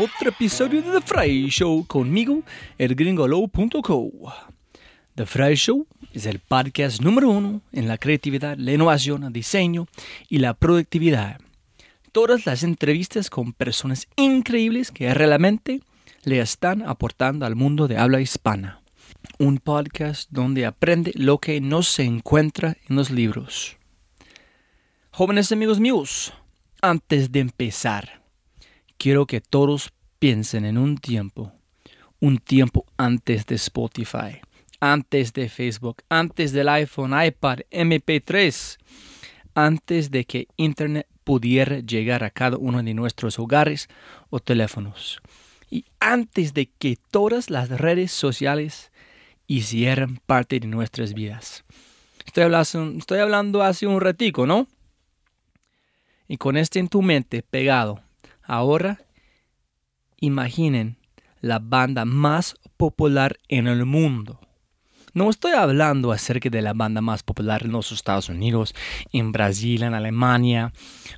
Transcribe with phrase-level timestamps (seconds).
[0.00, 2.44] Otro episodio de The Fry Show conmigo,
[2.78, 4.32] el gringolo.co.
[5.16, 9.88] The Fry Show es el podcast número uno en la creatividad, la innovación, el diseño
[10.28, 11.40] y la productividad.
[12.12, 15.80] Todas las entrevistas con personas increíbles que realmente
[16.22, 18.80] le están aportando al mundo de habla hispana.
[19.40, 23.78] Un podcast donde aprende lo que no se encuentra en los libros.
[25.10, 26.32] Jóvenes amigos míos,
[26.82, 28.27] antes de empezar,
[28.98, 31.52] quiero que todos piensen en un tiempo,
[32.20, 34.40] un tiempo antes de Spotify,
[34.80, 38.76] antes de Facebook, antes del iPhone, iPad, MP3,
[39.54, 43.88] antes de que Internet pudiera llegar a cada uno de nuestros hogares
[44.30, 45.20] o teléfonos
[45.70, 48.90] y antes de que todas las redes sociales
[49.46, 51.64] hicieran parte de nuestras vidas.
[52.24, 54.66] Estoy hablando, estoy hablando hace un ratico, ¿no?
[56.26, 58.02] Y con este en tu mente pegado,
[58.48, 58.98] ahora
[60.16, 60.96] imaginen
[61.40, 64.40] la banda más popular en el mundo.
[65.14, 68.74] No estoy hablando acerca de la banda más popular en los Estados Unidos,
[69.12, 70.72] en Brasil, en Alemania,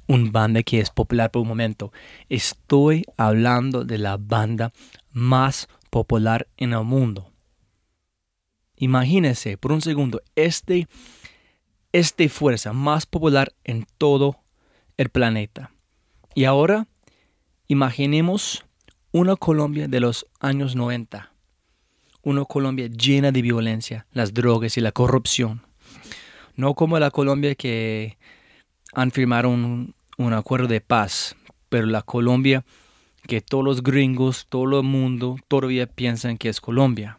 [0.07, 1.93] un banda que es popular por un momento.
[2.29, 4.73] Estoy hablando de la banda
[5.13, 7.31] más popular en el mundo.
[8.77, 10.89] Imagínense por un segundo este,
[11.93, 14.39] este fuerza más popular en todo
[14.97, 15.73] el planeta.
[16.35, 16.87] Y ahora
[17.71, 18.65] imaginemos
[19.13, 21.31] una Colombia de los años 90
[22.23, 25.63] una Colombia llena de violencia, las drogas y la corrupción.
[26.57, 28.19] No como la Colombia que
[28.93, 29.95] han firmado un,
[30.33, 31.37] acuerdo de paz,
[31.69, 32.65] pero la Colombia
[33.27, 37.19] que todos los gringos, todo el mundo todavía piensan que es Colombia.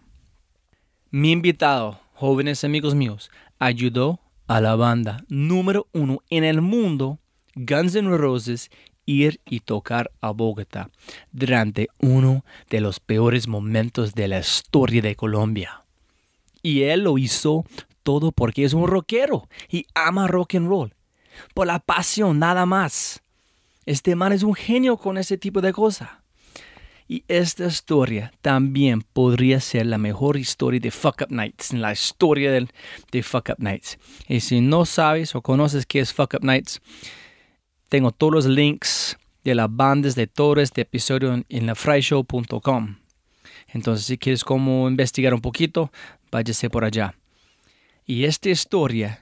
[1.09, 7.19] Mi invitado, jóvenes amigos míos, ayudó a la banda número uno en el mundo,
[7.55, 8.69] Guns N' Roses,
[9.05, 10.89] ir y tocar a Bogotá
[11.31, 15.83] durante uno de los peores momentos de la historia de Colombia.
[16.61, 17.65] Y él lo hizo
[18.03, 20.93] todo porque es un rockero y ama rock and roll.
[21.53, 23.21] Por la pasión, nada más.
[23.85, 26.09] Este man es un genio con ese tipo de cosas.
[27.07, 32.51] Y esta historia también podría ser la mejor historia de Fuck Up Nights, la historia
[32.51, 32.69] de,
[33.11, 33.99] de Fuck Up Nights.
[34.29, 36.79] Y si no sabes o conoces qué es Fuck Up Nights,
[37.91, 42.95] tengo todos los links de las bandas de todo este episodio en, en lafryshow.com.
[43.67, 45.91] Entonces, si quieres como investigar un poquito,
[46.31, 47.15] váyase por allá.
[48.05, 49.19] Y esta historia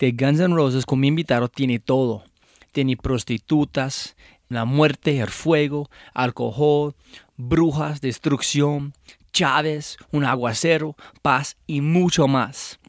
[0.00, 2.24] de Guns N' Roses con mi invitado tiene todo.
[2.72, 4.16] Tiene prostitutas,
[4.48, 6.96] la muerte, el fuego, alcohol,
[7.36, 8.92] brujas, destrucción,
[9.32, 12.80] Chávez, un aguacero, paz y mucho más.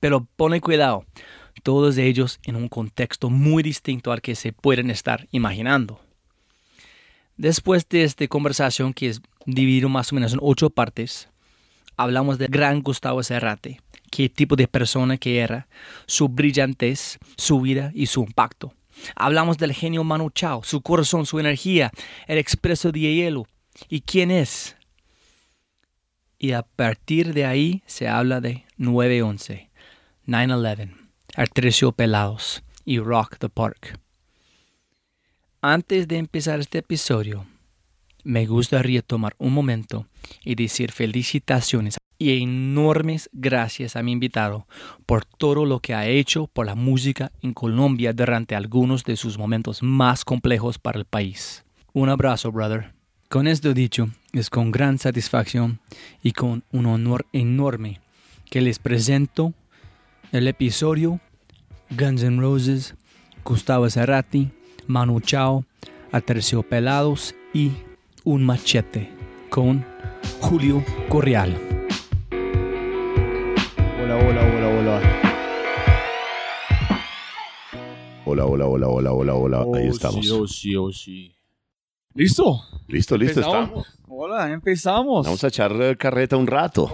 [0.00, 1.04] Pero pone cuidado,
[1.68, 6.00] todos ellos en un contexto muy distinto al que se pueden estar imaginando.
[7.36, 11.28] Después de esta conversación, que es dividido más o menos en ocho partes,
[11.98, 15.68] hablamos del gran Gustavo Cerrate, qué tipo de persona que era,
[16.06, 18.72] su brillantez, su vida y su impacto.
[19.14, 21.90] Hablamos del genio Manu Chao, su corazón, su energía,
[22.28, 23.46] el expreso de hielo
[23.90, 24.74] y quién es.
[26.38, 29.68] Y a partir de ahí se habla de 9-11,
[30.26, 30.97] 9-11.
[31.96, 34.00] Pelados y Rock the Park.
[35.60, 37.46] Antes de empezar este episodio,
[38.24, 40.08] me gustaría tomar un momento
[40.44, 44.66] y decir felicitaciones y enormes gracias a mi invitado
[45.06, 49.38] por todo lo que ha hecho por la música en Colombia durante algunos de sus
[49.38, 51.64] momentos más complejos para el país.
[51.92, 52.94] Un abrazo, brother.
[53.28, 55.78] Con esto dicho, es con gran satisfacción
[56.20, 58.00] y con un honor enorme
[58.50, 59.54] que les presento
[60.32, 61.20] el episodio
[61.90, 62.94] Guns N' Roses,
[63.44, 64.50] Gustavo Cerati,
[64.86, 65.64] Manu Chao,
[66.68, 67.72] Pelados y
[68.24, 69.10] Un Machete
[69.48, 69.84] con
[70.40, 71.56] Julio Correal.
[74.02, 75.02] Hola, hola, hola, hola.
[78.26, 79.78] Hola, hola, hola, hola, hola, hola.
[79.78, 80.26] Ahí oh, estamos.
[80.26, 81.34] Sí, oh, sí, oh, sí.
[82.14, 82.60] ¿Listo?
[82.86, 83.86] Listo, listo, estamos.
[84.08, 85.24] Hola, empezamos.
[85.24, 86.92] Vamos a echar carreta un rato.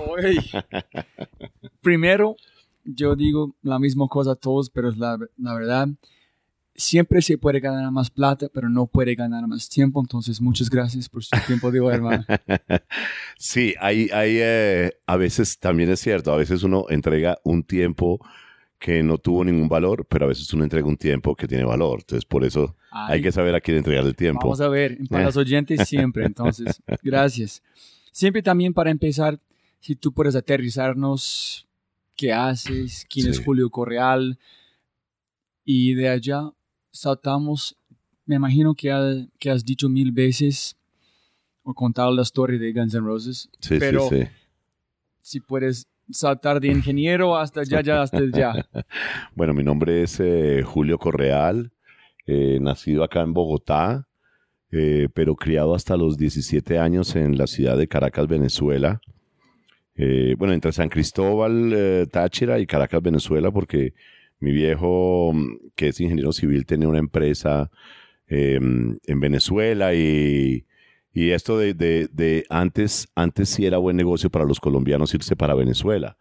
[1.83, 2.37] Primero,
[2.85, 5.89] yo digo la misma cosa a todos, pero la, la verdad,
[6.75, 10.01] siempre se puede ganar más plata, pero no puede ganar más tiempo.
[10.01, 12.25] Entonces, muchas gracias por su tiempo de hoy, hermano.
[13.39, 18.21] sí, hay, hay eh, a veces también es cierto, a veces uno entrega un tiempo
[18.79, 22.01] que no tuvo ningún valor, pero a veces uno entrega un tiempo que tiene valor.
[22.01, 24.43] Entonces, por eso hay que saber a quién entregar el tiempo.
[24.43, 26.25] Vamos a ver, para los oyentes siempre.
[26.27, 27.63] Entonces, gracias.
[28.13, 29.41] Siempre también para empezar,
[29.81, 31.64] si tú puedes aterrizarnos,
[32.17, 34.39] qué haces, quién es Julio Correal,
[35.65, 36.51] y de allá
[36.91, 37.77] saltamos,
[38.27, 40.77] me imagino que, que has dicho mil veces
[41.63, 44.29] o contado la historia de Guns N' Roses, sí, pero sí, sí.
[45.23, 48.67] si puedes saltar de ingeniero hasta ya, ya, hasta ya.
[49.35, 51.73] bueno, mi nombre es eh, Julio Correal,
[52.27, 54.07] eh, nacido acá en Bogotá,
[54.71, 59.01] eh, pero criado hasta los 17 años en la ciudad de Caracas, Venezuela.
[59.97, 63.95] Bueno, entre San Cristóbal, Táchira y Caracas, Venezuela, porque
[64.41, 65.33] mi viejo,
[65.75, 67.71] que es ingeniero civil, tenía una empresa
[68.27, 70.67] em, en Venezuela y,
[71.13, 75.37] y esto de, de, de, antes, antes sí era buen negocio para los colombianos irse
[75.37, 76.17] para Venezuela.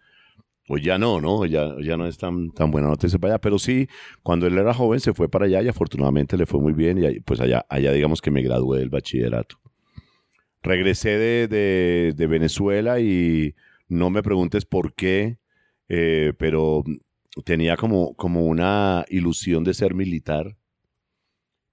[0.66, 1.46] Pues ya no, ¿no?
[1.46, 3.42] Ya, ya no es tan, tan buena noticia para allá.
[3.42, 3.90] Pero sí,
[4.22, 7.20] cuando él era joven se fue para allá y afortunadamente le fue muy bien y
[7.20, 9.58] pues allá, allá digamos que me gradué del bachillerato.
[10.63, 13.54] Regresé de, de, Venezuela y
[13.89, 15.38] no me preguntes por qué,
[15.89, 16.86] eh, pero
[17.44, 20.56] tenía como, como una ilusión de ser militar.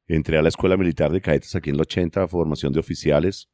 [0.08, 3.48] Entré a la escuela militar de cadetes aquí en el 80, formación de oficiales.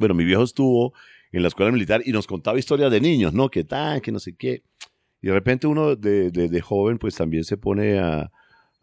[0.00, 0.92] Bueno, mi viejo estuvo
[1.30, 3.48] en la escuela militar y nos contaba historias de niños, ¿no?
[3.48, 4.64] Que tan, que no sé qué.
[5.22, 8.32] Y de repente uno de, de, joven pues también se pone a,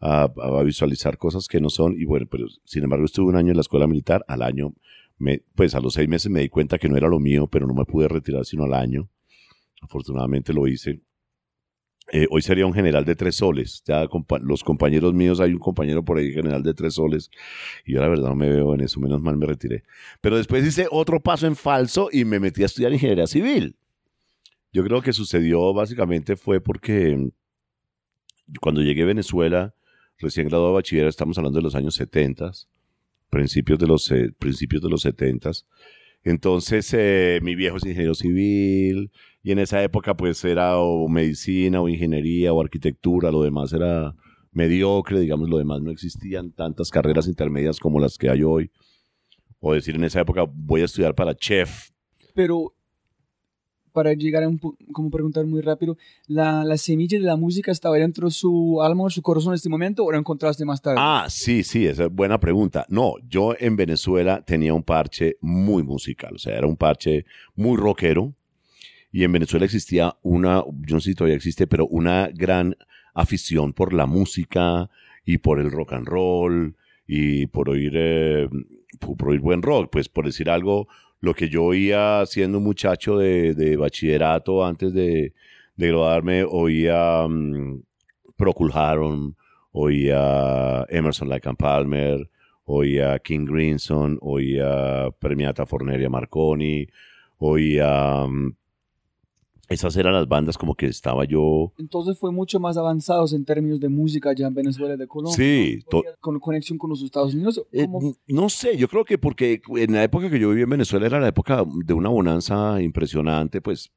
[0.00, 1.94] a, a, visualizar cosas que no son.
[1.96, 4.24] Y bueno, pero sin embargo estuve un año en la escuela militar.
[4.26, 4.72] Al año,
[5.54, 7.74] pues a los seis meses me di cuenta que no era lo mío, pero no
[7.74, 9.08] me pude retirar sino al año.
[9.80, 11.00] Afortunadamente lo hice.
[12.10, 13.82] Eh, hoy sería un general de tres soles.
[13.86, 14.06] Ya
[14.42, 17.30] los compañeros míos, hay un compañero por ahí, general de tres soles,
[17.86, 19.84] y yo la verdad no me veo en eso, menos mal me retiré.
[20.20, 23.76] Pero después hice otro paso en falso y me metí a estudiar ingeniería civil.
[24.72, 27.30] Yo creo que sucedió básicamente fue porque
[28.60, 29.74] cuando llegué a Venezuela,
[30.18, 32.52] recién graduado de bachiller, estamos hablando de los años 70,
[33.32, 35.50] principios de los, eh, principios de los 70.
[36.22, 39.10] Entonces, eh, mi viejo es ingeniero civil,
[39.42, 44.14] y en esa época pues era o medicina o ingeniería o arquitectura, lo demás era
[44.52, 48.70] mediocre, digamos, lo demás no existían tantas carreras intermedias como las que hay hoy.
[49.60, 51.88] O decir en esa época voy a estudiar para chef.
[52.34, 52.74] Pero
[53.92, 55.96] para llegar a un como preguntar muy rápido,
[56.26, 59.56] ¿la, ¿la, semilla de la música estaba dentro de su alma o su corazón en
[59.56, 60.98] este momento o la encontraste más tarde?
[61.00, 62.86] Ah, sí, sí, esa es buena pregunta.
[62.88, 67.24] No, yo en Venezuela tenía un parche muy musical, o sea, era un parche
[67.54, 68.34] muy rockero,
[69.12, 72.74] y en Venezuela existía una, yo no sé si todavía existe, pero una gran
[73.14, 74.88] afición por la música
[75.24, 78.48] y por el rock and roll y por oír, eh,
[78.98, 79.90] por oír buen rock.
[79.92, 80.88] Pues por decir algo,
[81.22, 85.32] lo que yo oía siendo un muchacho de, de bachillerato antes de,
[85.76, 87.80] de graduarme, oía um,
[88.74, 89.34] Harum,
[89.70, 92.28] oía Emerson and Palmer,
[92.64, 96.88] oía King Grinson, oía Premiata Forneria Marconi,
[97.38, 98.52] oía um,
[99.68, 101.72] esas eran las bandas como que estaba yo.
[101.78, 105.36] Entonces fue mucho más avanzados en términos de música allá en Venezuela de Colombia.
[105.36, 105.84] Sí.
[106.20, 107.62] ¿Con conexión con los Estados Unidos?
[107.72, 107.86] Eh,
[108.26, 111.20] no sé, yo creo que porque en la época que yo vivía en Venezuela era
[111.20, 113.92] la época de una bonanza impresionante, pues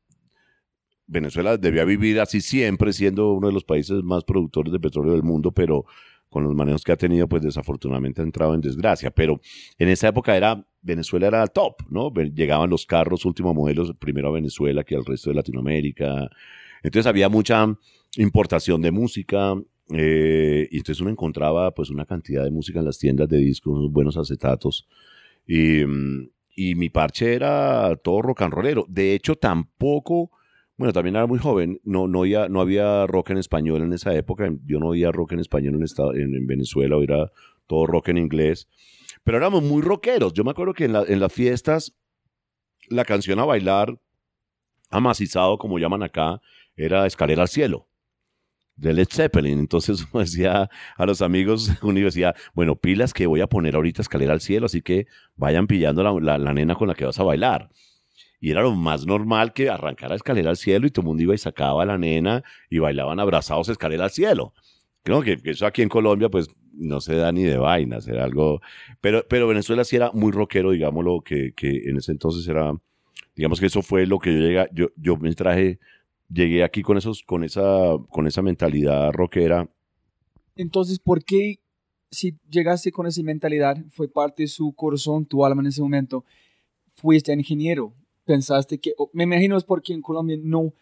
[1.07, 5.23] Venezuela debía vivir así siempre, siendo uno de los países más productores de petróleo del
[5.23, 5.85] mundo, pero
[6.35, 9.09] con los manejos que ha tenido, pues desafortunadamente ha entrado en desgracia.
[9.09, 9.39] Pero
[9.77, 12.13] en esa época era, Venezuela era top, ¿no?
[12.13, 16.29] Llegaban los carros últimos modelos primero a Venezuela que al resto de Latinoamérica.
[16.83, 17.65] Entonces había mucha
[18.17, 19.55] importación de música,
[19.93, 23.71] eh, y entonces uno encontraba pues una cantidad de música en las tiendas de discos,
[23.71, 24.89] unos buenos acetatos.
[25.47, 25.83] Y,
[26.53, 28.85] y mi parche era todo rock and rollero.
[28.89, 30.31] De hecho, tampoco
[30.77, 34.13] bueno, también era muy joven, no, no, había, no había rock en español en esa
[34.13, 37.31] época, yo no oía rock en español en, estado, en, Venezuela, era
[37.67, 38.67] todo rock en inglés,
[39.23, 40.33] pero éramos muy rockeros.
[40.33, 41.95] Yo me acuerdo que en, en las fiestas
[42.89, 43.99] la canción a bailar,
[44.91, 46.41] amacizado como llaman acá,
[46.75, 47.87] era Escalera al Cielo
[48.75, 49.59] de Led Zeppelin.
[49.59, 54.01] Entonces uno decía a los amigos de universidad, bueno, pilas que voy a poner ahorita
[54.01, 57.23] escalera al cielo, así que vayan pillando la, la, nena con la que vas a
[57.23, 57.69] bailar
[58.39, 61.35] y era lo más normal que arrancara escalera al cielo y todo el mundo iba
[61.35, 64.53] y sacaba la nena y bailaban abrazados escalera al cielo.
[65.03, 68.61] Creo que, eso aquí en Colombia pues no se da ni de vainas, era algo...
[69.01, 72.73] Pero, pero Venezuela sí era muy rockero, digámoslo, que, que en ese entonces era...
[73.35, 75.79] Digamos que eso fue lo que yo llegué, yo, yo me traje,
[76.29, 79.69] llegué aquí con, esos, con, esa, con esa mentalidad rockera
[80.55, 81.59] Entonces, ¿por qué
[82.11, 86.23] si llegaste con esa mentalidad, fue parte de su corazón, tu alma en ese momento,
[86.93, 87.93] fuiste ingeniero?
[88.25, 90.73] Pensaste que, me imagino es porque en Colombia no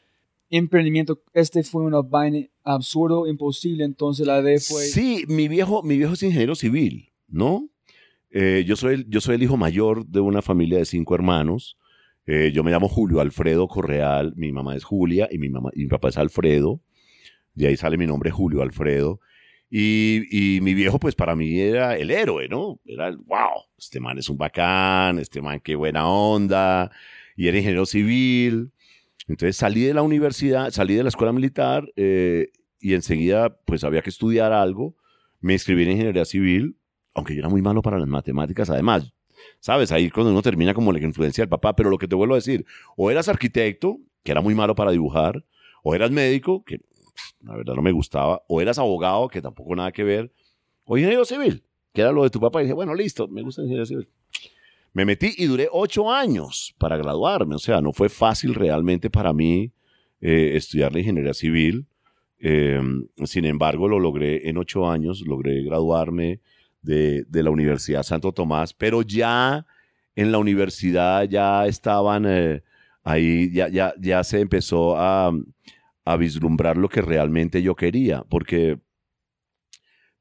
[0.50, 4.84] emprendimiento, este fue una vaina absurdo, imposible, entonces la idea fue...
[4.84, 7.70] Sí, mi viejo, mi viejo es ingeniero civil, ¿no?
[8.30, 11.78] Eh, yo, soy el, yo soy el hijo mayor de una familia de cinco hermanos.
[12.26, 15.88] Eh, yo me llamo Julio Alfredo Correal, mi mamá es Julia y mi, mamá, mi
[15.88, 16.80] papá es Alfredo.
[17.54, 19.20] De ahí sale mi nombre Julio Alfredo.
[19.70, 22.80] Y, y, mi viejo, pues para mí era el héroe, ¿no?
[22.86, 26.92] Era el, wow, este man es un bacán, este man qué buena onda.
[27.36, 28.72] Y era ingeniero civil.
[29.28, 32.50] Entonces salí de la universidad, salí de la escuela militar eh,
[32.80, 34.96] y enseguida pues había que estudiar algo.
[35.40, 36.78] Me inscribí en ingeniería civil,
[37.14, 39.14] aunque yo era muy malo para las matemáticas además.
[39.60, 39.92] ¿Sabes?
[39.92, 42.38] Ahí cuando uno termina como la influencia del papá, pero lo que te vuelvo a
[42.38, 45.46] decir, o eras arquitecto, que era muy malo para dibujar,
[45.84, 46.80] o eras médico, que
[47.42, 50.32] la verdad no me gustaba, o eras abogado, que tampoco nada que ver,
[50.86, 51.64] o ingeniero civil,
[51.94, 54.08] que era lo de tu papá, y dije, bueno, listo, me gusta ingeniero civil.
[54.94, 57.56] Me metí y duré ocho años para graduarme.
[57.56, 59.72] O sea, no fue fácil realmente para mí
[60.22, 61.88] eh, estudiar la ingeniería civil.
[62.40, 66.42] Em, sin embargo, lo logré en ocho años, logré graduarme
[66.82, 69.66] de, la Universidad Santo Tomás, pero ya
[70.16, 72.62] en la universidad ya estaban eh,
[73.04, 75.32] ahí, ya, ya, ya se empezó a,
[76.06, 78.80] a vislumbrar lo que realmente yo quería, porque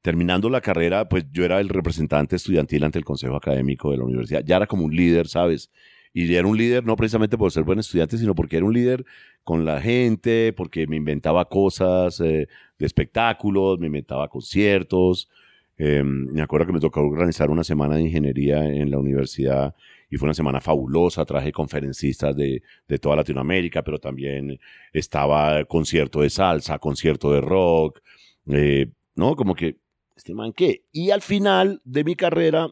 [0.03, 4.03] terminando la carrera, pues yo era el representante estudiantil ante el Consejo Académico de la
[4.03, 4.43] universidad.
[4.45, 5.71] Ya era como un líder, ¿sabes?
[6.13, 9.05] Y era un líder no precisamente por ser buen estudiante, sino porque era un líder
[9.45, 15.29] con la gente, porque me inventaba cosas eh, de espectáculos, me inventaba conciertos.
[15.77, 19.73] Em, me acuerdo que me tocó organizar una semana de ingeniería en la universidad
[20.09, 21.23] y fue una semana fabulosa.
[21.23, 22.61] Traje conferencistas de,
[23.01, 24.59] toda Latinoamérica, pero también
[24.91, 28.01] estaba concierto de salsa, concierto de rock,
[28.47, 29.35] eh, ¿no?
[29.37, 29.82] Como que
[30.15, 30.83] este man qué.
[30.91, 32.69] Y al final de mi carrera,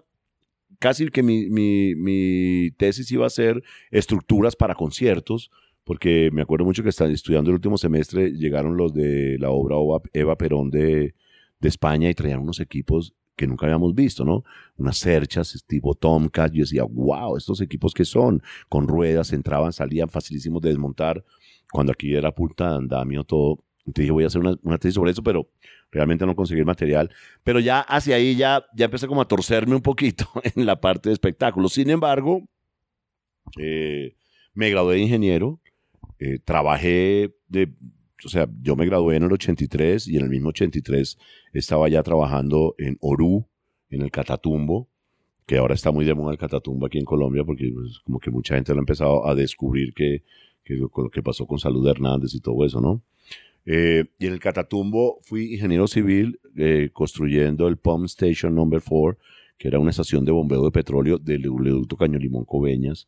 [0.79, 5.51] casi que mi, mi, tesis iba a ser estructuras para conciertos,
[5.83, 9.75] porque me acuerdo mucho que estudiando el último semestre, llegaron los de la obra
[10.13, 11.15] Eva Perón de,
[11.59, 14.43] de España y traían unos equipos que nunca habíamos visto, ¿no?
[14.77, 16.51] Unas cerchas tipo Tomcat.
[16.53, 21.23] Yo decía, wow, estos equipos que son, con ruedas, entraban, salían, facilísimos de desmontar.
[21.71, 23.63] Cuando aquí era punta de andamio todo.
[23.85, 25.49] Entonces dije, voy a hacer una, una tesis sobre eso, pero
[25.91, 27.09] realmente no conseguí el material.
[27.43, 31.09] Pero ya hacia ahí ya, ya empecé como a torcerme un poquito en la parte
[31.09, 31.73] de espectáculos.
[31.73, 32.43] Sin embargo,
[33.57, 34.15] eh,
[34.53, 35.59] me gradué de ingeniero,
[36.19, 37.73] eh, trabajé de,
[38.23, 41.17] o sea, yo me gradué en el 83 y en el mismo 83
[41.53, 43.47] estaba ya trabajando en Orú,
[43.89, 44.87] en el Catatumbo,
[45.45, 48.31] que ahora está muy de moda el Catatumbo aquí en Colombia porque pues, como que
[48.31, 50.23] mucha gente lo ha empezado a descubrir que,
[50.63, 53.01] que lo que pasó con Salud Hernández y todo eso, ¿no?
[53.65, 59.17] Eh, y en el Catatumbo fui ingeniero civil eh, construyendo el Pump Station Number 4,
[59.57, 63.07] que era una estación de bombeo de petróleo del oleoducto Caño Limón Coveñas.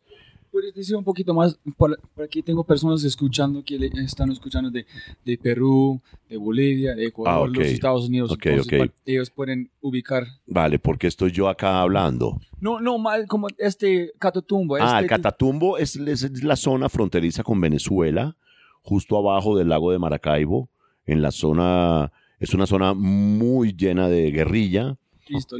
[0.54, 1.60] ¿Puedes decir un poquito más?
[1.76, 4.86] Por, aquí tengo personas escuchando que están escuchando de,
[5.26, 8.30] de, Perú, de Bolivia, de Ecuador, ah, los Estados Unidos.
[8.34, 8.60] Okay,
[9.08, 10.28] ellos pueden ubicar.
[10.46, 12.40] Vale, porque estoy yo acá hablando.
[12.62, 14.76] No, no, mal como este Catatumbo.
[14.76, 18.38] ah, el este Catatumbo es, es, la zona fronteriza con Venezuela
[18.84, 20.70] justo abajo del lago de Maracaibo,
[21.06, 24.98] en la zona, es una zona muy llena de guerrilla.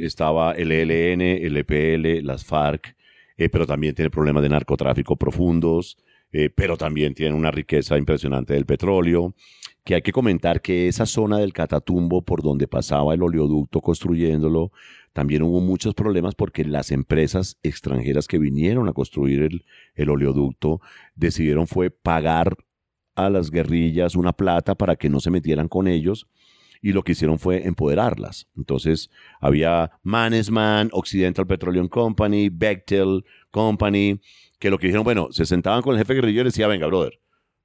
[0.00, 2.94] Estaba el ELN, el EPL, las FARC,
[3.36, 5.96] eh, pero también tiene problemas de narcotráfico profundos,
[6.32, 9.34] eh, pero también tiene una riqueza impresionante del petróleo,
[9.84, 14.72] que hay que comentar que esa zona del Catatumbo por donde pasaba el oleoducto construyéndolo,
[15.12, 19.64] también hubo muchos problemas porque las empresas extranjeras que vinieron a construir el,
[19.94, 20.80] el oleoducto
[21.14, 22.56] decidieron fue pagar
[23.14, 26.26] a las guerrillas una plata para que no se metieran con ellos
[26.84, 28.46] y lo que hicieron fue empoderarlas.
[28.56, 34.20] Entonces había Mannesman, Occidental Petroleum Company, Bechtel Company,
[34.58, 37.18] que lo que dijeron, bueno, se sentaban con el jefe guerrillero y decía, venga, brother,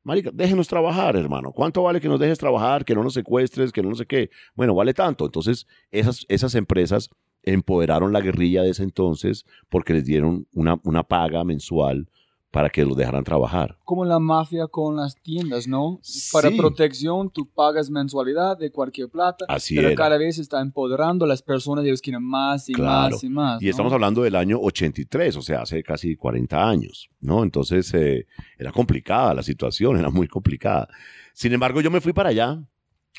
[0.04, 1.52] marica, déjenos trabajar, hermano.
[1.52, 4.30] ¿Cuánto vale que nos dejes trabajar, que no nos secuestres, que no, no sé qué?
[4.56, 5.26] Bueno, vale tanto.
[5.26, 7.10] Entonces esas, esas empresas
[7.44, 12.08] empoderaron la guerrilla de ese entonces porque les dieron una, una paga mensual
[12.52, 13.78] para que lo dejaran trabajar.
[13.86, 16.00] Como la mafia con las tiendas, ¿no?
[16.32, 21.28] Para protección tú pagas mensualidad de cualquier plata, Así pero cada vez está empoderando a
[21.28, 23.62] las personas y ellos quieren más y más y más.
[23.62, 27.44] Y estamos hablando del año 83, o sea, hace casi 40 años, ¿no?
[27.44, 28.26] Entonces eh,
[28.58, 30.88] era complicada la situación, era muy complicada.
[31.34, 32.64] Sin embargo, yo me fui para allá.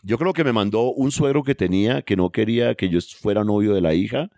[0.02, 3.44] Yo creo que me mandó un suegro que tenía que no quería que yo fuera
[3.44, 4.30] novio de la hija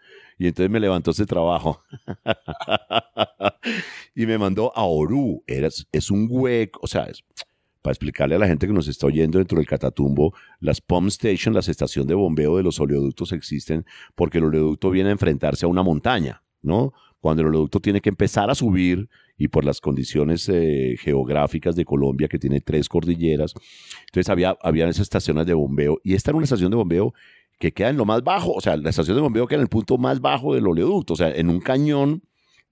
[0.42, 1.84] y entonces me levantó ese trabajo.
[4.16, 5.44] y me mandó a Orú.
[5.46, 7.06] es un hueco, o sea,
[7.80, 11.54] para explicarle a la gente que nos está oyendo dentro del Catatumbo, las pump station,
[11.54, 15.68] las estaciones de bombeo de los oleoductos existen porque el oleoducto viene a enfrentarse a
[15.68, 16.92] una montaña, ¿no?
[17.20, 19.08] Cuando el oleoducto tiene que empezar a subir
[19.38, 23.54] y por las condiciones eh, geográficas de Colombia, que tiene tres cordilleras,
[24.08, 27.14] entonces había, había esas estaciones de bombeo y esta era una estación de bombeo
[27.59, 29.68] que queda en lo más bajo, o sea, la estación de bombeo queda en el
[29.68, 32.23] punto más bajo del oleoducto, o sea, en un cañón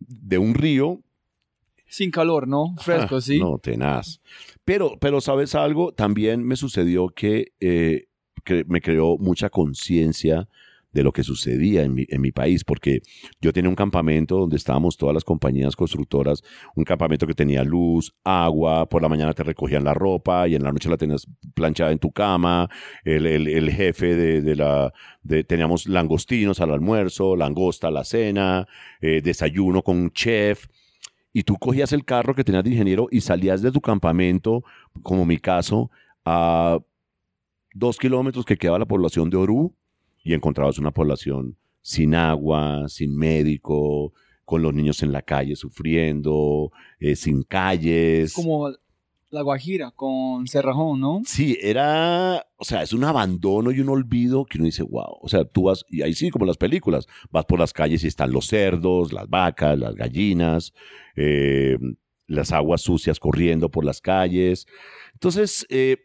[0.00, 1.00] de un río
[1.86, 2.74] Sin calor, ¿no?
[2.78, 3.38] Fresco, Ah, sí.
[3.38, 4.20] No, tenaz.
[4.64, 5.92] Pero, pero ¿sabes algo?
[5.92, 8.06] También me sucedió que, eh,
[8.44, 10.48] que me creó mucha conciencia
[10.92, 13.00] de lo que sucedía en mi, en mi país, porque
[13.40, 16.42] yo tenía un campamento donde estábamos todas las compañías constructoras,
[16.74, 20.62] un campamento que tenía luz, agua, por la mañana te recogían la ropa y en
[20.62, 22.68] la noche la tenías planchada en tu cama,
[23.04, 24.92] el, el- jefe de, de la,
[25.46, 28.66] teníamos langostinos al almuerzo, langosta a la cena,
[29.00, 30.66] eh, desayuno con un chef,
[31.32, 34.64] y tú cogías el carro que tenías de ingeniero y salías de tu campamento,
[35.02, 35.90] como mi caso,
[36.24, 36.80] a
[37.74, 39.74] dos kilómetros que quedaba la población de Orú
[40.22, 44.12] y encontrabas una población sin agua, sin médico,
[44.44, 48.32] con los niños en la calle sufriendo, eh, sin calles.
[48.32, 48.70] Como
[49.30, 51.22] la Guajira con Cerrajón, ¿no?
[51.24, 55.28] Sí, era, o sea, es un abandono y un olvido que uno dice, wow, o
[55.28, 58.32] sea, tú vas, y ahí sí, como las películas, vas por las calles y están
[58.32, 60.72] los cerdos, las vacas, las gallinas,
[61.14, 61.78] eh,
[62.26, 64.66] las aguas sucias corriendo por las calles.
[65.12, 65.98] Entonces, eh,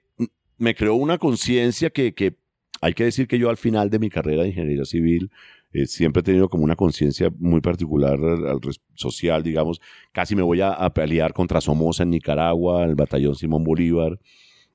[0.57, 2.38] me creó una conciencia que, que
[2.86, 5.32] hay que decir que yo al final de mi carrera de ingeniería civil
[5.74, 8.60] eh, siempre he tenido como una conciencia muy particular al,
[8.94, 9.82] social, digamos.
[10.12, 14.20] Casi me voy a, a pelear contra Somoza en Nicaragua, el batallón Simón Bolívar.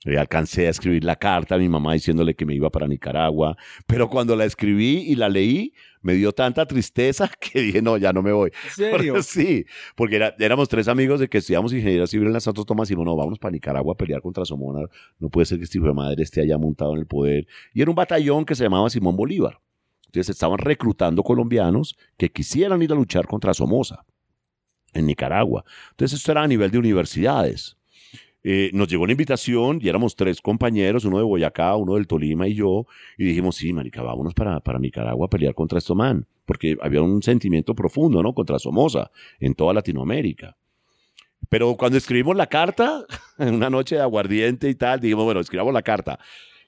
[0.07, 3.55] Eh, alcancé a escribir la carta a mi mamá diciéndole que me iba para Nicaragua,
[3.87, 8.11] pero cuando la escribí y la leí, me dio tanta tristeza que dije, no, ya
[8.11, 8.51] no me voy.
[8.65, 9.23] ¿En serio?
[9.23, 12.89] sí, porque era- éramos tres amigos de que estudiamos ingeniería civil en la Santos Tomás
[12.89, 14.87] y dijimos, no, vamos para Nicaragua a pelear contra Somona,
[15.19, 17.47] no puede ser que este hijo de madre esté allá montado en el poder.
[17.75, 19.61] Y era un batallón que se llamaba Simón Bolívar.
[20.07, 24.07] Entonces estaban reclutando colombianos que quisieran ir a luchar contra Somoza
[24.95, 25.63] en Nicaragua.
[25.91, 27.77] Entonces esto era a nivel de universidades.
[28.43, 32.49] Eh, nos llegó una invitación y éramos tres compañeros, uno de Boyacá, uno del Tolima
[32.49, 32.87] y yo,
[33.19, 37.03] y dijimos, sí, marica, vámonos para, para Nicaragua a pelear contra esto man, porque había
[37.03, 38.33] un sentimiento profundo, ¿no?
[38.33, 40.57] Contra Somoza en toda Latinoamérica.
[41.49, 43.05] Pero cuando escribimos la carta,
[43.39, 46.19] en una noche de aguardiente y tal, dijimos, bueno, escribamos la carta.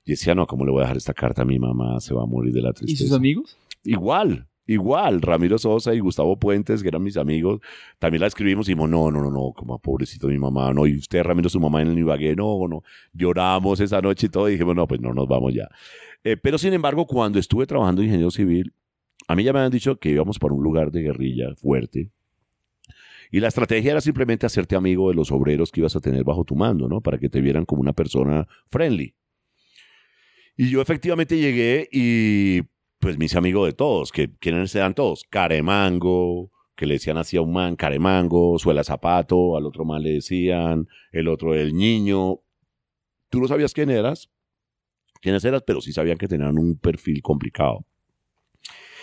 [0.04, 2.00] Y decía, no, ¿cómo le voy a dejar esta carta a mi mamá?
[2.00, 3.04] Se va a morir de la ¿Y tristeza.
[3.08, 3.56] sus amigos?
[3.84, 5.20] Igual, igual.
[5.20, 7.60] Ramiro Sosa y Gustavo Puentes, que eran mis amigos,
[7.98, 10.96] también la escribimos y dijimos, no, no, no, no, como pobrecito mi mamá, no, y
[10.96, 12.82] usted, Ramiro, su mamá en el Ibagué, no, no.
[13.12, 15.68] Lloramos esa noche y todo, y dijimos, no, pues no nos vamos ya.
[16.24, 18.72] Eh, pero sin embargo, cuando estuve trabajando de ingeniero civil,
[19.28, 22.10] a mí ya me habían dicho que íbamos para un lugar de guerrilla fuerte.
[23.30, 26.44] Y la estrategia era simplemente hacerte amigo de los obreros que ibas a tener bajo
[26.44, 27.00] tu mando, ¿no?
[27.00, 29.14] Para que te vieran como una persona friendly.
[30.54, 32.60] Y yo efectivamente llegué y
[33.02, 37.42] pues mis amigos de todos, que quiénes eran todos, Caremango, que le decían así a
[37.42, 42.42] un man, Caremango, Suela Zapato, al otro man le decían, el otro el niño.
[43.28, 44.30] Tú no sabías quién eras,
[45.20, 47.84] quiénes eras, pero sí sabían que tenían un perfil complicado.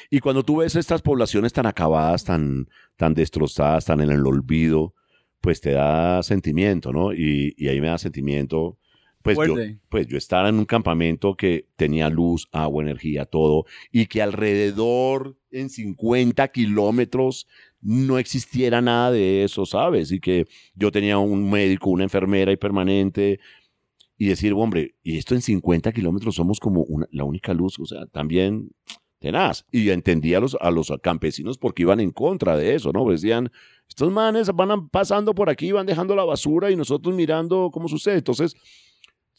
[0.09, 4.93] Y cuando tú ves estas poblaciones tan acabadas, tan, tan destrozadas, tan en el olvido,
[5.41, 7.11] pues te da sentimiento, ¿no?
[7.11, 8.78] Y ahí me da sentimiento.
[9.21, 9.43] Pues yo,
[9.89, 15.37] pues yo estaba en un campamento que tenía luz, agua, energía, todo, y que alrededor,
[15.51, 17.47] en 50 kilómetros,
[17.81, 20.11] no existiera nada de eso, ¿sabes?
[20.11, 23.39] Y que yo tenía un médico, una enfermera y permanente,
[24.17, 27.85] y decir, hombre, y esto en 50 kilómetros somos como una- la única luz, o
[27.85, 28.69] sea, también
[29.19, 29.65] tenaz.
[29.71, 33.09] Y entendía a los, a los campesinos porque iban en contra de eso, ¿no?
[33.09, 33.49] Decían,
[33.87, 38.17] estos manes van pasando por aquí, van dejando la basura y nosotros mirando cómo sucede.
[38.17, 38.55] Entonces,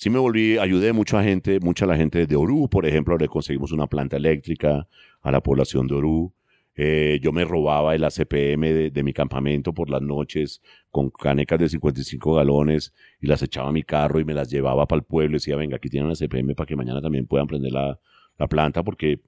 [0.01, 3.29] sí me volví, ayudé mucho a gente, mucha la gente de Orú, por ejemplo, le
[3.29, 4.89] conseguimos una planta eléctrica
[5.21, 6.33] a la población de Orú.
[6.75, 11.59] Eh, yo me robaba el ACPM de, de mi campamento por las noches con canecas
[11.59, 15.05] de 55 galones y las echaba a mi carro y me las llevaba para el
[15.05, 18.01] pueblo y decía, venga, aquí tienen la ACPM para que mañana también puedan prender la,
[18.39, 19.21] la planta porque,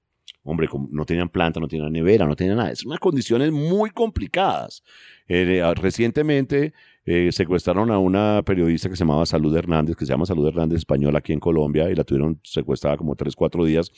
[0.45, 2.71] hombre, no tenían planta, no tenían nevera, no tenían nada.
[2.71, 4.83] Es unas condiciones muy complicadas.
[5.29, 6.73] Eh, recientemente
[7.05, 10.79] eh, secuestraron a una periodista que se llamaba Salud Hernández, que se llama Salud Hernández
[10.79, 13.91] Española aquí en Colombia, y la tuvieron secuestrada como 3, 4 días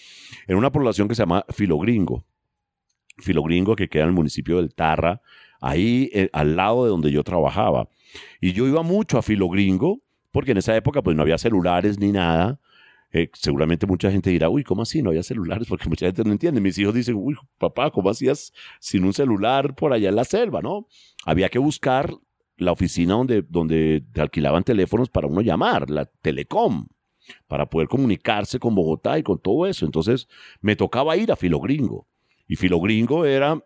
[0.47, 2.25] en una población que se llama Filogringo.
[3.19, 5.21] Filogringo, que queda en el municipio del Tarra,
[5.61, 7.89] ahí eh, al lado de donde yo trabajaba.
[8.41, 10.01] Y yo iba mucho a Filogringo,
[10.33, 12.59] porque en esa época pues no había celulares ni nada.
[13.17, 15.01] Eh, seguramente mucha gente dirá, uy, ¿cómo así?
[15.01, 16.61] No había celulares, porque mucha gente no entiende.
[16.61, 20.61] Mis hijos dicen, uy, papá, ¿cómo hacías sin un celular por allá en la selva,
[20.61, 20.89] no?
[21.25, 22.13] Había que buscar
[22.57, 26.89] la oficina donde, donde te alquilaban teléfonos para uno llamar, la Telecom,
[27.47, 29.87] para poder comunicarse con Bogotá y con todo eso.
[29.87, 30.27] Entonces
[30.61, 32.09] me tocaba ir a Filogringo.
[32.49, 33.65] Y Filogringo era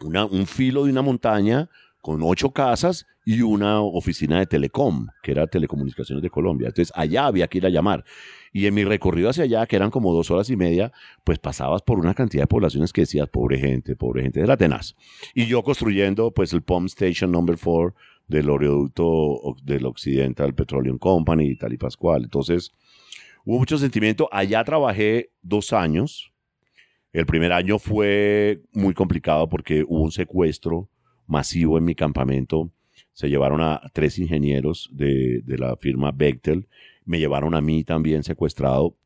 [0.00, 1.70] un filo de una montaña
[2.00, 6.68] con ocho casas y una oficina de Telecom, que era Telecomunicaciones de Colombia.
[6.68, 8.04] Entonces allá había que ir a llamar.
[8.52, 11.82] Y en mi recorrido hacia allá, que eran como dos horas y media, pues pasabas
[11.82, 14.96] por una cantidad de poblaciones que decías, pobre gente, pobre gente, era tenaz.
[15.34, 17.94] Y yo construyendo pues el Pump Station Number 4
[18.26, 22.24] del oleoducto del Occidental Petroleum Company y tal y Pascual.
[22.24, 22.72] Entonces
[23.44, 24.28] hubo mucho sentimiento.
[24.32, 26.32] Allá trabajé dos años.
[27.12, 30.88] El primer año fue muy complicado porque hubo un secuestro
[31.30, 32.70] masivo en mi campamento.
[33.12, 36.68] Se llevaron a tres ingenieros de, de la firma Bechtel.
[37.04, 38.96] Me llevaron a mí también secuestrado.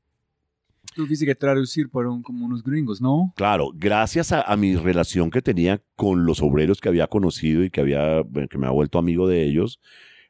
[0.95, 3.33] Tuviste que traducir por un, como unos gringos, ¿no?
[3.37, 7.71] Claro, gracias a, a, mi relación que tenía con los obreros que había conocido y
[7.71, 9.81] que, había, que me ha vuelto amigo de ellos,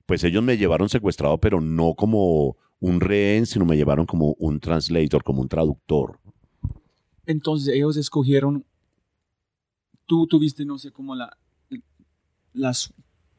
[0.07, 4.59] pues ellos me llevaron secuestrado, pero no como un rehén, sino me llevaron como un
[4.59, 6.19] translator, como un traductor.
[7.27, 8.65] Entonces ellos escogieron,
[10.07, 11.37] tú tuviste, no sé, como la,
[12.55, 12.93] las,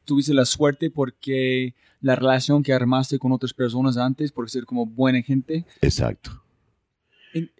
[0.04, 4.86] tuviste la suerte porque la relación que armaste con otras personas antes, por ser como
[4.86, 5.66] buena gente.
[5.82, 6.44] Exacto.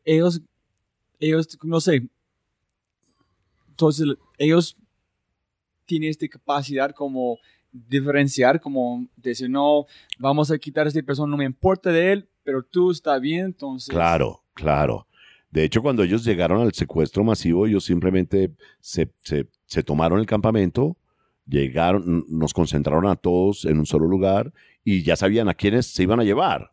[0.06, 0.42] Ellos,
[1.20, 2.08] ellos, no sé,
[3.70, 4.78] entonces ellos
[5.86, 7.40] tienen esta capacidad como
[7.72, 9.86] diferenciar, como decir, no,
[10.18, 13.46] vamos a quitar a esta persona, no me importa de él, pero tú está bien,
[13.46, 13.90] entonces...
[13.90, 15.08] Claro, claro.
[15.52, 20.26] De hecho, cuando ellos llegaron al secuestro masivo, ellos simplemente se, se, se tomaron el
[20.26, 20.98] campamento,
[21.46, 24.54] llegaron, nos concentraron a todos en un solo lugar
[24.84, 26.72] y ya sabían a quiénes se iban a llevar.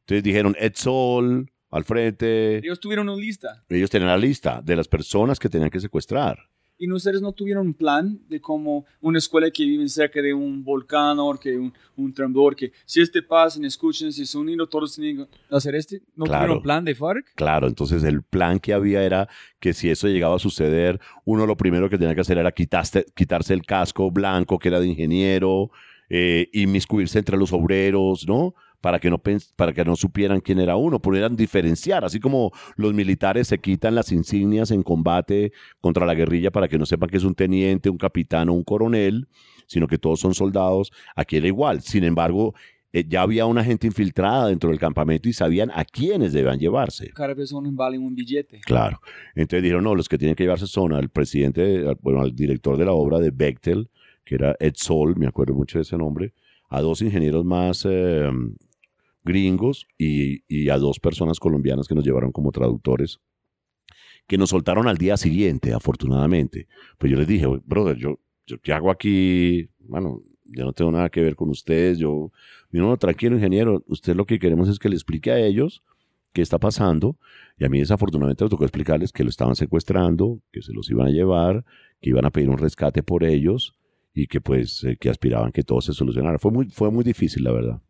[0.00, 2.58] Entonces dijeron, Ed Sol, al frente.
[2.58, 3.64] Ellos tuvieron una lista.
[3.68, 6.38] Ellos tenían la lista de las personas que tenían que secuestrar.
[6.78, 10.62] ¿Y ustedes no tuvieron un plan de como una escuela que vive cerca de un
[10.62, 14.94] volcán o que un, un temblor, que si este pasa, escuchen, si se unen, todos
[14.94, 16.02] tienen que hacer este?
[16.14, 16.44] ¿No Claro.
[16.44, 17.34] tuvieron plan de FARC?
[17.34, 19.26] Claro, entonces el plan que había era
[19.58, 23.06] que si eso llegaba a suceder, uno lo primero que tenía que hacer era quitaste-
[23.14, 25.70] quitarse el casco blanco que era de ingeniero,
[26.10, 28.54] eh, inmiscuirse entre los obreros, ¿no?
[28.80, 32.52] Para que no, pens- para que no supieran quién era uno, pudieran diferenciar, así como
[32.76, 37.08] los militares se quitan las insignias en combate contra la guerrilla para que no sepan
[37.08, 39.26] que es un teniente, un capitán o un coronel,
[39.66, 41.80] sino que todos son soldados, aquí era igual.
[41.80, 42.54] Sin embargo,
[42.92, 47.10] eh, ya había una gente infiltrada dentro del campamento y sabían a quiénes debían llevarse.
[47.14, 48.60] Cada persona vale un billete.
[48.64, 49.00] Claro.
[49.34, 52.76] Entonces dijeron, no, los que tienen que llevarse son al presidente, al- bueno, al director
[52.76, 53.88] de la obra de Bechtel,
[54.24, 56.32] que era Ed Sol, me acuerdo mucho de ese nombre,
[56.68, 58.28] a dos ingenieros más eh,
[59.26, 63.20] gringos y, a dos personas colombianas que nos llevaron como traductores,
[64.26, 66.68] que nos soltaron al día siguiente, afortunadamente.
[66.96, 69.68] Pues yo les dije, brother, yo, yo ¿qué hago aquí?
[69.80, 72.30] Bueno, yo no tengo nada que ver con ustedes, yo,
[72.70, 75.82] no, tranquilo, ingeniero, usted lo que queremos es que le explique a ellos
[76.32, 77.18] qué está pasando.
[77.58, 81.08] Y a mí desafortunadamente me tocó explicarles que lo estaban secuestrando, que se los iban
[81.08, 81.64] a llevar,
[82.00, 83.74] que iban a pedir un rescate por ellos
[84.14, 86.38] y que pues eh, que aspiraban que todo se solucionara.
[86.38, 87.82] Fue muy, fue muy difícil, la verdad.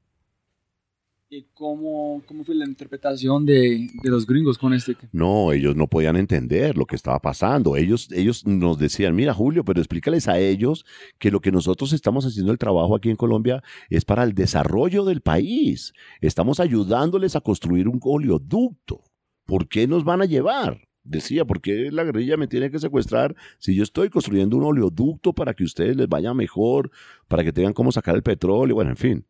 [1.28, 4.96] ¿Y cómo, cómo fue la interpretación de, de los gringos con este?
[5.10, 7.76] No, ellos no podían entender lo que estaba pasando.
[7.76, 10.86] Ellos, ellos nos decían, mira Julio, pero explícales a ellos
[11.18, 13.60] que lo que nosotros estamos haciendo el trabajo aquí en Colombia
[13.90, 15.94] es para el desarrollo del país.
[16.20, 19.02] Estamos ayudándoles a construir un oleoducto.
[19.46, 20.86] ¿Por qué nos van a llevar?
[21.02, 25.32] Decía, ¿por qué la guerrilla me tiene que secuestrar si yo estoy construyendo un oleoducto
[25.32, 26.92] para que ustedes les vaya mejor,
[27.26, 29.26] para que tengan cómo sacar el petróleo, bueno, en fin.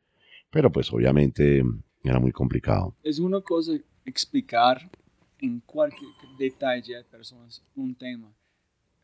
[0.50, 1.62] Pero pues obviamente
[2.11, 2.95] era muy complicado.
[3.03, 3.73] Es una cosa
[4.05, 4.88] explicar
[5.40, 8.33] en cualquier detalle a personas un tema,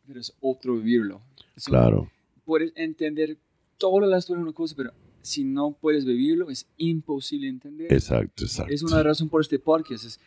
[0.06, 1.20] pero es otro vivirlo.
[1.56, 2.10] Es un- Claro,
[2.44, 3.36] puedes entender
[3.78, 7.92] toda la historia de una cosa, pero si no puedes vivirlo, es imposible entender.
[7.92, 8.72] exacto, exacto.
[8.72, 10.20] Es una razón por este podcast, es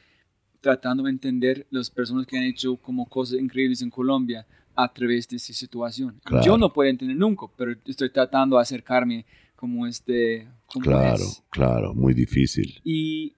[0.61, 5.27] tratando de entender las personas que han hecho como cosas increíbles en Colombia a través
[5.27, 6.19] de esta situación.
[6.23, 6.45] Claro.
[6.45, 9.25] Yo no puedo entender nunca, pero estoy tratando de acercarme
[9.65, 10.47] como este...
[10.67, 11.43] Como Claro, es.
[11.49, 12.79] claro, muy difícil.
[12.83, 13.35] Y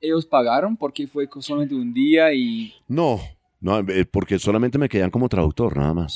[0.00, 3.18] ellos pagaron porque fue solamente un día y No,
[3.60, 6.12] no, eh, porque solamente me quedan como traductor, nada más.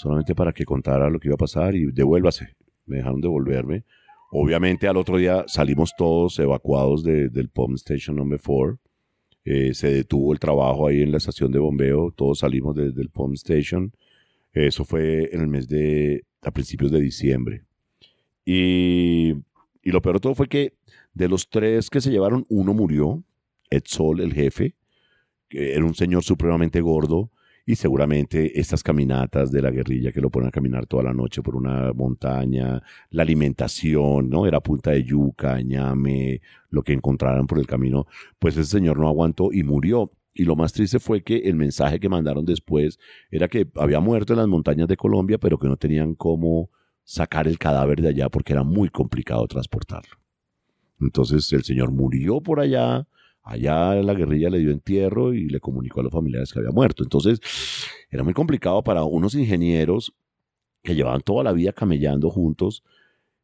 [0.00, 2.54] Solamente para que contara lo que iba a pasar y devuélvase.
[2.86, 3.84] Me dejaron devolverme.
[4.32, 8.78] Obviamente al otro día salimos todos evacuados de- del Pump Station Number 4.
[9.44, 12.12] Eh, se detuvo el trabajo ahí en la estación de bombeo.
[12.14, 13.92] Todos salimos de- del Pump Station.
[14.52, 17.64] Eso fue en el mes de, a principios de diciembre.
[18.44, 19.34] Y,
[19.82, 20.74] lo peor de todo fue que
[21.14, 23.24] de los tres que se llevaron, uno murió.
[23.70, 24.74] Ed Sol, el jefe,
[25.48, 27.30] que era un señor supremamente gordo,
[27.66, 31.40] y seguramente estas caminatas de la guerrilla que lo ponen a caminar toda la noche
[31.40, 34.46] por una montaña, la alimentación, ¿no?
[34.46, 38.06] Era punta de yuca, ñame, lo que encontraran por el camino,
[38.40, 40.10] pues ese señor no aguantó y murió.
[40.34, 42.98] Y lo más triste fue que el mensaje que mandaron después
[43.30, 46.70] era que había muerto en las montañas de Colombia, pero que no tenían cómo
[47.04, 50.16] sacar el cadáver de allá porque era muy complicado transportarlo.
[51.00, 53.06] Entonces el señor murió por allá,
[53.42, 57.02] allá la guerrilla le dio entierro y le comunicó a los familiares que había muerto.
[57.02, 57.40] Entonces
[58.10, 60.14] era muy complicado para unos ingenieros
[60.82, 62.82] que llevaban toda la vida camellando juntos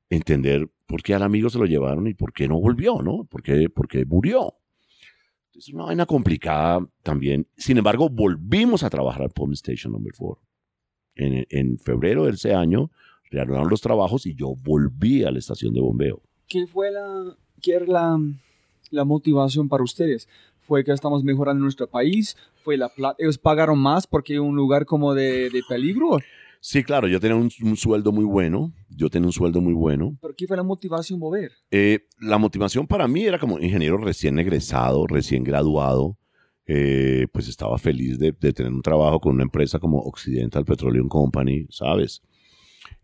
[0.09, 3.25] entender por qué al amigo se lo llevaron y por qué no volvió, ¿no?
[3.25, 4.55] ¿Por qué, por qué murió?
[5.53, 7.49] Es una vaina complicada también.
[7.57, 10.42] Sin embargo, volvimos a trabajar al Pump Station Number 4.
[11.16, 12.90] En, en febrero de ese año
[13.31, 16.23] reanudaron los trabajos y yo volví a la estación de bombeo.
[16.49, 18.19] ¿Qué fue la, qué era la,
[18.91, 20.29] la motivación para ustedes?
[20.61, 22.37] ¿Fue que estamos mejorando nuestro país?
[22.57, 23.17] ¿Fue la plata?
[23.19, 26.19] ¿Ellos pagaron más porque un lugar como de, de peligro?
[26.61, 30.17] Sí, claro, yo tenía un, un, sueldo muy bueno, yo tenía un sueldo muy bueno.
[30.21, 31.53] ¿Pero qué fue la motivación mover?
[31.71, 36.19] Eh, la motivación para mí era como ingeniero recién egresado, recién graduado,
[36.67, 41.07] eh, pues estaba feliz de, de, tener un trabajo con una empresa como Occidental Petroleum
[41.07, 42.23] Company, ¿sabes?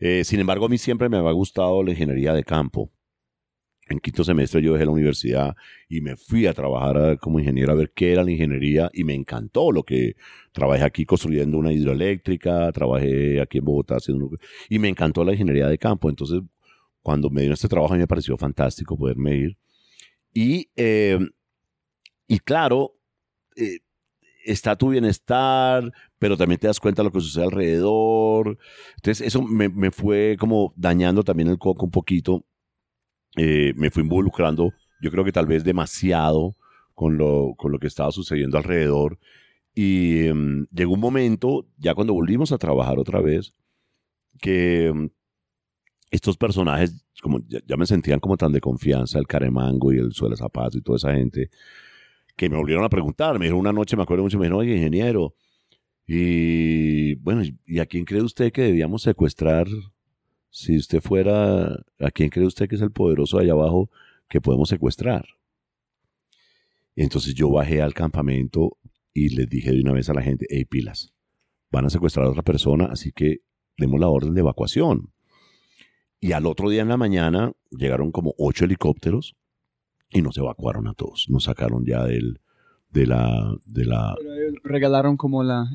[0.05, 2.91] Eh, sin embargo, a mí siempre me había gustado la ingeniería de campo.
[3.89, 5.55] En quinto semestre yo dejé la universidad
[5.89, 9.15] y me fui a trabajar como ingeniero a ver qué era la ingeniería y me
[9.15, 10.17] encantó lo que
[10.51, 14.29] trabajé aquí construyendo una hidroeléctrica, trabajé aquí en Bogotá haciendo
[14.69, 16.11] y me encantó la ingeniería de campo.
[16.11, 16.41] Entonces,
[17.01, 19.57] cuando me dio este trabajo a mí me pareció fantástico poderme ir.
[20.35, 21.21] Y, eh,
[22.27, 22.97] y claro,
[23.55, 23.79] eh,
[24.45, 28.57] está tu bienestar, pero también te das cuenta de lo que sucede alrededor.
[28.95, 32.45] Entonces, eso me, me fue como dañando también el coco un poquito
[33.37, 36.55] eh, me fui involucrando, yo creo que tal vez demasiado
[36.95, 39.19] con lo, con lo que estaba sucediendo alrededor.
[39.75, 43.53] Y um, llegó un momento, ya cuando volvimos a trabajar otra vez,
[44.41, 45.09] que um,
[46.13, 50.13] estos personajes, como ya, ya, me sentían como tan de confianza, el Caremango y el
[50.13, 51.51] Suela Zapato y toda esa gente,
[52.37, 53.41] que me volvieron a preguntar.
[53.41, 55.35] Me dijeron una noche, me acuerdo mucho, me dijeron, oye, ingeniero,
[56.07, 59.67] y bueno, ¿y a quién cree usted que debíamos secuestrar
[60.51, 63.91] si usted fuera, ¿a quién cree usted que es el poderoso allá abajo
[64.29, 65.25] que podemos secuestrar?
[66.95, 68.77] Entonces yo bajé al campamento
[69.15, 71.15] y les dije de una vez a la gente, hey, pilas,
[71.71, 73.39] van a secuestrar a otra persona, así que
[73.79, 75.13] demos la orden de evacuación.
[76.21, 79.35] Y al otro día en la mañana llegaron como ocho helicópteros
[80.11, 81.27] y nos evacuaron a todos.
[81.31, 82.42] Nos sacaron ya del,
[82.93, 83.57] de la...
[83.67, 84.15] De la
[84.65, 85.67] regalaron como la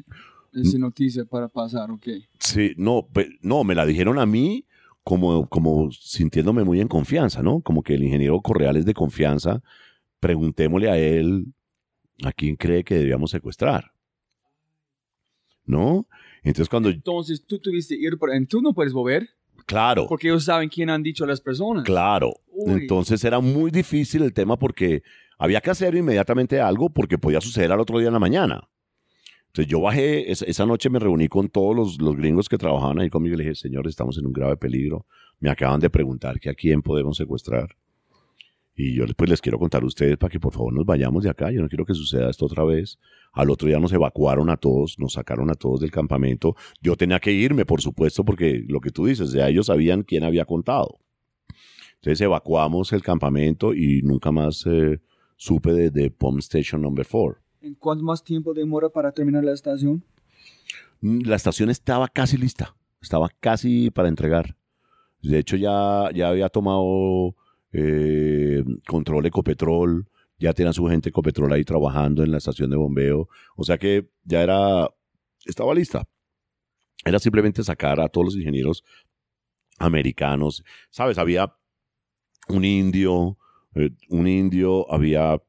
[0.54, 2.08] esa noticia para pasar, ¿ok?
[2.40, 3.08] Sí, no,
[3.42, 4.66] no, me la dijeron a mí
[5.04, 7.62] como, como sintiéndome muy en confianza, ¿no?
[7.62, 9.62] Como que el ingeniero Correal es de confianza.
[10.20, 11.54] Preguntémosle a él
[12.24, 13.92] a quién cree que debíamos secuestrar.
[15.66, 16.08] ¿No?
[16.44, 16.90] Entonces cuando...
[16.90, 19.30] Entonces tú tuviste que ir, por, tú no puedes volver.
[19.66, 20.08] Claro.
[20.08, 21.84] Porque ellos saben quién han dicho las personas.
[21.84, 22.34] Claro.
[22.48, 22.82] Uy.
[22.82, 25.04] Entonces era muy difícil el tema porque
[25.38, 28.70] había que hacer inmediatamente algo porque podía suceder al otro día en la mañana.
[29.48, 33.10] Entonces yo bajé, esa, noche me reuní con todos los, los, gringos que trabajaban ahí
[33.10, 35.06] conmigo y le dije, señores, estamos en un grave peligro.
[35.40, 37.76] Me acaban de preguntar que a quién podemos secuestrar.
[38.80, 41.32] Y yo pues les quiero contar a ustedes para que por favor nos vayamos de
[41.32, 41.50] acá.
[41.50, 43.00] Yo no quiero que suceda esto otra vez.
[43.34, 46.56] Al otro día nos evacuaron a todos, nos sacaron a todos del campamento.
[46.80, 50.24] Yo tenía que irme, por supuesto, porque lo que tú dices, ya ellos sabían quién
[50.24, 51.00] había contado.
[51.96, 55.00] Entonces evacuamos el campamento y nunca más eh,
[55.38, 57.40] supe de, de Pump Station Number 4.
[57.62, 60.04] ¿En cuánto más tiempo demora para terminar la estación?
[61.02, 64.56] La estación estaba casi lista, estaba casi para entregar.
[65.22, 67.36] De hecho, ya, ya había tomado
[67.72, 70.08] eh, control Ecopetrol,
[70.40, 73.28] ya tenían su gente Ecopetrol ahí trabajando en la estación de bombeo.
[73.56, 74.90] O sea que ya era,
[75.46, 76.08] estaba lista.
[77.06, 78.84] Era simplemente sacar a todos los ingenieros
[79.78, 80.64] americanos.
[80.90, 81.18] ¿Sabes?
[81.18, 81.54] Había
[82.50, 83.38] un indio,
[84.10, 85.42] un indio, había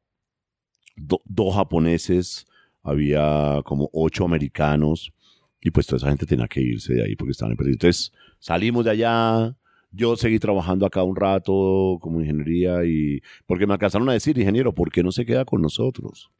[0.96, 2.46] do, dos japoneses,
[2.82, 5.12] había como ocho americanos
[5.60, 7.74] y pues toda esa gente tenía que irse de ahí porque estaban en peligro.
[7.74, 9.56] Entonces salimos de allá,
[9.90, 14.74] yo seguí trabajando acá un rato como ingeniería y porque me alcanzaron a decir, ingeniero,
[14.74, 16.30] ¿por qué no se queda con nosotros?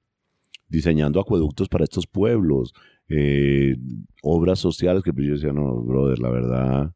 [0.69, 2.75] Diseñando acueductos para estos pueblos,
[3.09, 3.75] eh,
[4.23, 6.93] obras sociales que pues yo decía, no, brother, la verdad,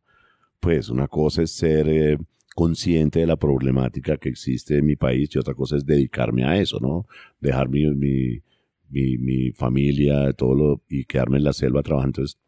[0.61, 1.89] pues una cosa es ser...
[1.89, 2.19] Eh,
[2.55, 6.59] consciente de la problemática que existe en mi país y otra cosa es dedicarme a
[6.59, 7.07] eso, ¿no?
[7.41, 8.41] Dejar mi, mi,
[8.91, 12.21] mi, mi familia todo y quedarme en la selva trabajando.
[12.21, 12.39] Entonces,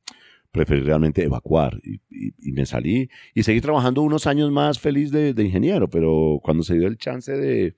[0.54, 5.34] preferí realmente evacuar y, y, me salí y seguí trabajando unos años más feliz de,
[5.34, 7.74] de, ingeniero, pero cuando se dio el chance de,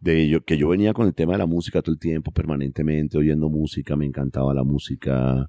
[0.00, 3.50] de que yo venía con el tema de la música todo el tiempo, permanentemente, oyendo
[3.50, 5.46] música, me encantaba la música.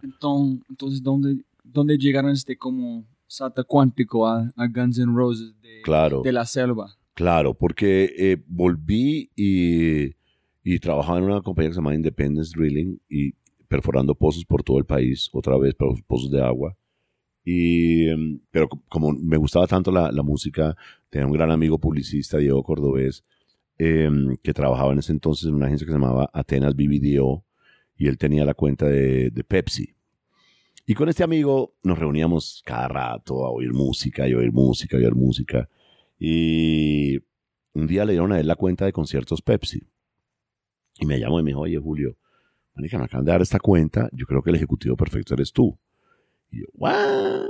[0.70, 6.22] Entonces ¿dónde, dónde llegaron este como salto cuántico a, a Guns N' Roses de, Claro.
[6.24, 6.96] de la selva?
[7.14, 10.16] Claro, porque eh, volví y,
[10.64, 13.34] y trabajaba en una compañía que se llama Independence Drilling y
[13.68, 16.78] perforando pozos por todo el país, otra vez po- pozos de agua.
[17.44, 20.76] Y, em, pero co- como me gustaba tanto la, la música,
[21.10, 23.24] tenía un gran amigo publicista, Diego Cordobés,
[23.78, 27.44] em, que trabajaba en ese entonces en una agencia que se llamaba Atenas BBDO
[27.98, 29.95] y él tenía la cuenta de, de Pepsi.
[30.88, 35.04] Y con este amigo nos reuníamos cada rato a oír música y oír música y
[35.04, 35.68] oír música.
[36.20, 37.18] Y
[37.74, 39.82] un día le dieron a él la cuenta de conciertos Pepsi.
[41.00, 42.18] Y me llamó y me dijo, oye, Julio,
[42.76, 45.78] marica, me acaban de dar esta cuenta, yo creo que el ejecutivo perfecto eres tú.
[46.52, 47.50] Y yo, ¿what?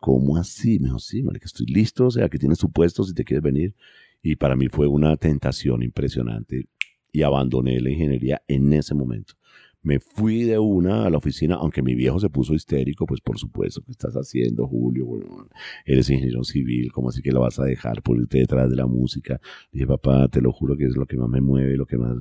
[0.00, 0.78] ¿Cómo así?
[0.78, 3.42] Me dijo, sí, marica, estoy listo, o sea, que tienes tu puesto si te quieres
[3.42, 3.74] venir.
[4.22, 6.66] Y para mí fue una tentación impresionante
[7.12, 9.34] y abandoné la ingeniería en ese momento.
[9.82, 13.38] Me fui de una a la oficina, aunque mi viejo se puso histérico, pues por
[13.38, 15.06] supuesto, ¿qué estás haciendo, Julio?
[15.06, 15.48] Bueno,
[15.86, 18.86] eres ingeniero civil, ¿cómo así que lo vas a dejar por irte detrás de la
[18.86, 19.40] música?
[19.72, 22.16] Dije, papá, te lo juro que es lo que más me mueve, lo que más...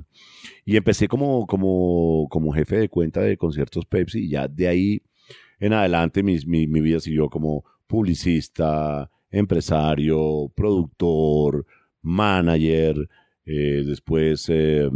[0.63, 5.03] Y empecé como, como, como jefe de cuenta de conciertos Pepsi y ya de ahí
[5.59, 11.65] en adelante mi, mi, mi vida siguió como publicista, empresario, productor,
[12.01, 13.09] manager,
[13.45, 14.89] eh, después eh,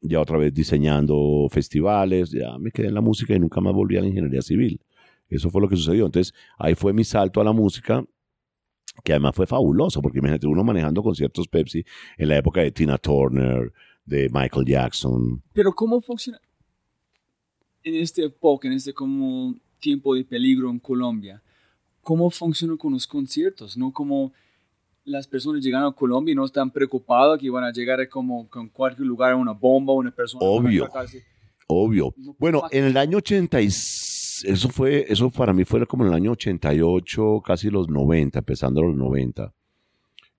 [0.00, 3.96] ya otra vez diseñando festivales, ya me quedé en la música y nunca más volví
[3.96, 4.80] a la ingeniería civil.
[5.28, 6.06] Eso fue lo que sucedió.
[6.06, 8.04] Entonces ahí fue mi salto a la música
[9.04, 11.84] que además fue fabuloso, porque imagínate uno manejando conciertos Pepsi
[12.16, 13.72] en la época de Tina Turner,
[14.04, 15.42] de Michael Jackson.
[15.52, 16.40] Pero ¿cómo funciona
[17.84, 21.42] en este época, en este como tiempo de peligro en Colombia?
[22.02, 23.76] ¿Cómo funciona con los conciertos?
[23.76, 23.92] ¿No?
[23.92, 24.32] Como
[25.08, 28.68] las personas llegan a Colombia y no están preocupadas que van a llegar como con
[28.68, 30.44] cualquier lugar una bomba, una persona.
[30.44, 30.88] Obvio.
[31.66, 32.14] Obvio.
[32.16, 36.16] No Bueno, en el año 86, eso fue, eso para mí fue como en el
[36.16, 39.52] año 88, casi los 90, empezando los 90.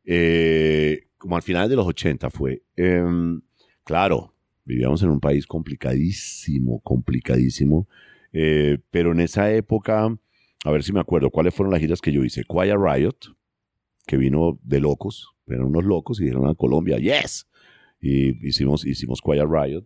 [0.05, 2.63] Eh, como al final de los 80 fue.
[2.75, 3.41] Em,
[3.84, 4.34] claro,
[4.65, 7.88] vivíamos en un país complicadísimo, complicadísimo.
[8.32, 10.15] Eh, pero en esa época,
[10.63, 12.43] a ver si me acuerdo, ¿cuáles fueron las giras que yo hice?
[12.43, 13.36] Quiet Riot,
[14.10, 17.48] que vino de locos, eran unos locos y dijeron a Colombia, yes.
[18.02, 19.86] Y hicimos, hicimos Quiet Riot.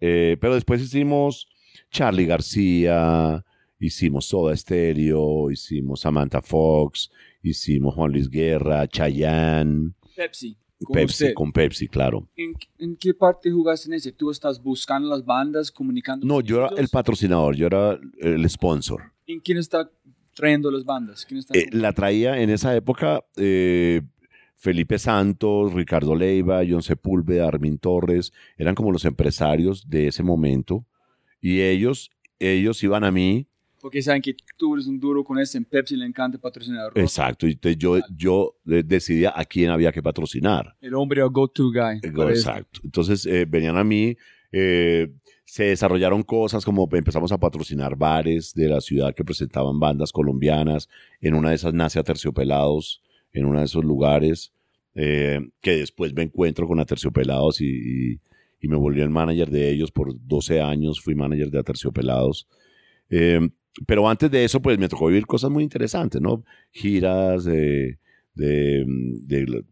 [0.00, 1.48] Eh, pero después hicimos
[1.90, 3.42] Charlie García,
[3.78, 7.10] hicimos Soda Stereo, hicimos Samantha Fox,
[7.42, 10.58] hicimos Juan Luis Guerra, Chayanne, Pepsi.
[10.84, 11.34] con Pepsi, usted.
[11.34, 12.28] con Pepsi, claro.
[12.36, 14.12] ¿En, en qué parte jugaste en ese?
[14.12, 16.26] ¿Tú estás buscando las bandas, comunicando?
[16.26, 19.00] No, yo era el patrocinador, yo era el sponsor.
[19.26, 19.90] ¿En quién está
[20.34, 21.24] trayendo las bandas?
[21.24, 24.02] ¿Quién está Eh, la traía en esa época eh,
[24.56, 30.86] Felipe Santos, Ricardo Leiva, John Sepúlveda, Armin Torres, eran como los empresarios de ese momento.
[31.40, 33.46] Y ellos, ellos iban a mí,
[33.82, 35.58] Porque saben que tú eres un duro con ese.
[35.58, 36.86] En Pepsi le encanta patrocinar.
[36.86, 36.96] rock.
[36.96, 40.74] exacto, y entonces yo, yo decidía a quién había que patrocinar.
[40.80, 42.00] El hombre o go-to guy.
[42.02, 42.80] Exacto.
[42.82, 44.16] Entonces eh, venían a mí,
[44.50, 45.12] eh,
[45.44, 50.88] se desarrollaron cosas como empezamos a patrocinar bares de la ciudad que presentaban bandas colombianas.
[51.20, 53.02] En una de esas nace Aterciopelados,
[53.32, 54.52] en uno de esos lugares,
[54.94, 58.20] eh, que después me encuentro con Aterciopelados y, y,
[58.60, 62.48] y me volví el manager de ellos por 12 años, fui manager de Aterciopelados.
[63.10, 63.48] Eh,
[63.86, 66.44] pero antes de eso, pues me tocó vivir cosas muy interesantes, ¿no?
[66.70, 67.98] Giras de,
[68.34, 68.84] de,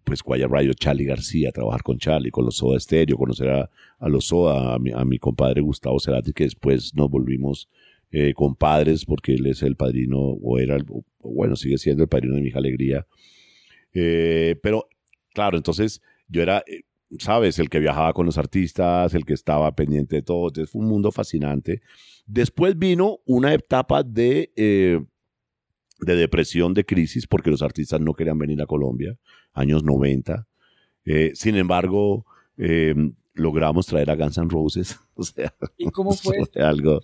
[0.04, 2.78] pues Guaya Rayo, Charlie García, trabajar con Charlie, con los Soda
[3.16, 7.10] conocer a, a los Soda, a mi, a mi compadre Gustavo Cerati, que después nos
[7.10, 7.68] volvimos
[8.10, 10.84] eh, compadres porque él es el padrino, o era, el-
[11.20, 13.06] bueno, sigue siendo el padrino de mi hija Alegría.
[13.94, 14.88] Eh, pero,
[15.34, 16.82] claro, entonces yo era, eh,
[17.18, 20.82] sabes, el que viajaba con los artistas, el que estaba pendiente de todo, entonces fue
[20.82, 21.80] un mundo fascinante.
[22.26, 24.52] Después vino una etapa de,
[26.02, 29.16] de depresión, de crisis, porque los artistas no querían venir a Colombia,
[29.52, 30.46] años 90.
[31.04, 32.24] Eh, sin embargo,
[32.56, 32.94] eh,
[33.34, 34.98] logramos traer a Guns N' Roses.
[35.14, 36.36] O sea, ¿Y cómo fue?
[36.38, 37.00] eso fue algo.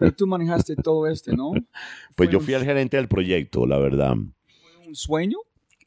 [0.00, 1.50] Y tú manejaste todo este, ¿no?
[2.16, 4.14] Pues ¿Fue yo un- fui el gerente del proyecto, la verdad.
[4.14, 5.38] ¿Fue un sueño?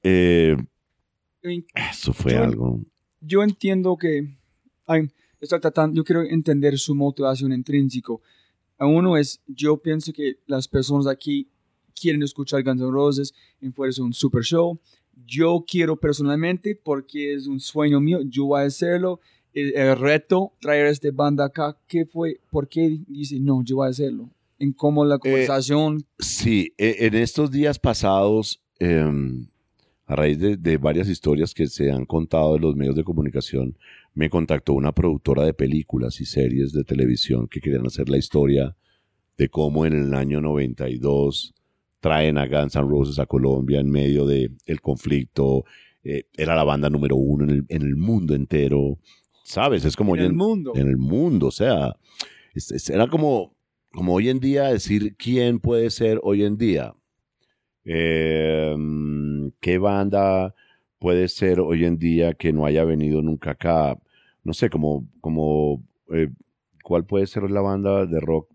[0.03, 0.55] Eh,
[1.91, 2.81] eso fue Yo- algo.
[3.21, 4.27] Yo entiendo que...
[4.85, 5.09] ay,
[5.41, 8.21] estoy tratando, yo quiero entender su motivación intrínseco.
[8.79, 11.49] Uno es, yo pienso que las personas aquí
[11.99, 14.79] quieren escuchar Guns N' Roses en fuera un super show.
[15.25, 19.19] Yo quiero personalmente, porque es un sueño mío, yo voy a hacerlo.
[19.53, 22.39] El, el reto, traer a esta banda acá, ¿qué fue?
[22.51, 24.29] ¿Por qué dice, no, yo voy a hacerlo?
[24.59, 29.03] En cómo la conversación, Sí, e- en estos días pasados, eh,
[30.05, 33.77] a raíz de, de varias historias que se han contado en los medios de comunicación,
[34.13, 38.75] me contactó una productora de películas y series de televisión que querían hacer la historia
[39.37, 41.53] de cómo en el año 92
[41.99, 45.65] traen a Guns N' Roses a Colombia en medio del el conflicto.
[46.03, 48.97] Eh, era la banda número uno en el, en el mundo entero.
[49.43, 49.83] ¿Sabes?
[49.85, 50.73] Es como En el mundo.
[50.75, 51.47] en el mundo.
[51.47, 51.95] O sea,
[52.53, 53.55] es- es- era como,
[53.91, 56.93] como hoy en día decir quién puede ser hoy en día.
[57.85, 58.75] Eh,
[59.59, 60.53] ¿Qué banda
[60.99, 63.97] puede ser hoy en día que no haya venido nunca acá?
[64.43, 65.83] No sé, como, como
[66.13, 66.29] eh,
[66.83, 68.49] ¿cuál puede ser la banda de rock?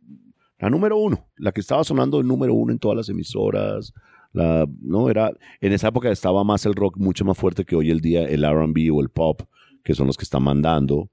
[0.64, 3.92] La número uno, la que estaba sonando el número uno en todas las emisoras.
[4.32, 7.90] La, no era, en esa época estaba más el rock mucho más fuerte que hoy
[7.90, 9.42] el día el R&B o el pop,
[9.82, 11.10] que son los que están mandando.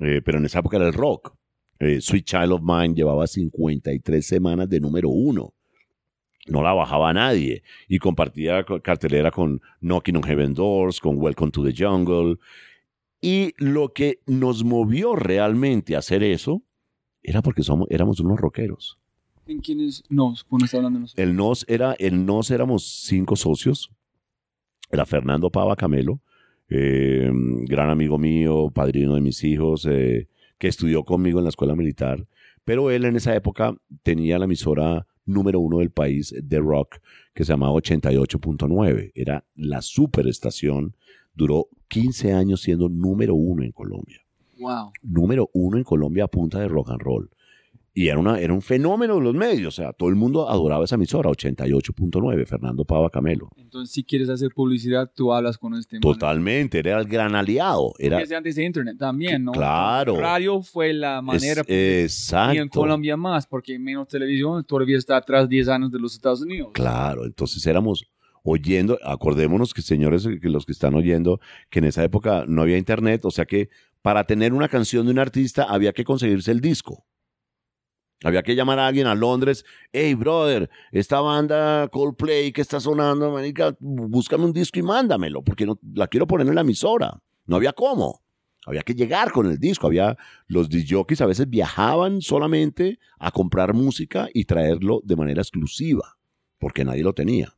[0.00, 1.34] Eh, pero en esa época era el rock.
[1.80, 5.54] Eh, Sweet Child of Mine llevaba 53 semanas de número uno.
[6.46, 7.64] No la bajaba nadie.
[7.88, 12.36] Y compartía co- cartelera con Knocking on Heaven Doors, con Welcome to the Jungle.
[13.20, 16.62] Y lo que nos movió realmente a hacer eso
[17.28, 18.98] era porque somos, éramos unos rockeros.
[19.46, 20.44] ¿En quiénes nos?
[20.44, 21.28] Cuando está hablando de nosotros.
[21.28, 23.90] El NOS era, el NOS éramos cinco socios.
[24.90, 26.22] Era Fernando Pava Camelo,
[26.70, 27.30] eh,
[27.66, 32.26] gran amigo mío, padrino de mis hijos, eh, que estudió conmigo en la escuela militar.
[32.64, 36.96] Pero él en esa época tenía la emisora número uno del país de rock
[37.34, 39.12] que se llamaba 88.9.
[39.14, 40.96] Era la superestación.
[41.34, 44.22] Duró 15 años siendo número uno en Colombia
[44.58, 44.92] Wow.
[45.02, 47.30] número uno en Colombia a punta de rock and roll.
[47.94, 50.84] Y era, una, era un fenómeno de los medios, o sea, todo el mundo adoraba
[50.84, 53.48] esa emisora, 88.9, Fernando Pava Camelo.
[53.56, 56.00] Entonces, si quieres hacer publicidad, tú hablas con este man.
[56.02, 57.94] Totalmente, era el gran aliado.
[57.98, 59.50] Era, Desde antes de internet también, ¿no?
[59.52, 60.16] Claro.
[60.16, 61.62] Radio fue la manera.
[61.62, 62.80] es- y en exacto.
[62.80, 66.70] Colombia más, porque menos televisión todavía está atrás 10 años de los Estados Unidos.
[66.74, 68.04] Claro, entonces éramos
[68.44, 72.78] oyendo, acordémonos que señores, que los que están oyendo, que en esa época no había
[72.78, 73.68] internet, o sea que
[74.02, 77.06] para tener una canción de un artista había que conseguirse el disco.
[78.24, 83.30] Había que llamar a alguien a Londres, hey brother, esta banda Coldplay que está sonando,
[83.30, 87.22] manica, búscame un disco y mándamelo, porque no, la quiero poner en la emisora.
[87.46, 88.22] No había cómo.
[88.66, 89.86] Había que llegar con el disco.
[89.86, 90.92] Había los disc
[91.22, 96.18] a veces viajaban solamente a comprar música y traerlo de manera exclusiva,
[96.58, 97.56] porque nadie lo tenía.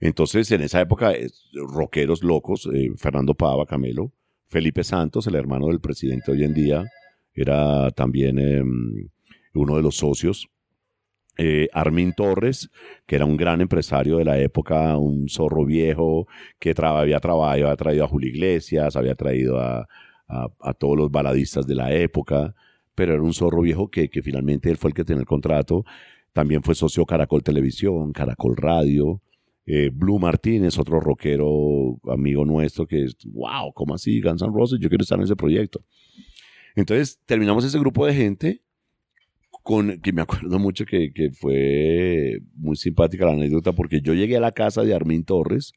[0.00, 4.12] Entonces, en esa época, eh, rockeros locos, eh, Fernando Pava, Camelo,
[4.54, 6.84] Felipe Santos, el hermano del presidente hoy en día,
[7.34, 8.62] era también eh,
[9.52, 10.48] uno de los socios.
[11.36, 12.70] Eh, Armin Torres,
[13.04, 16.28] que era un gran empresario de la época, un zorro viejo,
[16.60, 19.88] que había, trabajado, había traído a Julio Iglesias, había traído a,
[20.78, 22.54] todos los baladistas de la época,
[22.94, 25.84] pero era un zorro viejo que, que finalmente él fue el que tenía el contrato.
[26.32, 29.20] También fue socio Caracol Televisión, Caracol Radio.
[29.66, 34.20] Eh, Blue Martínez, otro rockero amigo nuestro que es, wow, ¿cómo así?
[34.20, 35.84] Guns N' Roses, yo quiero estar en ese proyecto.
[36.76, 38.62] Entonces terminamos ese grupo de gente
[39.62, 44.40] con que me acuerdo mucho que, fue muy simpática la anécdota porque yo llegué a
[44.40, 45.72] la casa de Armin Torres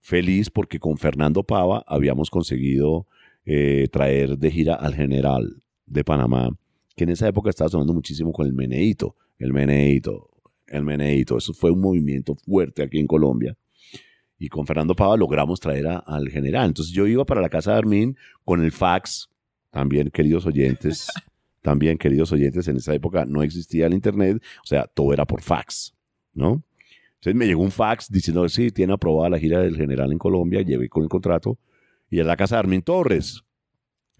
[0.00, 3.06] feliz porque con Fernando Pava habíamos conseguido
[3.46, 6.50] eh, traer de gira al general de Panamá,
[6.96, 10.29] que en esa época estaba sonando muchísimo con el Meneito, el Meneito,
[10.70, 11.36] el Meneito.
[11.36, 13.56] Eso fue un movimiento fuerte aquí en Colombia.
[14.38, 16.68] Y con Fernando Pava logramos traer a, al general.
[16.68, 19.28] Entonces yo iba para la casa de Armin con el fax,
[19.70, 21.08] también queridos oyentes,
[21.62, 25.42] también queridos oyentes, en esa época no existía el internet, o sea, todo era por
[25.42, 25.94] fax,
[26.32, 26.62] ¿no?
[27.16, 30.62] Entonces me llegó un fax diciendo, sí, tiene aprobada la gira del general en Colombia,
[30.62, 31.58] llevé con el contrato,
[32.08, 33.42] y a la casa de Armin Torres.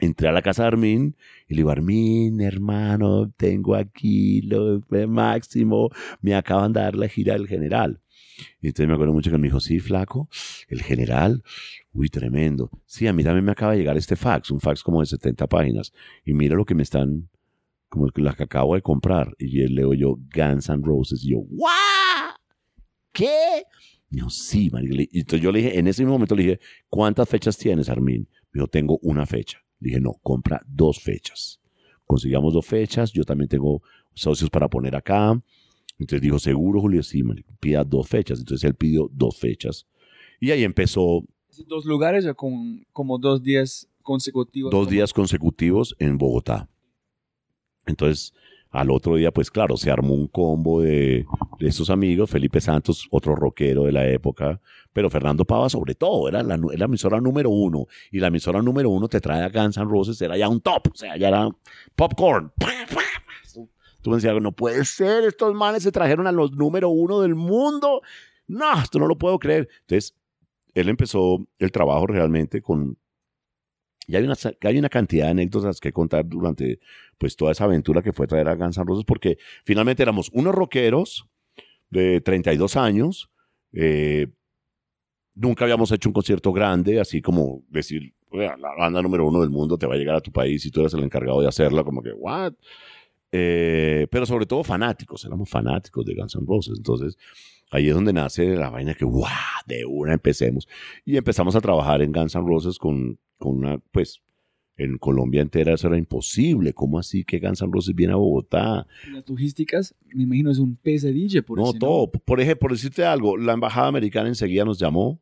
[0.01, 5.91] Entré a la casa de Armin y le digo, Armin, hermano, tengo aquí lo máximo,
[6.23, 8.01] me acaban de dar la gira del general.
[8.61, 10.29] Y entonces me acuerdo mucho que me dijo, sí, flaco,
[10.69, 11.43] el general,
[11.93, 12.71] uy, tremendo.
[12.87, 15.47] Sí, a mí también me acaba de llegar este fax, un fax como de 70
[15.47, 15.93] páginas.
[16.25, 17.29] Y mira lo que me están,
[17.89, 19.35] como la que acabo de comprar.
[19.39, 21.23] Y él leo yo Guns N' Roses.
[21.25, 22.35] Y yo, ¡guau!
[23.13, 23.65] ¿Qué?
[24.11, 24.95] No, sí, marica.
[25.11, 28.29] Y entonces yo le dije, en ese mismo momento le dije, ¿cuántas fechas tienes, Armin?
[28.53, 29.59] Me dijo, tengo una fecha.
[29.81, 31.61] Dije, no, compra dos fechas.
[32.07, 33.83] Conseguimos dos fechas, yo también tengo
[34.15, 35.41] socios para poner acá.
[35.99, 37.23] Entonces dijo, seguro, Julio, sí,
[37.61, 38.39] pida dos fechas.
[38.39, 39.87] Entonces él pidió dos fechas.
[40.41, 41.25] Y ahí empezó.
[41.67, 44.71] ¿Dos lugares o con, como dos días consecutivos?
[44.71, 46.69] Dos días consecutivos en Bogotá.
[47.87, 48.33] Entonces,
[48.71, 51.27] al otro día, pues claro, se armó un combo de,
[51.59, 54.61] de estos amigos, Felipe Santos, otro rockero de la época,
[54.93, 59.09] pero Fernando Pava sobre todo, era la, emisora número uno, y la emisora número uno
[59.09, 61.49] te trae a Guns N' Roses, era ya un top, o sea, ya era
[61.97, 62.53] popcorn.
[64.03, 67.35] Tú me decías, no puede ser, estos manes se trajeron a los número uno del
[67.35, 68.01] mundo.
[68.47, 69.69] No, esto no lo puedo creer.
[69.83, 70.17] Entonces,
[70.75, 72.97] él empezó el trabajo realmente con,
[74.07, 76.81] Y hay una, hay una cantidad de anécdotas que contar durante
[77.21, 80.55] pues toda esa aventura que fue traer a Guns N' Roses, porque finalmente éramos unos
[80.55, 81.27] rockeros
[81.91, 83.31] de 32 años,
[83.75, 84.29] eh,
[85.35, 89.77] nunca habíamos hecho un concierto grande, así como decir, la banda número uno del mundo
[89.77, 92.03] te va a llegar a tu país y tú eres el encargado de hacerla, como
[92.03, 92.55] que, ¿what?
[93.33, 96.79] Eh, pero sobre todo fanáticos, éramos fanáticos de Guns N' Roses.
[96.79, 97.19] Entonces,
[97.71, 99.31] ahí es donde nace la vaina que, ¡guau!
[99.67, 100.67] De una empecemos.
[101.05, 104.23] Y empezamos a trabajar en Guns N' Roses con, con una, pues,
[104.81, 106.73] en Colombia entera eso era imposible.
[106.73, 108.87] ¿Cómo así que Guns N' Roses viene a Bogotá?
[109.13, 111.43] Las logísticas, me imagino, es un pesadilla.
[111.43, 112.11] Por no, todo.
[112.11, 115.21] Por ejemplo, por decirte algo, la embajada americana enseguida nos llamó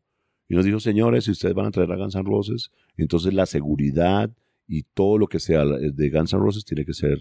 [0.49, 3.47] y nos dijo, señores, si ustedes van a traer a Guns N' Roses, entonces la
[3.47, 4.31] seguridad
[4.69, 7.19] y todo lo que sea de Guns N' Roses tiene que ser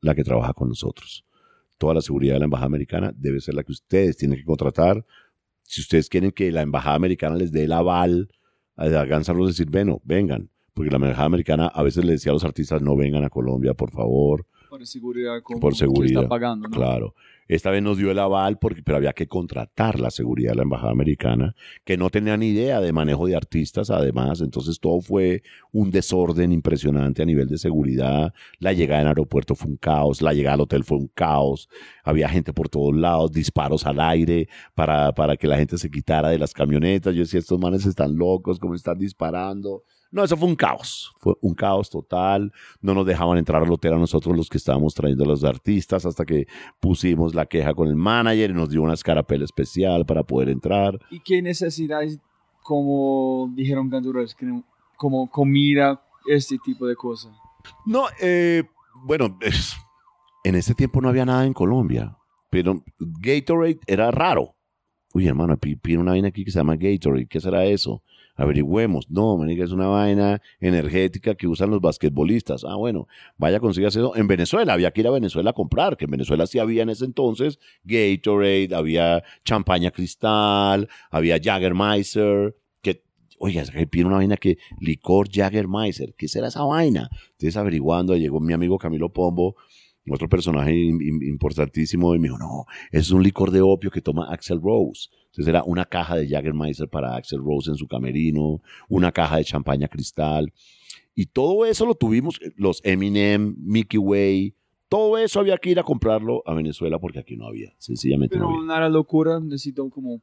[0.00, 1.24] la que trabaja con nosotros.
[1.76, 5.04] Toda la seguridad de la embajada americana debe ser la que ustedes tienen que contratar.
[5.62, 8.28] Si ustedes quieren que la embajada americana les dé el aval
[8.76, 10.50] a Guns N' Roses, decir, bueno, vengan.
[10.80, 13.74] Porque la embajada americana a veces le decía a los artistas, no vengan a Colombia,
[13.74, 14.46] por favor.
[14.70, 15.42] Por seguridad.
[15.42, 16.22] Como por seguridad.
[16.22, 16.74] Está pagando, ¿no?
[16.74, 17.14] Claro.
[17.48, 20.62] Esta vez nos dio el aval, porque, pero había que contratar la seguridad de la
[20.62, 21.54] Embajada Americana,
[21.84, 24.40] que no tenía ni idea de manejo de artistas, además.
[24.40, 28.32] Entonces todo fue un desorden impresionante a nivel de seguridad.
[28.58, 31.68] La llegada al aeropuerto fue un caos, la llegada al hotel fue un caos.
[32.02, 36.30] Había gente por todos lados, disparos al aire para, para que la gente se quitara
[36.30, 37.14] de las camionetas.
[37.14, 39.82] Yo decía, estos manes están locos, ¿cómo están disparando?
[40.12, 42.52] No, eso fue un caos, fue un caos total.
[42.80, 46.04] No nos dejaban entrar al hotel a nosotros los que estábamos trayendo a los artistas
[46.04, 46.46] hasta que
[46.80, 50.98] pusimos la queja con el manager y nos dio una escarapela especial para poder entrar.
[51.10, 52.18] ¿Y qué necesidades,
[52.62, 54.36] como dijeron Ganduras,
[54.96, 57.32] como comida, este tipo de cosas?
[57.86, 58.64] No, eh,
[59.04, 59.38] bueno,
[60.44, 62.16] en ese tiempo no había nada en Colombia,
[62.50, 64.56] pero Gatorade era raro.
[65.12, 67.26] Uy, hermano, pide una vaina aquí que se llama Gatorade.
[67.26, 68.02] ¿Qué será eso?
[68.40, 69.10] Averigüemos.
[69.10, 72.64] No, manica, es una vaina energética que usan los basquetbolistas.
[72.64, 74.16] Ah, bueno, vaya, consigas eso.
[74.16, 76.88] En Venezuela, había que ir a Venezuela a comprar, que en Venezuela sí había en
[76.88, 83.02] ese entonces Gatorade, había champaña cristal, había Jaggermeister, que,
[83.38, 87.10] oiga, que pide una vaina que licor Jaggermeister, ¿qué será esa vaina?
[87.32, 89.56] Entonces averiguando, llegó mi amigo Camilo Pombo,
[90.08, 94.60] otro personaje importantísimo, y me dijo, no, es un licor de opio que toma Axel
[94.60, 95.08] Rose.
[95.30, 99.44] Entonces era una caja de Jaggermeister para Axel Rose en su camerino, una caja de
[99.44, 100.52] champaña cristal.
[101.14, 104.54] Y todo eso lo tuvimos, los Eminem, Mickey Way,
[104.88, 108.50] todo eso había que ir a comprarlo a Venezuela porque aquí no había, sencillamente Pero
[108.50, 108.76] no había.
[108.76, 110.20] era locura, necesito como,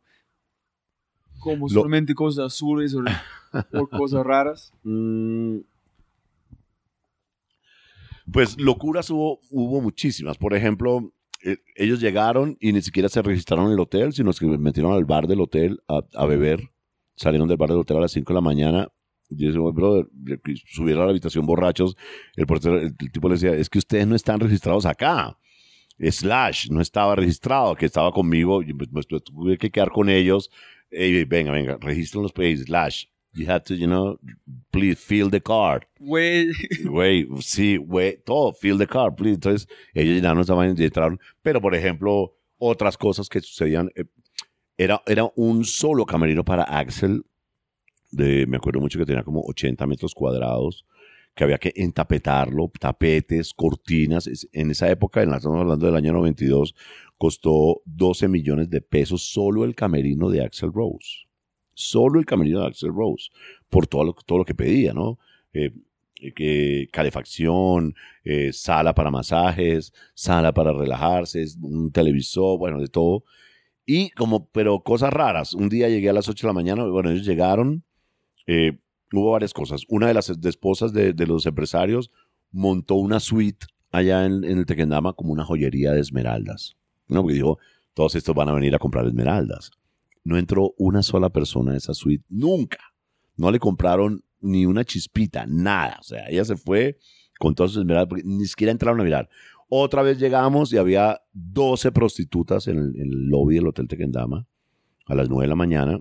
[1.40, 3.02] como solamente cosas azules o,
[3.80, 4.74] o cosas raras.
[4.84, 5.60] Mm,
[8.32, 10.38] pues locuras hubo, hubo muchísimas.
[10.38, 14.40] Por ejemplo, eh, ellos llegaron y ni siquiera se registraron en el hotel, sino que
[14.40, 16.72] se metieron al bar del hotel a, beber.
[17.16, 18.92] Salieron del bar del hotel a las 5 de la mañana.
[19.30, 20.08] Y brother,
[20.66, 21.98] subieron a la habitación borrachos.
[22.36, 25.38] El, portero, el, tipo le decía, es que ustedes no están registrados acá.
[26.00, 28.62] Slash no estaba registrado, que estaba conmigo.
[28.62, 30.50] Y pues, pues, tuve que quedar con ellos.
[30.92, 32.68] venga, venga, registren los países.
[32.68, 33.06] Slash
[33.38, 34.18] you had to, you know,
[34.72, 35.86] please fill the card.
[36.00, 36.52] Güey.
[36.84, 39.36] Güey, sí, güey, todo, fill the card, please.
[39.36, 41.20] Entonces, ellos llenaron esa vaina y entraron.
[41.42, 44.06] Pero, por ejemplo, otras cosas que sucedían, eh,
[44.78, 47.24] era, era un solo camerino para Axel,
[48.12, 50.86] de, me acuerdo mucho que tenía como 80 metros cuadrados,
[51.36, 54.30] que había que entapetarlo, tapetes, cortinas.
[54.54, 56.74] En esa época, en la, estamos hablando del año 92,
[57.18, 61.27] costó 12 millones de pesos solo el camerino de Axel Rose
[61.78, 63.30] solo el camerino de Axel Rose,
[63.70, 65.20] por todo lo, todo lo que pedía, ¿no?
[65.54, 65.72] Eh,
[66.36, 73.24] que calefacción, eh, sala para masajes, sala para relajarse, un televisor, bueno, de todo.
[73.86, 75.54] Y como, pero cosas raras.
[75.54, 77.84] Un día llegué a las 8 de la mañana, bueno, ellos llegaron,
[78.48, 78.80] eh,
[79.14, 79.84] hubo varias cosas.
[79.88, 82.12] Una de las esposas de, los empresarios
[82.52, 86.76] montó una suite allá en, el Tequendama como una joyería de esmeraldas.
[87.08, 87.22] ¿no?
[87.22, 87.60] Porque dijo,
[87.94, 89.72] todos estos van a venir a comprar esmeraldas
[90.28, 92.80] no entró una sola persona a esa suite, nunca.
[93.38, 95.98] No le compraron ni una chispita, nada.
[96.02, 97.00] O sea, ella se fue
[97.40, 99.30] con todas sus esmeraldas, porque ni siquiera entraron a mirar.
[99.70, 104.46] Otra vez llegamos y había 12 prostitutas en el, lobby del Hotel Tequendama
[105.06, 106.00] a las 9 de la mañana.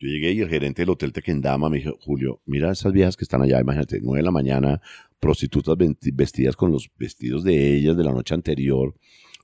[0.00, 3.22] Yo llegué y el gerente del Hotel Tequendama me dijo, Julio, mira esas viejas que
[3.22, 4.80] están allá, imagínate, 9 de la mañana,
[5.20, 5.76] prostitutas
[6.14, 8.96] vestidas con los vestidos de ellas de la noche anterior.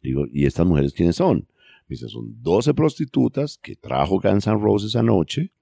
[0.03, 1.47] Digo, ¿y estas mujeres quiénes son?
[1.89, 5.53] Dice, son 12 prostitutas que trajo Guns N' Roses anoche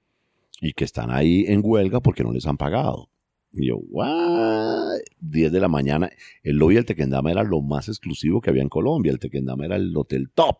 [0.60, 3.08] y que están ahí en huelga porque no les han pagado.
[3.52, 4.98] Y yo, ¿what?
[5.20, 6.10] 10 de la mañana.
[6.42, 9.12] El lobby del Tequendama era lo más exclusivo que había en Colombia.
[9.12, 10.56] El Tequendama era el hotel top.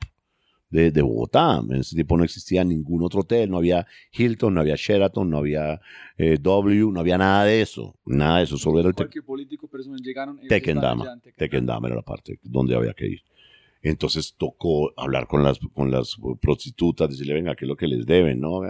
[0.71, 1.63] de, de, Bogotá.
[1.69, 5.39] En ese tiempo no existía ningún otro hotel, no había Hilton, no había Sheraton, no
[5.39, 5.81] había
[6.17, 8.95] eh, W, no había nada de eso, nada de eso, solo era el
[10.49, 11.13] Tequendama.
[11.13, 13.23] en Tequendama era la parte donde había que ir.
[13.89, 18.05] Entonces tocó hablar con las, con las prostitutas, decirle, venga, ¿qué es lo que les
[18.05, 18.41] deben?
[18.41, 18.61] ¿No?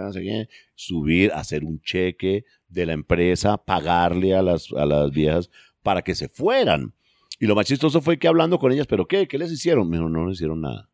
[0.75, 5.49] Subir, hacer un cheque de la empresa, pagarle a las, a las viejas
[5.81, 6.93] para que se fueran.
[7.39, 9.27] Y lo más chistoso fue que hablando con ellas, ¿pero qué?
[9.27, 9.89] ¿Qué les hicieron?
[9.89, 10.87] Me dijo, no les hicieron nada.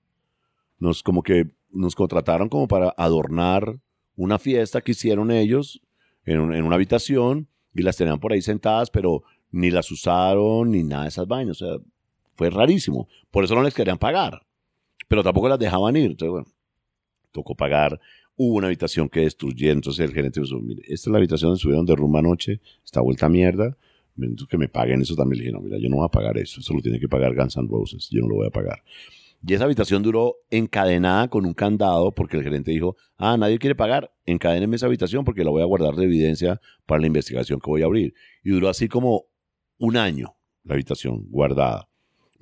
[0.79, 3.77] Nos como que nos contrataron como para adornar
[4.15, 5.81] una fiesta que hicieron ellos
[6.23, 10.83] en, en una habitación y las tenían por ahí sentadas, pero ni las usaron ni
[10.83, 11.61] nada de esas vainas.
[11.61, 11.83] O sea,
[12.35, 13.07] fue rarísimo.
[13.31, 14.45] Por eso no les querían pagar.
[15.07, 16.11] Pero tampoco las dejaban ir.
[16.11, 16.47] Entonces, bueno,
[17.31, 17.99] tocó pagar.
[18.35, 19.77] Hubo una habitación que destruyeron.
[19.77, 22.61] Entonces el gerente dijo, mire, esta es la habitación donde estuvieron de rumba anoche.
[22.83, 23.77] Está vuelta a mierda.
[24.49, 25.39] Que me paguen eso también.
[25.39, 26.59] Le dije, no, mira, yo no voy a pagar eso.
[26.59, 28.09] Eso lo tiene que pagar Guns N' Roses.
[28.11, 28.83] Yo no lo voy a pagar.
[29.45, 33.75] Y esa habitación duró encadenada con un candado porque el gerente dijo, ah, nadie quiere
[33.75, 37.69] pagar, encadénenme esa habitación porque la voy a guardar de evidencia para la investigación que
[37.69, 38.13] voy a abrir.
[38.41, 39.25] Y duró así como
[39.79, 41.89] un año la habitación guardada.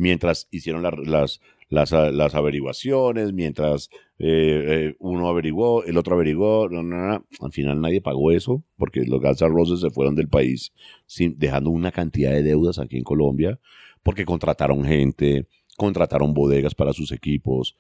[0.02, 6.68] Mientras hicieron la- las, las, las averiguaciones, mientras eh, eh, uno averiguó, el otro averiguó,
[6.70, 7.26] no, no, no.
[7.40, 10.74] al final nadie pagó eso porque los Guns Roses se fueron del país
[11.06, 13.60] sin, dejando una cantidad de deudas aquí en Colombia
[14.02, 15.48] porque contrataron gente,
[15.78, 17.78] contrataron bodegas para sus equipos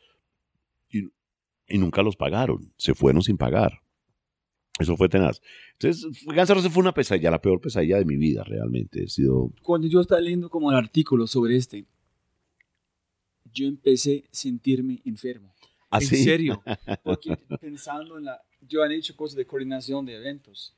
[0.91, 1.05] y,
[1.67, 3.79] y nunca los pagaron, se fueron sin pagar.
[4.79, 5.41] Eso fue tenaz.
[5.73, 9.03] Entonces, Guns N' Roses fue una pesadilla, la peor pesadilla de mi vida realmente.
[9.03, 9.51] He sido...
[9.63, 11.85] Cuando yo estaba leyendo como el artículo sobre este,
[13.53, 15.53] yo empecé a sentirme enfermo.
[15.89, 16.15] así.
[16.15, 16.63] En serio.
[17.03, 18.41] Porque pensando en la...
[18.67, 20.75] Yo han hecho cosas de coordinación de eventos.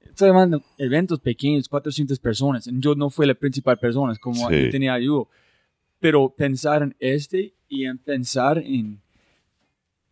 [0.00, 2.68] Estoy hablando eventos pequeños, 400 personas.
[2.72, 4.62] Yo no fui la principal persona, como Sí.
[4.64, 5.24] yo tenía ayuda.
[6.00, 9.00] Pero pensar en este y en pensar en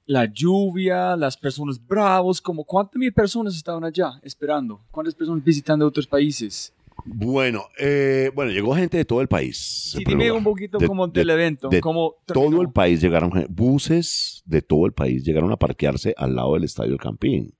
[0.04, 5.86] la lluvia, las personas bravos, como cuántas mil personas estaban allá esperando, cuántas personas visitando
[5.86, 6.72] otros países.
[7.04, 9.56] Bueno, eh, bueno, llegó gente de todo el país.
[9.92, 13.30] Sí, dime un poquito De- como de- del evento, de como todo el país llegaron,
[13.48, 17.54] buses de todo el país llegaron a parquearse al lado del Estadio El Campín.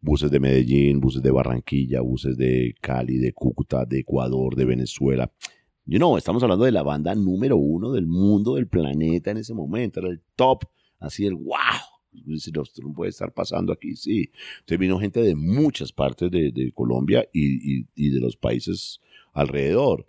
[0.00, 5.32] Buses de Medellín, buses de Barranquilla, buses de Cali, de Cúcuta, de Ecuador, de Venezuela.
[5.84, 9.54] You know, estamos hablando de la banda número uno del mundo, del planeta en ese
[9.54, 10.00] momento.
[10.00, 10.64] Era el top,
[11.00, 11.56] así el wow.
[12.24, 14.30] Dice, "No, esto no puede estar pasando aquí, sí.
[14.60, 19.00] Entonces vino gente de muchas partes de, de Colombia y, y- y de los países
[19.32, 20.06] alrededor.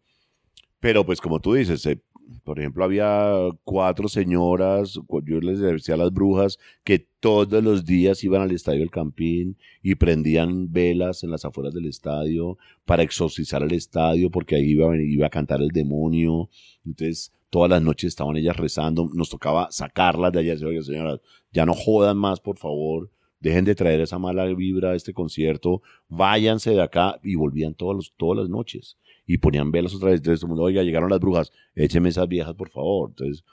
[0.80, 2.00] Pero pues como tú dices, eh,
[2.44, 3.34] por ejemplo, había
[3.64, 8.80] cuatro señoras, yo les decía a las brujas, que todos los días iban al estadio
[8.82, 14.56] del Campín y prendían velas en las afueras del estadio para exorcizar el estadio porque
[14.56, 16.50] ahí iba, iba a cantar el demonio.
[16.86, 19.10] Entonces, todas las noches estaban ellas rezando.
[19.14, 21.20] Nos tocaba sacarlas de allá oye, señoras,
[21.52, 23.10] ya no jodan más, por favor.
[23.40, 25.82] Dejen de traer esa mala vibra a este concierto.
[26.08, 27.20] Váyanse de acá.
[27.24, 28.98] Y volvían todas, los- todas las noches.
[29.26, 30.18] Y ponían velas otra vez.
[30.20, 31.52] Entonces, oiga, llegaron las brujas.
[31.76, 33.10] Écheme esas viejas, por favor.
[33.10, 33.44] Entonces,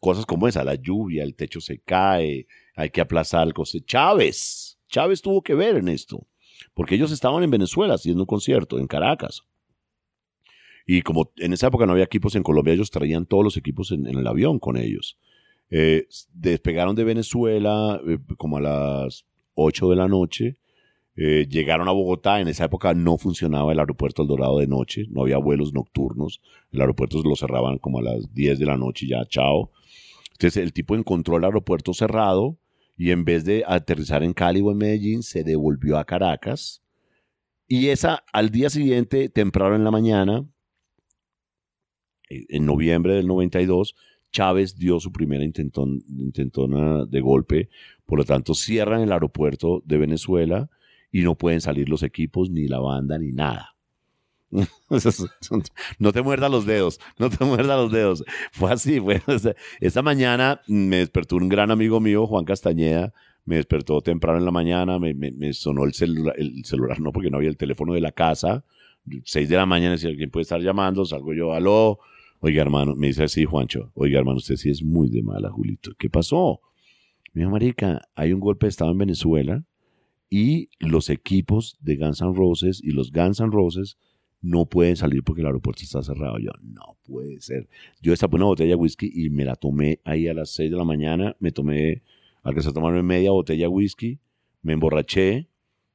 [0.00, 2.46] cosas como esa, la lluvia, el techo se cae,
[2.76, 3.80] hay que aplazar el coste.
[3.84, 6.26] Chávez, Chávez tuvo que ver en esto,
[6.74, 9.42] porque ellos estaban en Venezuela haciendo un concierto, en Caracas.
[10.86, 13.90] Y como en esa época no había equipos en Colombia, ellos traían todos los equipos
[13.90, 15.18] en, el avión con ellos.
[15.70, 19.24] Eh, despegaron de Venezuela eh, como a las
[19.54, 20.56] 8 de la noche.
[21.16, 22.40] eh, llegaron a Bogotá.
[22.40, 25.06] En esa época no funcionaba el aeropuerto El Dorado de noche.
[25.10, 26.40] No había vuelos nocturnos.
[26.72, 29.70] El aeropuerto lo cerraban como a las 10 de la noche y ya, chao.
[30.32, 32.58] Entonces el tipo encontró el aeropuerto cerrado
[32.96, 36.82] y en vez de aterrizar en Cali o en Medellín, se devolvió a Caracas.
[37.66, 40.46] Y esa, al día siguiente, temprano en la mañana,
[42.48, 43.94] en noviembre del 92,
[44.32, 47.68] Chávez dio su primera intentón, intentona de golpe.
[48.06, 50.68] Por lo tanto, cierran el aeropuerto de Venezuela
[51.12, 53.70] y no pueden salir los equipos, ni la banda, ni nada.
[55.98, 58.24] no te muerdas los dedos, no te muerdas los dedos.
[58.52, 59.20] Fue así, fue.
[59.80, 63.12] esta mañana me despertó un gran amigo mío, Juan Castañeda,
[63.44, 67.12] me despertó temprano en la mañana, me, me- me sonó el celular, el celular, no,
[67.12, 68.64] porque no había el teléfono de la casa.
[69.24, 71.04] Seis de la mañana, decía, ¿quién puede estar llamando?
[71.04, 71.98] Salgo yo, aló.
[72.46, 75.92] Oiga, hermano, me dice así, Juancho, oiga, hermano, usted sí es muy de mala, Julito.
[75.96, 76.60] ¿Qué pasó?
[77.32, 79.64] Me dijo, marica, hay un golpe de Estado en Venezuela
[80.28, 83.96] y los equipos de Guns N' Roses y los Guns N' Roses
[84.42, 86.38] no pueden salir porque el aeropuerto está cerrado.
[86.38, 87.66] Yo, no puede ser.
[88.02, 90.76] Yo destapé una botella de whisky y me la tomé ahí a las 6 de
[90.76, 91.34] la mañana.
[91.40, 92.02] Me tomé,
[92.42, 94.18] alcancé a tomarme media botella de whisky,
[94.60, 95.48] me emborraché.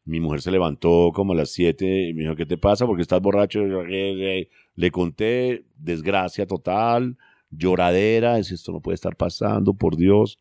[0.10, 2.88] Mi mujer se levantó como a las 7 y me dijo, ¿qué te pasa?
[2.88, 3.62] Porque estás borracho.
[3.62, 7.16] Le conté, desgracia total,
[7.52, 10.40] lloradera, es esto no puede estar pasando, por Dios.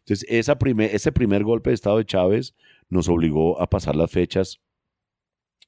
[0.00, 2.54] Entonces, primer, ese primer golpe de Estado de Chávez
[2.90, 4.60] nos obligó a pasar las fechas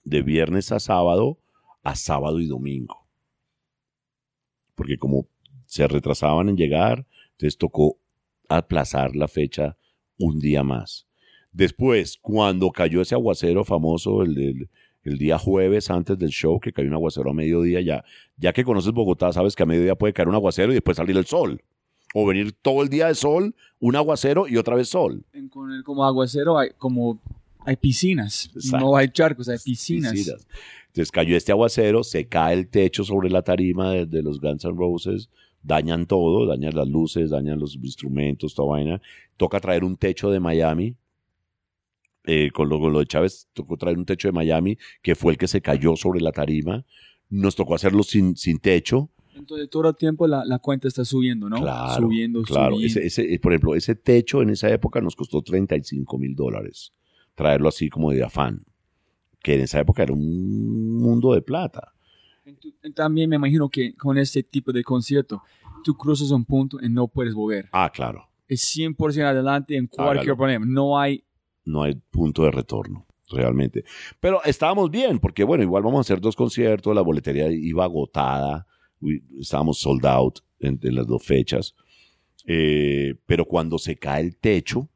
[0.04, 1.38] de viernes a sábado
[1.82, 3.08] a sábado y domingo.
[4.74, 5.26] Porque como
[5.64, 7.96] se retrasaban en llegar, entonces tocó
[8.46, 9.78] aplazar la fecha
[10.18, 11.06] un día más.
[11.52, 14.68] Después, cuando cayó ese aguacero famoso, el del
[15.04, 18.04] el día jueves antes del show, que cayó un aguacero a mediodía, ya,
[18.36, 21.16] ya que conoces Bogotá, sabes que a mediodía puede caer un aguacero y después salir
[21.16, 21.60] el sol.
[22.14, 25.24] O venir todo el día de sol, un aguacero y otra vez sol.
[25.50, 27.18] Con el como aguacero hay como
[27.64, 28.84] hay piscinas, Exacto.
[28.84, 30.12] no hay charcos, hay piscinas.
[30.12, 30.46] Piscinas.
[30.88, 34.64] Entonces cayó este aguacero, se cae el techo sobre la tarima de, de los Guns
[34.64, 35.30] N' Roses,
[35.62, 39.00] dañan todo, dañan las luces, dañan los instrumentos, toda vaina.
[39.38, 40.94] Toca traer un techo de Miami.
[42.24, 45.32] Eh, con, lo, con lo de Chávez tocó traer un techo de Miami que fue
[45.32, 46.84] el que se cayó sobre la tarima.
[47.30, 49.10] Nos tocó hacerlo sin, sin techo.
[49.34, 51.56] Entonces todo el tiempo la, la cuenta está subiendo, ¿no?
[51.60, 53.00] Claro, subiendo, Claro, subiendo.
[53.00, 56.92] ese, ese, por ejemplo, ese techo en esa época nos costó 35 mil dólares.
[57.34, 58.62] Traerlo así como de afán.
[59.42, 61.92] Que en esa época era un mundo de plata.
[62.94, 65.42] También me imagino que con este tipo de concierto,
[65.84, 67.68] tú cruzas un punto y no puedes volver.
[67.72, 68.28] Ah, claro.
[68.48, 70.36] Es 100% adelante en cualquier Hágalo.
[70.36, 70.66] problema.
[70.66, 71.24] No hay...
[71.64, 73.84] no hay punto de retorno, realmente.
[74.20, 78.66] Pero estábamos bien, porque bueno, igual vamos a hacer dos conciertos, la boletería iba agotada,
[79.38, 81.74] estábamos sold out en las dos fechas.
[82.46, 84.88] Eh, pero cuando se cae el techo,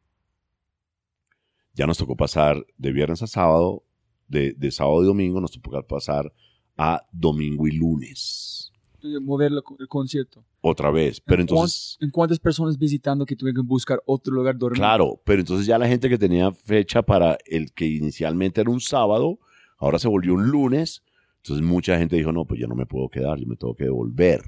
[1.74, 3.84] ya nos tocó pasar de viernes a sábado,
[4.28, 6.32] de, de sábado y domingo, nos tocó pasar
[6.76, 8.65] a domingo y lunes.
[8.96, 10.44] Entonces, mover el concierto.
[10.60, 11.20] Otra vez.
[11.20, 11.96] Pero ¿En entonces...
[12.00, 14.78] ¿En cuántas personas visitando que tuvieron que buscar otro lugar dormir?
[14.78, 18.80] Claro, pero entonces ya la gente que tenía fecha para el que inicialmente era un
[18.80, 19.38] sábado,
[19.78, 21.02] ahora se volvió un lunes.
[21.38, 23.84] Entonces mucha gente dijo, no, pues yo no me puedo quedar, yo me tengo que
[23.84, 24.42] devolver,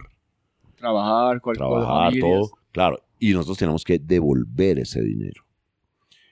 [0.79, 2.51] Trabajar, cualquier cosa, trabajar, todo.
[2.71, 5.43] Claro, y nosotros tenemos que devolver ese dinero.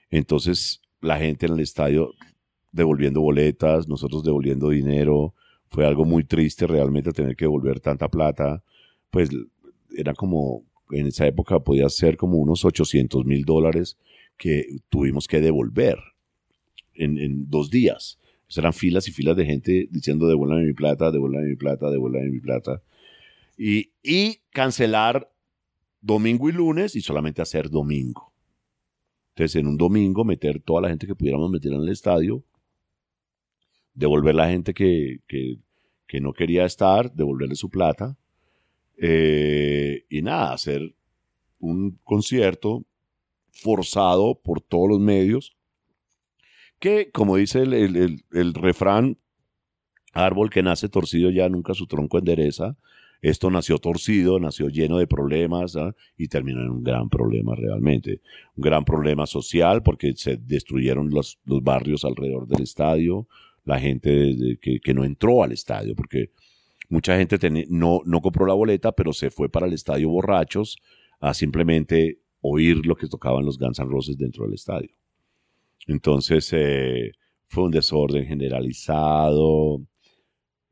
[0.09, 2.13] Entonces la gente en el estadio
[2.71, 5.33] devolviendo boletas, nosotros devolviendo dinero,
[5.69, 8.63] fue algo muy triste realmente tener que devolver tanta plata.
[9.09, 9.29] Pues
[9.95, 13.97] era como, en esa época podía ser como unos 800 mil dólares
[14.37, 15.97] que tuvimos que devolver
[16.93, 18.19] en, dos días.
[18.55, 22.39] Eran filas y filas de gente diciendo devuélvame mi plata, devuélvame mi plata, devuélvame mi
[22.39, 22.81] plata.
[23.57, 25.29] Y, y cancelar
[26.01, 28.31] domingo y lunes y solamente hacer domingo.
[29.29, 32.43] Entonces, en un domingo, meter toda la gente que pudiéramos meter en el estadio,
[33.97, 35.57] devolver la gente que, que,
[36.21, 38.17] no quería estar, devolverle su plata,
[38.97, 40.95] eh, y nada, hacer
[41.59, 42.85] un concierto
[43.51, 45.57] forzado por todos los medios,
[46.79, 49.17] que, como dice el- el refrán,
[50.13, 52.77] árbol que nace torcido ya nunca su tronco endereza,
[53.21, 55.95] esto nació torcido, nació lleno de problemas ¿ah?
[56.17, 58.21] y terminó en un gran problema realmente.
[58.55, 63.27] Un gran problema social porque se destruyeron los, los barrios alrededor del estadio,
[63.67, 66.31] la gente que, que no entró al estadio porque
[66.89, 67.37] mucha gente
[67.69, 70.77] no, no compró la boleta pero se fue para el estadio borrachos
[71.19, 74.89] a simplemente oír lo que tocaban los Guns N' Roses dentro del estadio.
[75.87, 77.11] Entonces eh,
[77.47, 79.81] fue un desorden generalizado.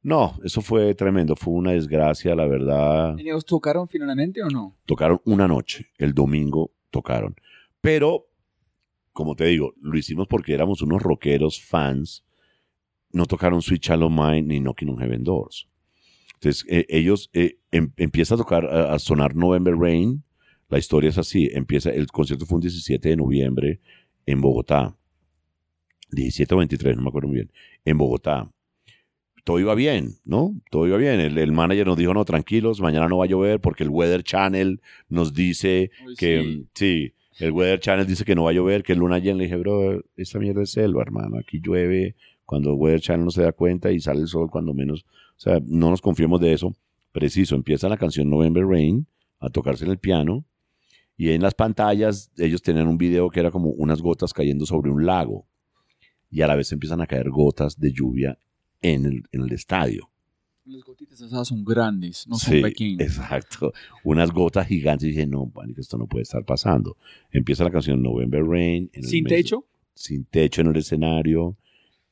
[0.02, 3.20] No, eso fue tremendo, fue una desgracia, la verdad.
[3.20, 4.78] ¿Ellos tocaron finalmente o no?
[4.86, 7.36] Tocaron una noche, el domingo tocaron.
[7.82, 8.28] Pero,
[9.14, 12.24] como te digo, lo hicimos porque éramos unos rockeros fans.
[13.16, 15.68] No tocaron Sweet Shallow Mind ni Knocking on Heaven Doors.
[16.34, 20.24] Entonces, eh, ellos eh, em- empieza a tocar, a, a sonar November Rain.
[20.68, 21.50] La historia es así.
[21.54, 23.80] Empieza, el concierto fue un 17 de noviembre
[24.26, 24.98] en Bogotá.
[26.12, 27.52] 17 o 23, no me acuerdo muy bien.
[27.86, 28.52] En Bogotá.
[29.46, 30.54] Todo iba bien, ¿no?
[30.72, 31.20] Todo iba bien.
[31.20, 34.24] El, el manager nos dijo, no, tranquilos, mañana no va a llover porque el Weather
[34.24, 37.14] Channel nos dice Uy, que, sí.
[37.32, 39.38] sí, el Weather Channel dice que no va a llover, que es luna llena.
[39.38, 41.38] Le dije, bro, esta mierda es selva, hermano.
[41.38, 45.06] Aquí llueve cuando Weather Channel no se da cuenta y sale el sol cuando menos.
[45.38, 46.76] O sea, no nos confiemos de eso.
[47.12, 49.08] Preciso, empieza la canción November Rain
[49.40, 50.46] a tocarse en el piano
[51.18, 54.92] y en las pantallas ellos tenían un video que era como unas gotas cayendo sobre
[54.92, 55.48] un lago
[56.30, 58.38] y a la vez empiezan a caer gotas de lluvia
[58.82, 60.10] en el, en el estadio.
[60.66, 63.02] Las gotitas asadas son grandes, no Sí, son pequeñas.
[63.18, 63.72] Exacto.
[64.04, 66.98] Unas gotas gigantes y dije, no, marica, esto no puede estar pasando.
[67.32, 68.90] Empieza la canción November Rain.
[68.92, 69.66] en el ¿Sin mes techo?
[69.94, 71.56] sin techo en el escenario.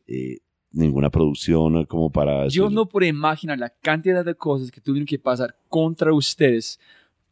[0.08, 0.40] Eh,
[0.72, 2.48] ninguna producción como para...
[2.48, 6.80] Yo no puedo imaginar la cantidad de cosas que tuvieron que pasar contra ustedes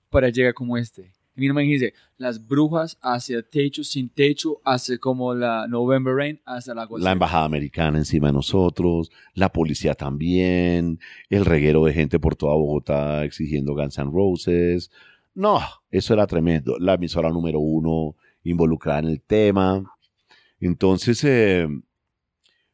[0.10, 1.14] para llegar como este.
[1.36, 6.42] Y mira, imagínense, las brujas hacia el techo, sin techo, hacia como la November Rain,
[6.46, 11.00] hasta la La embajada americana encima de nosotros, la policía también,
[11.30, 14.92] el reguero de gente por toda Bogotá exigiendo Guns N' Roses.
[15.34, 15.60] No,
[15.90, 16.78] eso era tremendo.
[16.80, 19.84] La emisora número uno involucrada en el tema.
[20.60, 21.68] Entonces, eh,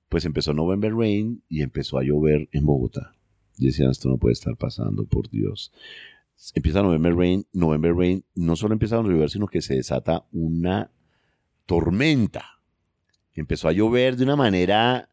[0.10, 3.16] pues empezó November Rain y empezó a llover en Bogotá.
[3.58, 5.72] Y decían, esto no puede estar pasando, por Dios.
[6.53, 10.91] Empieza November Rain, November Rain, no solo empieza a llover, sino que se desata una
[11.66, 12.62] tormenta.
[13.34, 15.10] Empezó a llover de una manera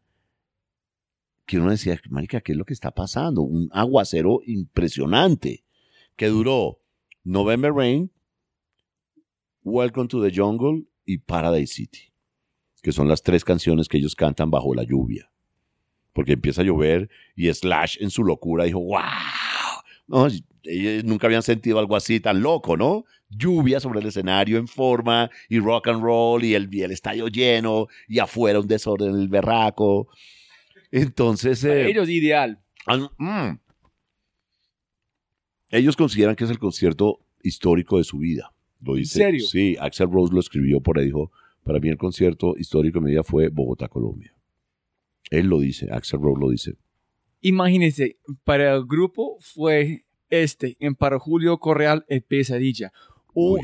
[1.45, 3.41] que uno decía, marica, ¿qué es lo que está pasando?
[3.41, 5.63] Un aguacero impresionante
[6.15, 6.79] que duró
[7.23, 8.11] November Rain,
[9.63, 12.13] Welcome to the Jungle y Paradise City,
[12.85, 15.31] que son las tres canciones que ellos cantan bajo la lluvia.
[16.13, 19.01] Porque empieza a llover y Slash en su locura dijo, wow,
[20.05, 20.27] no,
[20.61, 23.05] ellos nunca habían sentido algo así tan loco, ¿no?
[23.27, 27.87] Lluvia sobre el escenario en forma y rock and roll y el, el estadio lleno
[28.07, 30.07] y afuera un desorden en el berraco.
[30.91, 31.63] Entonces...
[31.63, 32.59] Eh, ellos ideal.
[33.17, 33.57] Mm.
[35.71, 38.53] ellos consideran que es el concierto histórico de su vida.
[38.79, 39.47] Lo dice, ¿En serio?
[39.47, 41.31] Sí, Axel Rose lo escribió por ahí, dijo,
[41.65, 44.33] para mí el concierto histórico de mi vida fue Bogotá, Colombia.
[45.31, 46.75] Él lo dice, Axel Rose lo dice.
[47.41, 52.93] Imagínense, para el grupo fue este, en para Julio Correal, el pesadilla.
[53.33, 53.57] O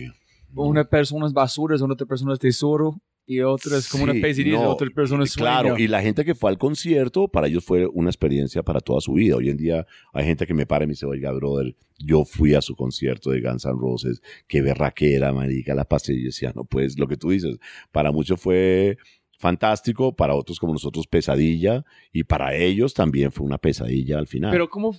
[0.55, 4.91] una persona es basura, otra persona es tesoro, y otras como una pesadilla no, otras
[4.91, 8.79] personas Claro, y la gente que fue al concierto, para ellos fue una experiencia para
[8.79, 9.35] toda su vida.
[9.37, 12.55] Hoy en día hay gente que me para y me dice, oiga, brother, yo fui
[12.55, 16.13] a su concierto de Guns N' Roses, qué berraquera, marica, la pasé.
[16.13, 17.57] Y decía, no, pues lo que tú dices,
[17.91, 18.97] para muchos fue
[19.37, 24.51] fantástico, para otros como nosotros pesadilla, y para ellos también fue una pesadilla al final.
[24.51, 24.95] Pero cómo,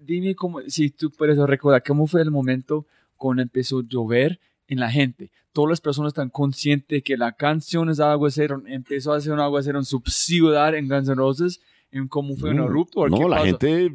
[0.00, 2.86] dime cómo, si tú puedes recordar, cómo fue el momento
[3.16, 5.30] cuando empezó a llover en la gente.
[5.52, 9.78] Todas las personas están conscientes que la canción es aguacero, empezó a ser un aguacero
[9.78, 11.60] en su ciudad en Guns N' Roses,
[11.90, 13.08] en cómo fue un erupto.
[13.08, 13.92] No, la gente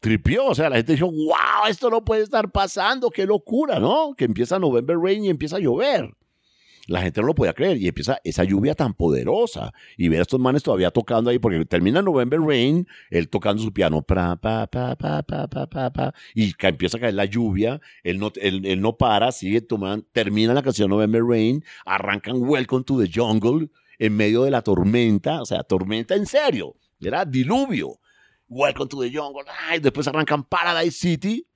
[0.00, 4.14] tripió, o sea, la gente dijo, wow, esto no puede estar pasando, qué locura, ¿no?
[4.16, 6.14] Que empieza November Rain y empieza a llover
[6.86, 10.22] la gente no lo podía creer y empieza esa lluvia tan poderosa y ver a
[10.22, 14.66] estos manes todavía tocando ahí porque termina November Rain, él tocando su piano pa, pa,
[14.68, 18.96] pa, pa, pa, pa, pa, y empieza a caer la lluvia, él no, él, no
[18.96, 23.68] para, sigue tomando, termina la canción November Rain, arrancan Welcome to the Jungle
[23.98, 27.98] en medio de la tormenta, o sea, tormenta en serio, era diluvio.
[28.48, 31.48] Welcome to the Jungle, ay, después arrancan Paradise City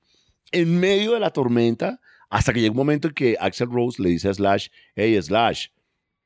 [0.50, 2.00] en medio de la tormenta
[2.30, 5.66] hasta que llega un momento en que Axel Rose le dice a Slash, hey Slash,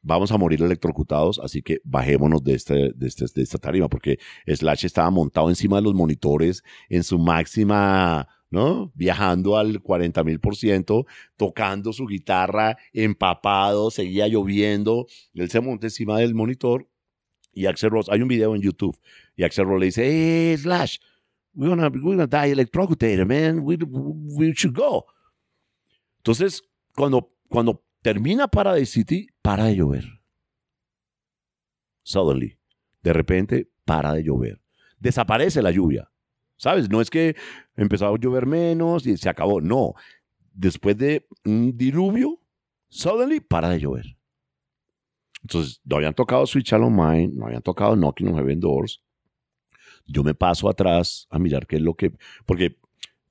[0.02, 4.18] vamos a morir electrocutados, así que bajémonos de, este, de, este, de esta tarima, porque
[4.46, 8.92] Slash estaba montado encima de los monitores en su máxima, ¿no?
[8.94, 15.86] Viajando al 40 mil por ciento, tocando su guitarra, empapado, seguía lloviendo, él se monta
[15.86, 16.86] encima del monitor
[17.54, 18.98] y Axel Rose, hay un video en YouTube,
[19.36, 20.98] y Axel Rose le dice, hey Slash,
[21.54, 25.06] we're gonna, we're gonna die electrocuted, man, we, we should go.
[26.24, 26.62] Entonces,
[26.96, 30.04] cuando, cuando termina Paradise City, para de llover.
[32.02, 32.58] Suddenly.
[33.02, 34.62] De repente, para de llover.
[34.98, 36.10] Desaparece la lluvia.
[36.56, 36.88] ¿Sabes?
[36.88, 37.36] No es que
[37.76, 39.60] empezó a llover menos y se acabó.
[39.60, 39.92] No.
[40.54, 42.40] Después de un diluvio,
[42.88, 44.16] suddenly para de llover.
[45.42, 49.04] Entonces, no habían tocado Switch On Mind, no habían tocado Knocking on Heaven Doors.
[50.06, 52.14] Yo me paso atrás a mirar qué es lo que.
[52.46, 52.78] Porque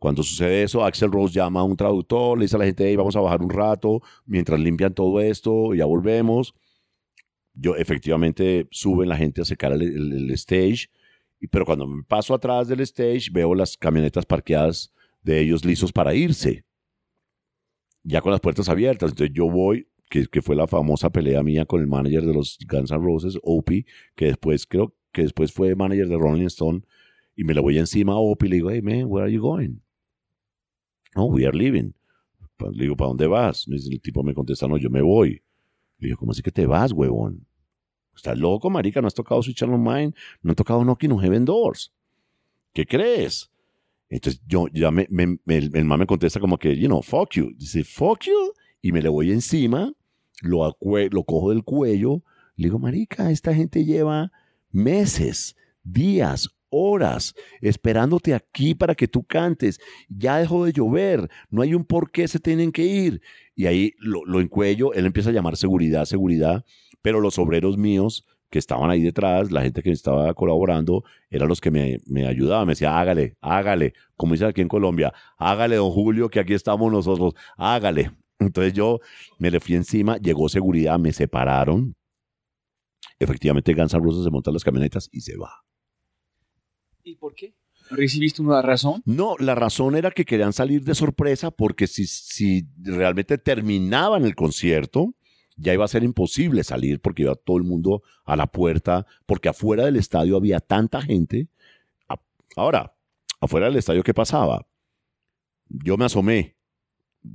[0.03, 2.97] cuando sucede eso, Axel Rose llama a un traductor, le dice a la gente, hey,
[2.97, 6.53] vamos a bajar un rato mientras limpian todo esto, ya volvemos.
[7.53, 10.89] Yo efectivamente suben la gente a secar el, stage,
[11.49, 16.65] pero cuando paso atrás del stage veo las camionetas parqueadas de ellos listos para irse,
[18.03, 19.11] ya con las puertas abiertas.
[19.11, 22.91] Entonces yo voy, que, fue la famosa pelea mía con el manager de los Guns
[22.91, 23.85] N' Roses, Opie,
[24.17, 26.81] que después creo que después fue manager de Rolling Stone,
[27.37, 29.41] y me le voy encima a Opie y le digo, hey man, where are you
[29.41, 29.79] going?
[31.15, 31.93] No, we are leaving.
[32.71, 33.67] Le digo, ¿para dónde vas?
[33.67, 35.41] El tipo me contesta, no, yo me voy.
[35.99, 37.45] Le digo, ¿cómo así que te vas, huevón?
[38.15, 39.01] ¿Estás loco, marica?
[39.01, 40.13] ¿No has tocado Switch on Mind?
[40.41, 41.91] ¿No has tocado Knocking on Heaven Doors?
[42.73, 43.49] ¿Qué crees?
[44.09, 47.53] Entonces yo ya me, el man me contesta como que, you know, fuck you.
[47.57, 48.53] Dice, fuck you.
[48.81, 49.91] Y me le voy encima,
[50.41, 50.77] lo,
[51.11, 52.23] lo cojo del cuello.
[52.55, 54.31] Le digo, marica, esta gente lleva
[54.71, 59.79] meses, días, horas esperándote aquí para que tú cantes.
[60.09, 63.21] Ya dejó de llover, no hay un por qué se tienen que ir.
[63.55, 66.65] Y ahí lo, lo encuello, él empieza a llamar seguridad, seguridad,
[67.01, 71.59] pero los obreros míos que estaban ahí detrás, la gente que estaba colaborando, eran los
[71.59, 72.67] que me, me ayudaban.
[72.67, 76.91] Me decía, hágale, hágale, como dice aquí en Colombia, hágale, don Julio, que aquí estamos
[76.91, 78.11] nosotros, hágale.
[78.39, 78.99] Entonces yo
[79.39, 81.95] me le fui encima, llegó seguridad, me separaron.
[83.17, 85.63] Efectivamente, Guns N' Roses se montan las camionetas y se va.
[87.03, 87.53] ¿Y por qué?
[87.89, 89.01] ¿Recibiste una razón?
[89.05, 94.35] No, la razón era que querían salir de sorpresa porque si, si realmente terminaban el
[94.35, 95.13] concierto,
[95.57, 99.49] ya iba a ser imposible salir porque iba todo el mundo a la puerta, porque
[99.49, 101.49] afuera del estadio había tanta gente.
[102.55, 102.95] Ahora,
[103.41, 104.65] afuera del estadio, ¿qué pasaba?
[105.67, 106.55] Yo me asomé,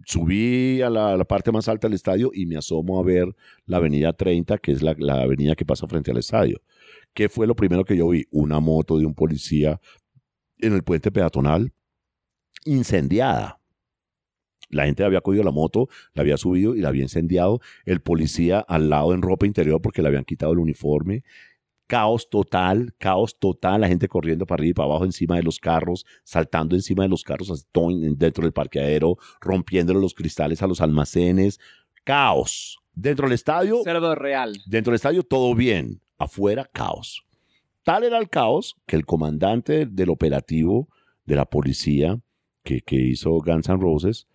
[0.05, 3.35] subí a la, parte más alta del estadio y me asomo a ver
[3.67, 6.61] la avenida 30, que es la, la avenida que pasa frente al estadio.
[7.15, 8.27] ¿Qué fue lo primero que yo vi?
[8.31, 9.81] Una moto de un policía
[10.59, 11.73] en el puente peatonal
[12.65, 13.61] incendiada.
[14.71, 17.61] La gente había cogido la moto, la había subido y la había incendiado.
[17.87, 21.25] El policía al lado en ropa interior porque le habían quitado el uniforme.
[21.89, 23.81] Caos total, caos total.
[23.81, 27.09] La gente corriendo para arriba y para abajo encima de los carros, saltando encima de
[27.09, 31.59] los carros dentro del parqueadero, rompiéndole los cristales a los almacenes.
[32.05, 32.79] Caos.
[32.93, 33.83] Dentro del estadio.
[33.83, 34.57] Cerdo real.
[34.67, 36.01] Dentro del estadio todo bien.
[36.19, 37.25] Afuera, caos.
[37.85, 40.89] Tal era el caos que el comandante del operativo
[41.25, 42.21] de la policía
[42.63, 44.27] que, que hizo Guns N' Roses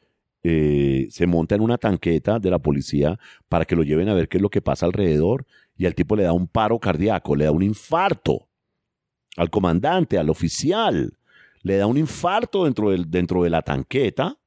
[0.45, 4.27] eh, se monta en una tanqueta de la policía para que lo lleven a ver
[4.27, 5.45] qué es lo que pasa alrededor
[5.75, 8.49] y al tipo le da un paro cardíaco, le da un infarto
[9.37, 11.17] al comandante, al oficial,
[11.61, 14.37] le da un infarto dentro, del, dentro de la tanqueta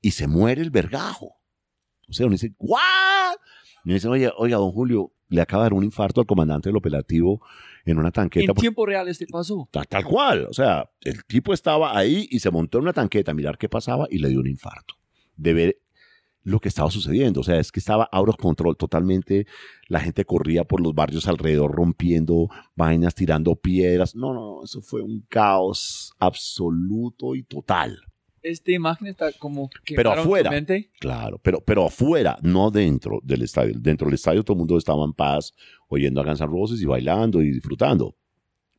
[0.00, 1.36] y se muere el vergajo.
[2.08, 3.36] O sea, uno dice, ¿what?
[3.84, 6.68] Y me dice, oye, oiga, don Julio, le acaba de dar un infarto al comandante
[6.68, 7.42] del operativo
[7.84, 8.52] en una tanqueta.
[8.52, 9.68] ¿En tiempo real este pasó?
[9.70, 10.46] Tal, cual.
[10.48, 13.68] O sea, el tipo estaba ahí y se montó en una tanqueta a mirar qué
[13.68, 14.94] pasaba y le dio un infarto.
[15.36, 15.80] De ver
[16.48, 17.40] lo que estaba sucediendo.
[17.40, 19.46] O sea, es que estaba out of control totalmente.
[19.86, 24.16] La gente corría por los barrios alrededor rompiendo vainas, tirando piedras.
[24.16, 28.00] No, no, eso fue un caos absoluto y total
[28.40, 30.50] esta imagen está como que pero afuera
[31.00, 35.04] claro pero pero afuera no dentro del estadio dentro del estadio todo el mundo estaba
[35.04, 35.52] en paz
[35.88, 38.16] oyendo a Guns N' Roses y bailando y disfrutando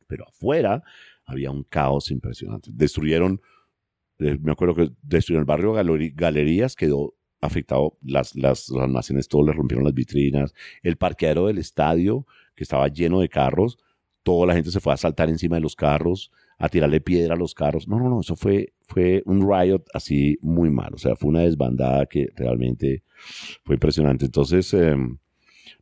[0.06, 0.82] pero afuera
[1.26, 3.42] había un caos impresionante destruyeron
[4.18, 5.74] eh, me acuerdo que destruyeron el barrio
[6.14, 11.58] Galerías quedó afectado las las los almacenes todos le rompieron las vitrinas el parqueadero del
[11.58, 13.78] estadio que estaba lleno de carros
[14.22, 16.30] toda la gente se fue a saltar encima de los carros
[16.60, 17.88] a tirarle piedra a los carros.
[17.88, 20.92] No, no, no, eso fue, fue un riot así muy mal.
[20.92, 23.02] O sea, fue una desbandada que realmente
[23.64, 24.26] fue impresionante.
[24.26, 25.16] Entonces, em,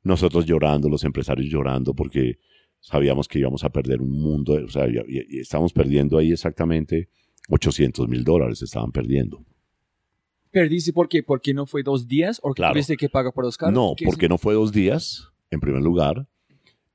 [0.05, 2.39] nosotros llorando, los empresarios llorando, porque
[2.79, 7.09] sabíamos que íbamos a perder un mundo, o sea, y, estábamos perdiendo ahí exactamente
[7.49, 9.45] 800 mil dólares, estaban perdiendo.
[10.51, 11.23] ¿Perdiste por qué?
[11.23, 12.41] ¿Porque no fue dos días?
[12.43, 12.73] ¿O claro.
[12.73, 13.75] tuviste que pagar por los carros?
[13.75, 16.27] No, porque no fue dos días, en primer lugar.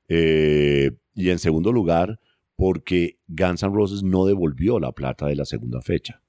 [0.08, 2.20] Eh, y en segundo lugar,
[2.56, 6.20] porque Guns N' Roses no devolvió la plata de la segunda fecha.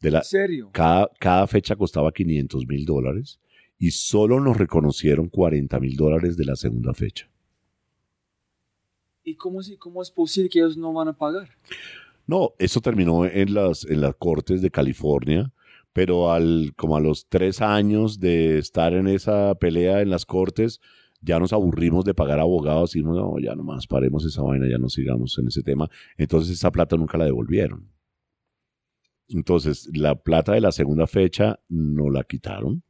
[0.00, 0.70] De la, ¿En serio?
[0.72, 3.38] Cada, cada fecha costaba 500 mil dólares
[3.78, 7.30] y solo nos reconocieron 40 mil dólares de la segunda fecha.
[9.24, 11.48] ¿Y cómo, cómo es posible que ellos no van a pagar?
[12.26, 15.52] No, eso terminó en las, en las cortes de California,
[15.92, 20.80] pero al, como a los tres años de estar en esa pelea en las cortes,
[21.20, 24.88] ya nos aburrimos de pagar abogados y no, ya nomás paremos esa vaina, ya no
[24.88, 25.88] sigamos en ese tema.
[26.16, 27.88] Entonces esa plata nunca la devolvieron.
[29.28, 32.82] Entonces la plata de la segunda fecha no la quitaron.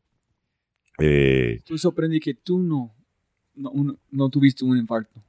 [0.99, 2.95] Eh, Tú sorprendí que tú no,
[3.55, 5.23] no, tuviste un infarto.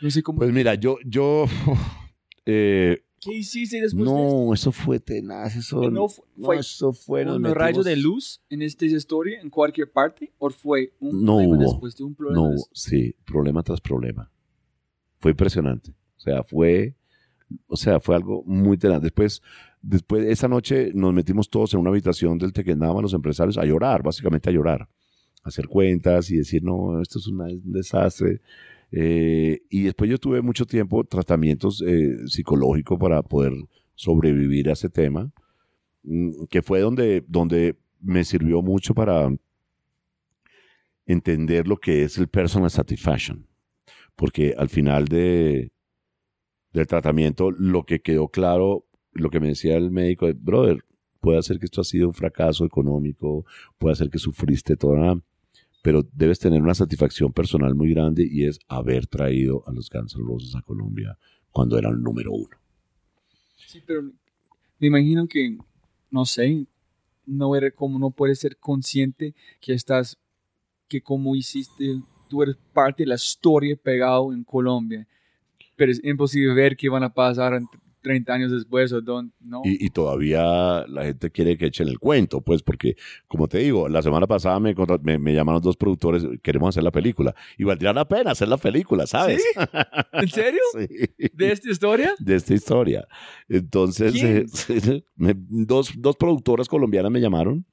[0.00, 0.38] No sé cómo.
[0.38, 1.46] Pues mira, yo, yo
[2.46, 4.54] eh, ¿Qué hiciste después no, de esto?
[4.54, 5.54] eso fue tenaz.
[5.54, 7.24] Eso, no, fue, eso fue.
[7.24, 10.32] ¿Un rayo de luz en esta historia en cualquier parte?
[10.38, 12.48] ¿O fue un no problema hubo, después de un problema?
[12.48, 14.28] No, sí, problema tras problema.
[15.20, 15.92] Fue impresionante.
[16.16, 16.96] O sea, fue.
[17.68, 19.00] O sea, fue algo muy tenaz.
[19.00, 19.40] Después,
[19.80, 24.02] después, esa noche nos metimos todos en una habitación del Tequendama, los empresarios, a llorar,
[24.02, 24.88] básicamente a llorar.
[25.44, 28.40] A hacer cuentas y decir, no, esto es un desastre
[28.92, 33.54] eh, y después yo tuve mucho tiempo tratamientos eh, psicológicos para poder
[33.94, 35.32] sobrevivir a ese tema,
[36.02, 39.34] mm, que fue donde, donde me sirvió mucho para
[41.06, 43.46] entender lo que es el personal satisfaction.
[44.14, 45.72] Porque al final de,
[46.72, 50.84] del tratamiento, lo que quedó claro, lo que me decía el médico, brother,
[51.20, 53.46] puede ser que esto ha sido un fracaso económico,
[53.78, 55.22] puede ser que sufriste toda
[55.82, 60.14] pero debes tener una satisfacción personal muy grande y es haber traído a los Guns
[60.14, 61.18] N' Roses a Colombia
[61.50, 62.56] cuando eran número uno.
[63.66, 65.58] Sí, pero me imagino que,
[66.10, 66.66] no sé,
[67.26, 70.18] no eres como no puedes ser consciente que estás,
[70.88, 75.06] que como hiciste, tú eres parte de la historia pegado en Colombia,
[75.76, 77.60] pero es imposible ver qué van a pasar
[78.02, 79.62] 30 años después o don, no.
[79.64, 82.96] Y, y todavía la gente quiere que echen el cuento, pues, porque,
[83.28, 86.90] como te digo, la semana pasada me, me, me llamaron dos productores, queremos hacer la
[86.90, 87.34] película.
[87.56, 89.42] Y valdría la pena hacer la película, ¿sabes?
[90.12, 90.60] ¿En serio?
[90.72, 91.28] Sí.
[91.32, 92.14] ¿De esta historia?
[92.18, 93.06] de esta historia.
[93.48, 97.64] Entonces, eh, me- dos, dos productoras colombianas me llamaron,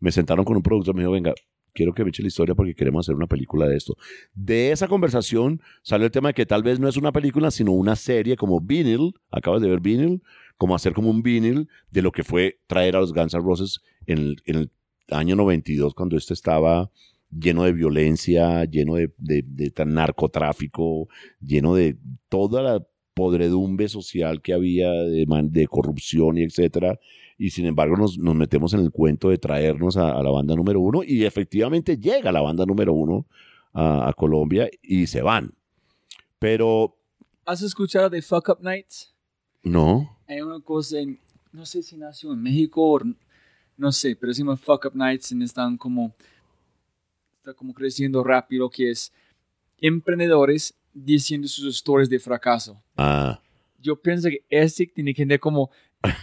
[0.00, 1.34] me sentaron con un productor, me dijo, venga,
[1.78, 3.96] quiero que me eche la historia porque queremos hacer una película de esto.
[4.34, 7.70] De esa conversación salió el tema de que tal vez no es una película, sino
[7.72, 10.20] una serie como Vinyl, acabas de ver Vinyl,
[10.56, 13.80] como hacer como un Vinyl de lo que fue traer a los Guns N' Roses
[14.06, 14.70] en el, en el
[15.10, 16.90] año 92, cuando este estaba
[17.30, 21.08] lleno de violencia, lleno de, de- de narcotráfico,
[21.40, 21.96] lleno de
[22.28, 26.98] toda la podredumbre social que había de, de corrupción y etcétera.
[27.38, 30.56] Y sin embargo nos, nos metemos en el cuento de traernos a, a la banda
[30.56, 33.26] número uno y efectivamente llega la banda número uno
[33.72, 35.54] a, a Colombia y se van.
[36.40, 36.96] Pero
[37.44, 39.14] ¿Has escuchado de Fuck Up Nights?
[39.62, 41.18] no, Hay una cosa en,
[41.52, 43.00] no sé si nació en México o
[43.76, 46.14] no sé, pero se llama Fuck Up Nights y están como,
[47.36, 49.12] está como creciendo rápido, que es
[49.80, 52.82] emprendedores diciendo sus historias de fracaso.
[52.96, 53.40] ah,
[53.80, 55.70] Yo pienso que ese tiene que ser como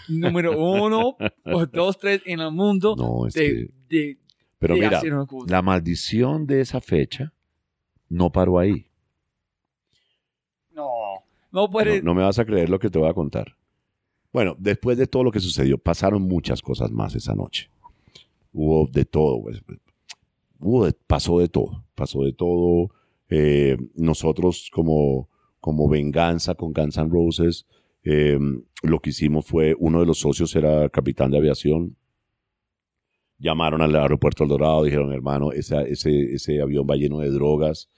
[0.08, 4.18] número uno o dos, tres en el mundo no, es de, que- de,
[4.60, 5.02] pero de mira,
[5.48, 7.34] la maldición de esa fecha
[8.10, 8.88] no paró ahí.
[10.72, 10.90] No,
[11.52, 12.00] no puede.
[12.02, 13.56] No, no me vas a creer lo que te voy a contar.
[14.32, 17.70] Bueno, después de todo lo que sucedió, pasaron muchas cosas más esa noche.
[18.54, 19.42] Hubo de todo.
[19.44, 19.62] pues.
[20.60, 21.84] Hubo de- pasó de todo.
[21.96, 22.90] Pasó de todo.
[23.30, 27.66] Eh, nosotros como, como venganza con Guns N' Roses,
[28.06, 28.40] eh,
[28.84, 31.98] lo que hicimos fue, uno de los socios era capitán de aviación.
[33.38, 37.90] Llamaron al aeropuerto El Dorado, dijeron, hermano, ese, ese avión va lleno de drogas.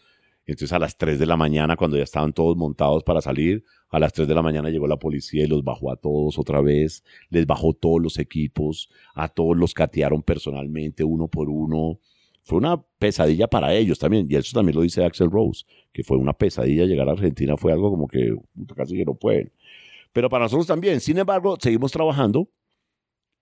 [0.48, 4.00] Entonces a las 3 de la mañana, cuando ya estaban todos montados para salir, a
[4.00, 7.04] las 3 de la mañana llegó la policía y los bajó a todos otra vez,
[7.30, 12.00] les bajó todos los equipos, a todos los catearon personalmente, uno por uno.
[12.44, 16.16] Fue una pesadilla para ellos también, y eso también lo dice Axel Rose, que fue
[16.16, 18.34] una pesadilla llegar a Argentina, fue algo como que
[18.74, 19.52] casi que no pueden.
[20.18, 22.50] Pero para nosotros también, sin embargo, seguimos trabajando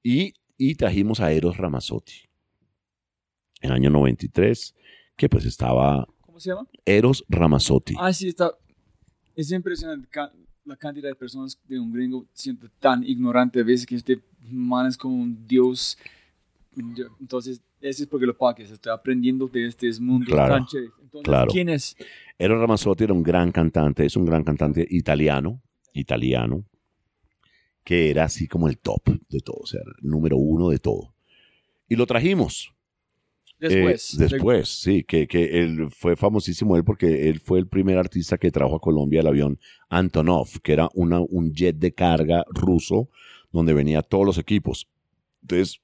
[0.04, 2.28] y, y trajimos a Eros Ramazzotti
[3.62, 4.76] en el año 93,
[5.16, 6.68] que pues estaba ¿Cómo se llama?
[6.84, 7.94] Eros Ramazzotti.
[7.98, 8.52] Ah, sí, está.
[9.38, 10.10] Es impresionante
[10.66, 14.88] la cantidad de personas de un gringo siento tan ignorante a veces que este man
[14.88, 15.98] es como un dios.
[17.22, 18.70] Entonces, eso es porque lo pagues.
[18.70, 20.58] Estoy aprendiendo de este mundo Claro.
[20.58, 20.92] Entonces,
[21.24, 21.50] claro.
[21.50, 21.96] ¿quién es?
[22.38, 25.62] Eros Ramazzotti era un gran cantante, es un gran cantante italiano,
[25.96, 26.66] italiano,
[27.84, 31.14] que era así como el top de todo, o sea, el número uno de todo.
[31.88, 32.72] Y lo trajimos.
[33.60, 34.18] eh, Después.
[34.18, 38.52] después, sí, que, que él fue famosísimo él porque él fue el primer artista que
[38.52, 43.10] trajo a Colombia el avión Antonov, que era una, un jet de carga ruso
[43.52, 44.88] donde venía todos los equipos.
[45.42, 45.80] Entonces,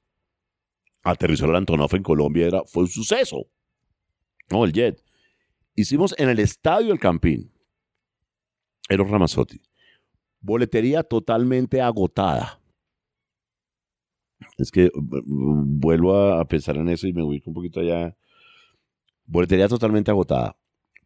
[1.03, 3.47] aterrizó el Antonov en Colombia, era, fue un suceso.
[4.49, 5.01] No, el jet.
[5.75, 7.51] Hicimos en el estadio El Campín.
[8.89, 9.61] Eros Ramazzotti.
[10.41, 12.59] Boletería totalmente agotada.
[14.57, 18.15] Es que mm, vuelvo a, pensar en eso y me ubico un poquito allá.
[19.25, 20.57] Boletería totalmente agotada.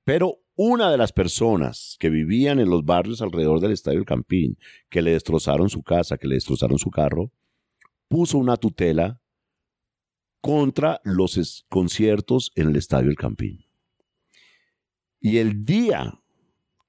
[0.03, 4.57] Pero una de las personas que vivían en los barrios alrededor del Estadio El Campín,
[4.89, 7.31] que le destrozaron su casa, que le destrozaron su carro,
[8.07, 9.21] puso una tutela
[10.41, 13.65] contra los conciertos en el Estadio El Campín.
[15.19, 16.21] Y el día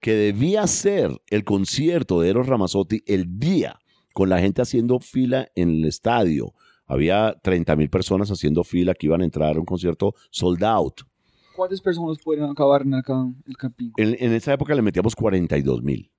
[0.06, 3.80] que debía ser el concierto de Eros Ramazzotti, el día
[4.14, 6.54] con la gente haciendo fila en el estadio,
[6.86, 11.00] había 30 mil personas haciendo fila que iban a entrar a un concierto sold out.
[11.56, 13.92] ¿Cuántas personas pueden acabar en el, cam- el campín?
[13.96, 16.12] En, en esa época le metíamos 42 mil,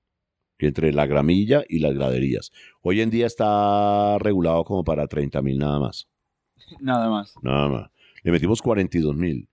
[0.58, 2.52] que entre la gramilla y las graderías.
[2.82, 6.10] Hoy en día está regulado como para 30 mil nada más.
[6.82, 7.36] Nada más.
[7.42, 7.90] Nada más.
[8.22, 9.48] Le metimos 42 mil.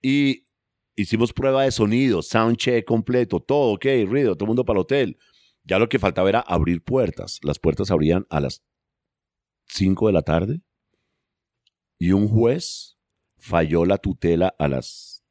[0.00, 0.44] Y
[0.96, 4.82] hicimos prueba de sonido, sound check completo, todo, ok, ruido, todo el mundo para el
[4.82, 5.18] hotel.
[5.64, 7.40] Ya lo que faltaba era abrir puertas.
[7.42, 8.62] Las puertas abrían a las
[9.66, 10.62] 5 de la tarde
[11.98, 12.96] y un juez
[13.36, 15.24] falló la tutela a las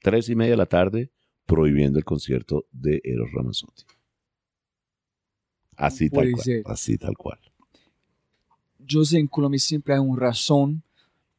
[0.00, 1.10] 3 y media de la tarde
[1.46, 3.84] prohibiendo el concierto de Eros Ramazzotti.
[5.76, 6.42] Así tal cual.
[6.42, 6.62] ser.
[6.64, 7.38] Así tal cual.
[8.78, 10.82] Yo sé en Colombia siempre hay una razón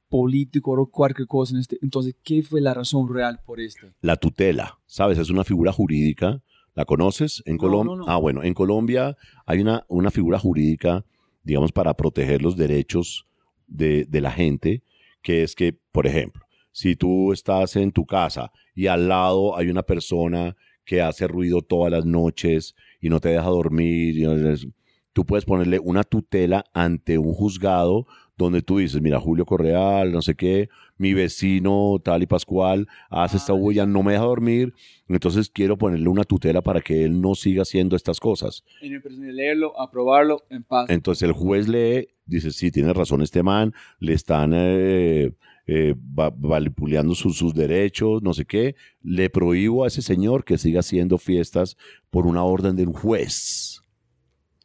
[0.09, 1.77] política o cualquier cosa en este.
[1.81, 3.93] Entonces, ¿qué fue la razón real por este?
[4.01, 5.17] La tutela, ¿sabes?
[5.17, 6.41] Es una figura jurídica.
[6.73, 7.41] ¿La conoces?
[7.45, 7.95] En No, Colombia.
[7.97, 8.07] no, no.
[8.07, 11.03] Ah, bueno, en Colombia hay una, una figura jurídica,
[11.43, 13.25] digamos, para proteger los derechos
[13.67, 14.83] de, de la gente,
[15.23, 19.69] que es que, por ejemplo, si tú estás en tu casa y al lado hay
[19.69, 20.55] una persona
[20.85, 24.15] que hace ruido todas las noches y no te deja dormir.
[24.17, 24.71] y
[25.13, 28.05] tú puedes ponerle una tutela ante un juzgado
[28.37, 33.37] donde tú dices, mira, Julio Correal, no sé qué, mi vecino tal y Pascual hace
[33.37, 34.73] esta huella, no me deja dormir,
[35.07, 38.63] entonces quiero ponerle una tutela para que él no siga haciendo estas cosas.
[38.81, 40.89] En el de leerlo, aprobarlo, en paz.
[40.89, 45.33] Entonces el juez lee, dice, sí, tiene razón este man, le están eh,
[45.65, 50.57] eh, va- manipuleando sus, sus derechos, no sé qué, le prohíbo a ese señor que
[50.57, 51.75] siga haciendo fiestas
[52.11, 53.81] por una orden de un juez.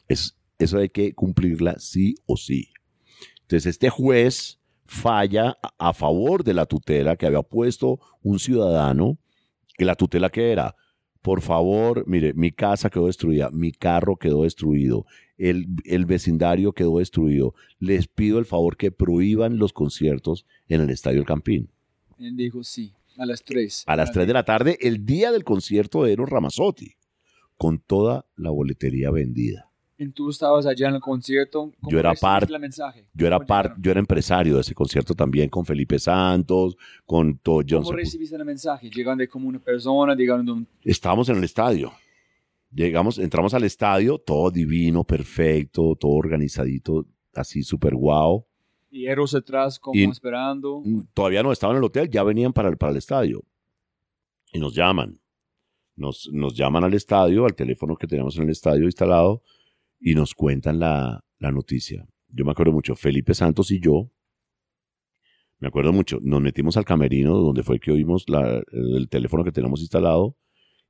[0.08, 2.68] Es, eso hay que cumplirla sí o sí.
[3.52, 9.18] Entonces este juez falla a, favor de la tutela que había puesto un ciudadano,
[9.76, 10.74] que la tutela que era,
[11.20, 15.04] por favor, mire, mi casa quedó destruida, mi carro quedó destruido,
[15.36, 17.54] el, el vecindario quedó destruido.
[17.78, 21.68] Les pido el favor que prohíban los conciertos en el Estadio El Campín.
[22.18, 23.84] Él dijo sí, a las 3.
[23.86, 26.94] A las 3 de la tarde, el día del concierto de Eros Ramazzotti,
[27.58, 29.71] con toda la boletería vendida.
[30.10, 31.70] Tú estabas allá en el concierto.
[31.80, 32.52] ¿Cómo Yo era parte-?
[33.14, 36.76] Yo era, ¿Cómo par- yo era empresario de ese concierto también, con Felipe Santos,
[37.06, 37.96] con ¿Cómo Johnson.
[37.96, 38.90] recibiste el mensaje?
[38.90, 40.14] ¿Llegaron de como una persona?
[40.14, 40.66] ¿Llegaron de un...
[40.82, 41.92] Estábamos en el estadio.
[42.74, 48.46] Llegamos, entramos al estadio, todo divino, perfecto, todo organizadito, así súper guau.
[48.90, 50.82] Y Eros atrás como Y- esperando?
[51.14, 53.42] todavía no estaban en el hotel, ya venían para el, para el estadio.
[54.52, 55.18] Y nos llaman.
[55.96, 59.42] Nos, nos llaman al estadio, al teléfono que tenemos en el estadio instalado,
[60.02, 62.06] y nos cuentan la, la noticia.
[62.28, 64.10] Yo me acuerdo mucho, Felipe Santos y yo,
[65.60, 69.52] me acuerdo mucho, nos metimos al camerino donde fue que oímos la- el teléfono que
[69.52, 70.36] tenemos instalado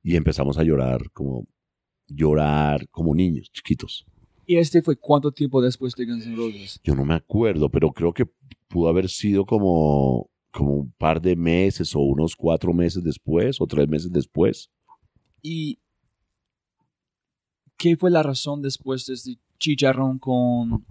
[0.01, 1.47] y empezamos a llorar como
[2.07, 4.05] llorar como niños chiquitos.
[4.45, 6.79] ¿Y este fue cuánto tiempo después de Guns N' Roses?
[6.83, 8.25] Yo no me acuerdo, pero creo que
[8.67, 13.67] pudo haber sido como, como un par de meses o unos cuatro meses después o
[13.67, 14.69] tres meses después.
[15.41, 15.79] ¿Y
[17.83, 20.85] qué fue la razón después de este chicharrón con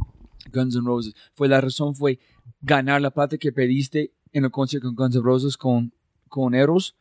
[0.52, 1.14] Guns N' Roses?
[1.34, 2.18] ¿Fue la razón fue
[2.60, 5.92] ganar la plata que pediste en el concierto con Guns N' Roses con,
[6.28, 6.94] con Eros?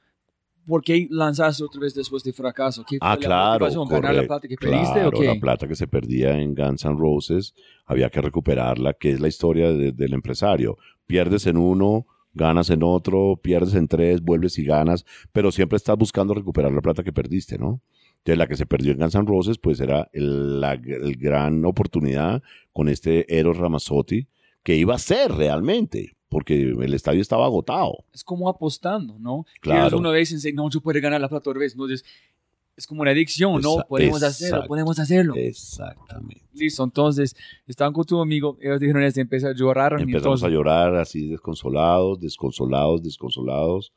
[0.65, 2.85] ¿Por qué lanzaste otra vez después de fracaso?
[2.87, 3.65] ¿Qué fue Ah, la claro.
[3.65, 3.87] motivación?
[3.89, 5.25] ¿Ganar la plata que pediste claro, o qué?
[5.27, 7.53] la plata que se perdía en Guns N' Roses
[7.85, 10.77] había que recuperarla, que es la historia de- del empresario.
[11.05, 15.03] Pierdes en uno, ganas en otro, pierdes en tres, vuelves y ganas,
[15.33, 17.81] pero siempre estás buscando recuperar la plata que perdiste, ¿no?
[18.21, 21.65] Entonces la que se perdió en Guns N' Roses pues era el- la el gran
[21.65, 24.27] oportunidad con este Eros Ramazzotti
[24.63, 28.05] que iba a ser realmente, porque el estadio estaba agotado.
[28.13, 29.45] Es como apostando, ¿no?
[29.59, 29.97] Claro.
[29.97, 31.73] Una vez y dices, no, yo puedo ganar la plata otra vez.
[31.73, 32.05] Entonces,
[32.77, 33.77] es como una adicción, ¿no?
[33.89, 35.33] Podemos hacerlo, podemos hacerlo.
[35.35, 36.43] Exactamente.
[36.53, 37.35] Listo, entonces,
[37.67, 39.93] estaban con tu amigo, ellos dijeron, este, empezó a llorar.
[39.93, 43.91] Empezamos entonces, a llorar así desconsolados, desconsolados, desconsolados.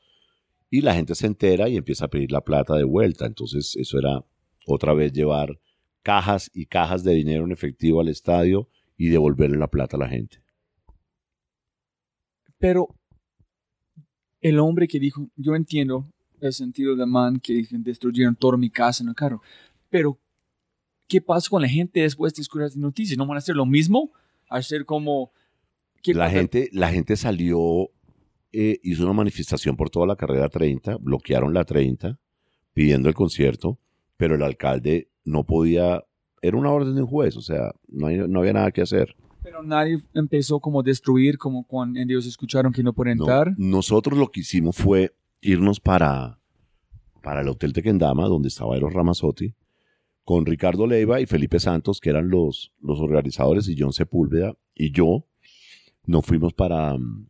[0.74, 3.26] Y la gente se entera y empieza a pedir la plata de vuelta.
[3.26, 4.24] Entonces eso era
[4.66, 5.60] otra vez llevar
[6.02, 10.08] cajas y cajas de dinero en efectivo al estadio y devolverle la plata a la
[10.08, 10.42] gente.
[12.58, 12.88] Pero
[14.40, 16.08] el hombre que dijo, yo entiendo
[16.40, 19.42] el sentido del man que destruyeron toda mi casa en el carro,
[19.90, 20.18] pero
[21.06, 23.16] ¿qué pasa con la gente después de escuchar las noticias?
[23.16, 24.10] ¿No van a hacer lo mismo?
[24.48, 25.30] ¿Hacer como...
[26.02, 26.36] ¿qué La pasa?
[26.36, 27.92] gente, la gente salió,
[28.54, 32.18] eh, hizo una manifestación por toda la carrera 30, bloquearon la 30
[32.72, 33.78] pidiendo el concierto,
[34.16, 36.04] pero el alcalde no podía,
[36.40, 39.14] era una orden de un juez, o sea, no, hay- no había nada que hacer.
[39.42, 43.54] Pero nadie empezó como a destruir, como cuando ellos escucharon que no pueden No, entrar.
[43.58, 46.38] nosotros lo que hicimos fue irnos para,
[47.22, 49.54] para el Hotel Tequendama, donde estaba Eros Ramazzotti,
[50.24, 54.90] con Ricardo Leiva y Felipe Santos, que eran los, los organizadores, y John Sepúlveda, y
[54.92, 55.26] yo,
[56.06, 57.26] nos fuimos para, mm,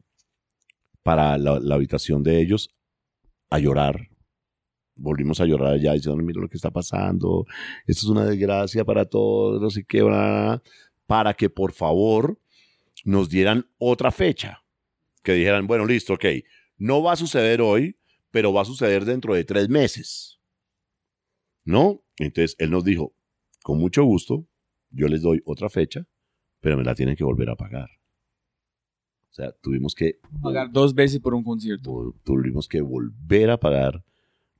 [1.04, 2.74] para la, habitación de ellos
[3.50, 4.08] a llorar.
[4.96, 7.46] Volvimos a llorar allá diciendo, mira lo que está pasando,
[7.86, 10.62] esto es una desgracia para todos, no sé qué, bla, bla, bla",
[11.06, 12.40] para que por favor
[13.04, 14.64] nos dieran otra fecha
[15.22, 16.24] que dijeran, bueno, listo, ok,
[16.78, 17.98] no va a suceder hoy,
[18.30, 20.40] pero va a suceder dentro de tres meses.
[21.64, 22.02] ¿No?
[22.18, 23.14] Entonces él nos dijo,
[23.62, 24.46] con mucho gusto,
[24.90, 26.06] yo les doy otra fecha,
[26.60, 27.90] pero me la tienen que volver a pagar.
[29.34, 32.14] O sea, tuvimos que, Pagar dos veces por un concierto.
[32.22, 34.04] tuvimos que volver a pagar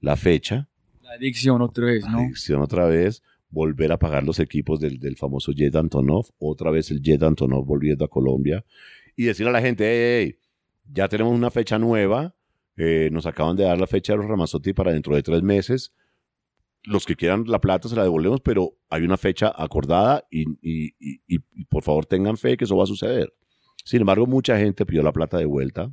[0.00, 0.68] la fecha,
[1.00, 2.18] La adicción otra vez, ¿no?
[2.18, 6.90] adicción otra vez, volver a pagar los equipos del, del famoso Jet Antonov, otra vez
[6.90, 8.64] el Jet Antonov volviendo a Colombia,
[9.14, 10.38] y decir a la gente, hey, hey,
[10.92, 12.34] ya tenemos una fecha nueva,
[12.76, 15.92] eh, nos acaban de dar la fecha de los Ramazotti para dentro de tres meses,
[16.82, 20.94] los que quieran la plata se la devolvemos, pero hay una fecha acordada y- y-
[21.28, 23.32] y por favor tengan fe que eso va a suceder.
[23.84, 25.92] Sin embargo, mucha gente pidió la plata de vuelta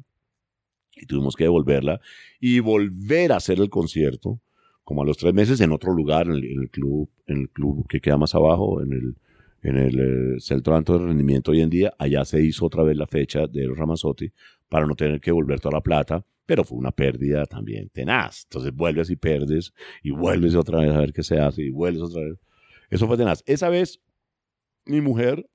[0.96, 2.00] y tuvimos que devolverla
[2.40, 4.40] y volver a hacer el concierto
[4.84, 8.02] como a los tres meses en otro lugar, en el, club, en el club que
[8.02, 9.16] queda más abajo, en el,
[9.62, 12.98] en el eh, Centro de Alto Rendimiento hoy en día, allá se hizo otra vez
[12.98, 14.32] la fecha de los Ramazotti
[14.68, 18.44] para no tener que volver toda la plata, pero fue una pérdida también tenaz.
[18.46, 22.02] Entonces vuelves y perdes, y vuelves otra vez a ver qué se hace, y vuelves
[22.02, 22.38] otra vez.
[22.90, 23.44] Eso fue tenaz.
[23.46, 24.02] Esa vez,
[24.86, 25.48] mi mujer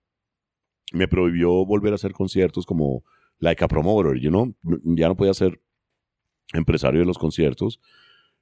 [0.96, 3.04] me prohibió volver a hacer conciertos como
[3.38, 4.54] like a promoter, you know?
[4.84, 5.60] ya no podía ser
[6.52, 7.80] empresario de los conciertos,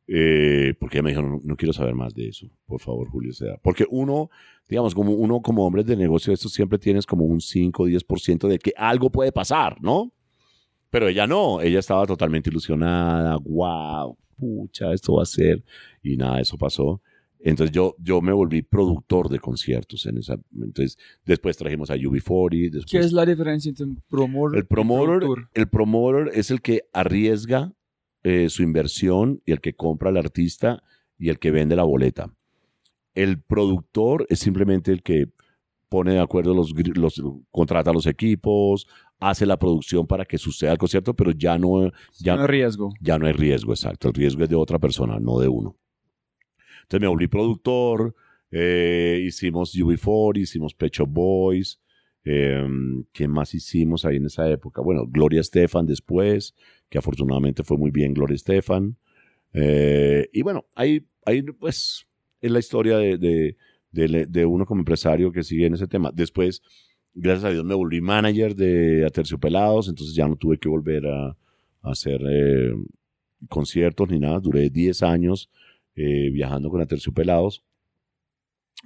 [0.06, 3.56] eh, porque me dijo, no, quiero saber más de eso, por favor, Julio, sea.
[3.62, 4.31] Porque uno,
[4.68, 8.48] digamos, como uno como hombre de negocio, esto siempre tienes como un 5 o 10%
[8.48, 10.12] de que algo puede pasar, ¿no?
[10.90, 15.64] Pero ella no, ella estaba totalmente ilusionada, wow, pucha, esto va a ser,
[16.02, 17.01] y nada, eso pasó.
[17.47, 20.39] Entonces yo, yo me volví productor de conciertos en esa.
[20.55, 20.97] Entonces
[21.27, 22.71] después trajimos a UB40.
[22.71, 25.51] Después, ¿Qué es la diferencia entre un promotor el productor?
[25.53, 27.75] el promoter es el que arriesga
[28.23, 30.83] eh, su inversión y el que compra al artista
[31.19, 32.35] y el que vende la boleta.
[33.15, 35.27] El productor es simplemente el que
[35.91, 36.73] pone de acuerdo los,
[37.51, 38.87] contrata los equipos,
[39.21, 42.91] hace la producción para que suceda el concierto, pero ya no, ya, No riesgo.
[43.03, 44.09] ya no hay riesgo, exacto.
[44.09, 45.77] El riesgo es de otra persona, no de uno.
[46.85, 48.15] Entonces me volví productor,
[48.51, 51.81] eh, hicimos UB40, hicimos Pecho Boys.
[52.24, 52.65] eh,
[53.12, 54.81] ¿Qué más hicimos ahí en esa época?
[54.82, 56.55] Bueno, Gloria Estefan después,
[56.89, 58.97] que afortunadamente fue muy bien Gloria Estefan.
[59.52, 62.06] Eh, y bueno, ahí, ahí pues
[62.40, 63.56] es la historia de, de,
[64.27, 66.11] de- uno como empresario que sigue en ese tema.
[66.15, 66.62] Después,
[67.15, 71.28] gracias a Dios, me volví manager de Aterciopelados, entonces ya no tuve que volver a,
[71.28, 71.36] a
[71.90, 72.73] hacer eh,
[73.48, 74.40] conciertos ni nada.
[74.40, 75.51] Duré 10 años
[75.97, 77.62] eh, viajando con Aterciopelados.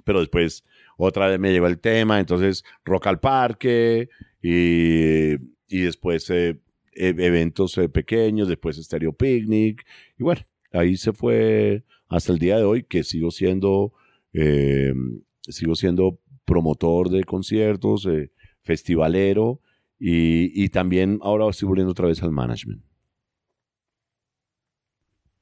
[0.05, 0.63] Pero después
[0.97, 4.09] otra vez me llegó el tema, entonces Rock al Parque
[4.41, 5.33] y,
[5.67, 6.59] y después eh,
[6.93, 9.85] e- eventos eh, pequeños, después Stereo Picnic.
[10.17, 10.41] Y bueno,
[10.71, 13.93] ahí se fue hasta el día de hoy que sigo siendo,
[14.33, 14.93] eh,
[15.41, 18.31] sigo siendo promotor de conciertos, eh,
[18.61, 19.61] festivalero
[19.99, 22.83] y, y también ahora estoy volviendo otra vez al management.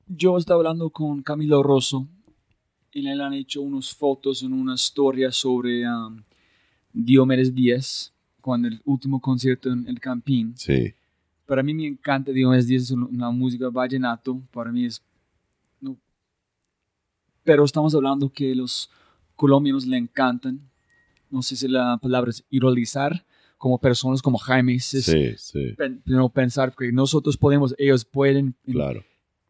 [0.07, 2.07] Yo estaba hablando con Camilo Rosso
[2.91, 6.23] y le han hecho unas fotos en una historia sobre um,
[6.93, 10.53] Diomedes Díaz cuando el último concierto en el Campín.
[10.57, 10.93] Sí,
[11.45, 15.03] Para mí me encanta Diomedes Díaz, es una, música vallenato, para mí es...
[15.81, 15.97] no.
[17.43, 18.89] Pero estamos hablando que los
[19.35, 20.61] colombianos le encantan,
[21.29, 23.25] no sé si la palabra es ironizar,
[23.57, 28.55] como personas como Jaime, es sí, sí, pen- no pensar que nosotros podemos, ellos pueden,
[28.65, 29.03] claro.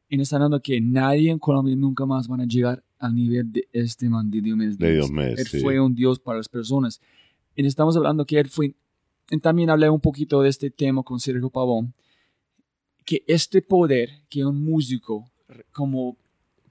[0.10, 3.68] Y está hablando que nadie en Colombia nunca más van a llegar al nivel de
[3.74, 4.94] este man de Diomedes De.
[4.94, 5.60] Diomedes, Él sí.
[5.60, 7.02] fue un dios para las personas.
[7.56, 8.76] Y estamos hablando que él fue,
[9.42, 11.94] también hablé un poquito de este tema con Sergio Pavón,
[13.06, 15.30] que este poder que un músico,
[15.72, 16.18] como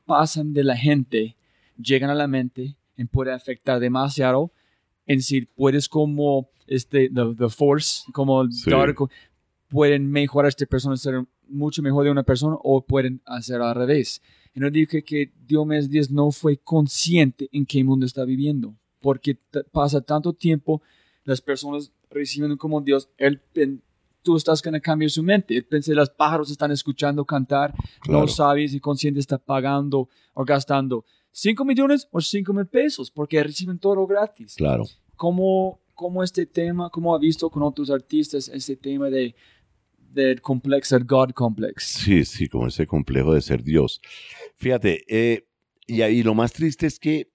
[0.05, 1.37] pasan de la gente,
[1.77, 4.53] llegan a la mente y puede afectar demasiado,
[5.07, 8.71] en si puedes como, este, the, the force, como el Sí.
[8.71, 8.97] dark,
[9.69, 13.75] pueden mejorar a esta persona, ser mucho mejor de una persona o pueden hacer al
[13.75, 14.23] revés.
[14.55, 19.39] Y no dije que Diomedes Díaz no fue consciente en qué mundo está viviendo, porque
[19.71, 20.81] pasa tanto tiempo
[21.25, 23.43] las personas recibiendo como Dios, él,
[24.23, 25.57] tú estás que cambiar su mente.
[25.57, 28.21] Él pensé, los pájaros están escuchando cantar, Claro.
[28.23, 33.43] no sabes si consciente está pagando o gastando 5 millones o 5 mil pesos, porque
[33.43, 34.55] reciben todo gratis.
[34.57, 34.85] Claro.
[35.17, 39.35] ¿Cómo, cómo este tema, cómo ha visto con otros artistas este tema de
[40.17, 41.85] del complex, el God complex?
[41.85, 44.01] Sí, sí, como ese complejo de ser Dios.
[44.57, 45.47] Fíjate, eh,
[45.87, 47.31] y ahí lo más triste es que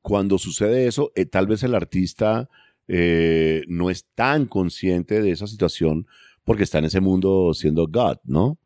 [0.00, 2.48] cuando sucede eso, eh, tal vez el artista
[2.88, 6.08] eh, no es tan consciente de esa situación
[6.44, 8.58] porque está en ese mundo siendo God, ¿no?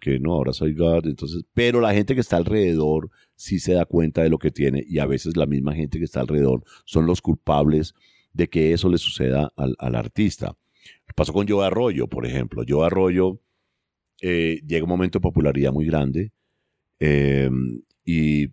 [0.00, 3.84] Que no, ahora soy God, entonces, pero la gente que está alrededor sí se da
[3.84, 7.04] cuenta de lo que tiene y a veces la misma gente que está alrededor son
[7.04, 7.94] los culpables
[8.32, 10.56] de que eso le suceda al, al artista.
[11.14, 12.62] Pasó con Joe Arroyo, por ejemplo.
[12.66, 13.40] Joe Arroyo
[14.20, 16.32] eh, llega un momento de popularidad muy grande,
[17.00, 17.50] eh,
[18.04, 18.48] y,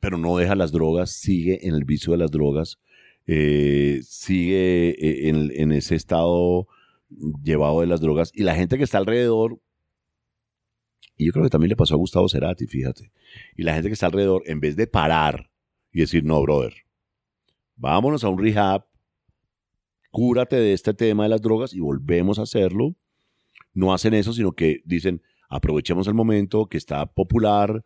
[0.00, 2.78] pero no deja las drogas, sigue en el vicio de las drogas,
[3.26, 6.66] eh, sigue eh, en, en ese estado
[7.42, 9.60] llevado de las drogas y la gente que está alrededor,
[11.16, 13.12] y yo creo que también le pasó a Gustavo Cerati, fíjate,
[13.56, 15.50] y la gente que está alrededor, en vez de parar
[15.92, 16.74] y decir, no, brother,
[17.76, 18.86] vámonos a un rehab,
[20.10, 22.96] cúrate de este tema de las drogas y volvemos a hacerlo,
[23.72, 27.84] no hacen eso, sino que dicen, aprovechemos el momento que está popular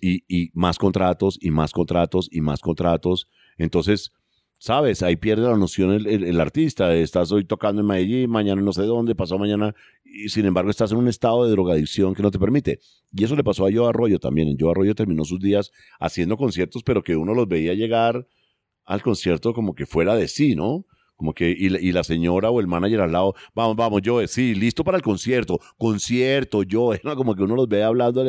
[0.00, 3.28] y, más contratos y más contratos y más contratos.
[3.58, 4.12] Entonces,
[4.58, 6.94] sabes, ahí pierde la noción el, artista.
[6.94, 9.74] Estás hoy tocando en Medellín, mañana no sé dónde, pasado mañana.
[10.04, 12.80] y sin embargo estás en un estado de drogadicción que no te permite.
[13.12, 14.56] Y eso le pasó a Joe Arroyo también.
[14.58, 18.26] Joe Arroyo terminó sus días haciendo conciertos, pero que uno los veía llegar
[18.84, 20.86] al concierto como que fuera de sí, ¿no?
[21.20, 24.82] Como que, y, la señora o el manager al lado, vamos, vamos, Joe, sí, listo
[24.84, 27.14] para el concierto, concierto, Joe, ¿no?
[27.14, 28.24] como que uno los ve hablando,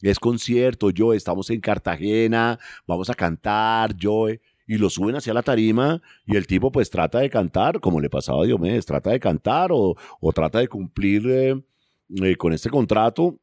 [0.00, 2.56] es concierto, Joe, estamos en Cartagena,
[2.86, 7.18] vamos a cantar, Joe y lo suben hacia la tarima y el tipo pues trata
[7.18, 9.96] de cantar, como le pasaba a Diomedes, trata de cantar o,
[10.32, 11.60] trata de cumplir eh,
[12.22, 13.40] eh, con este contrato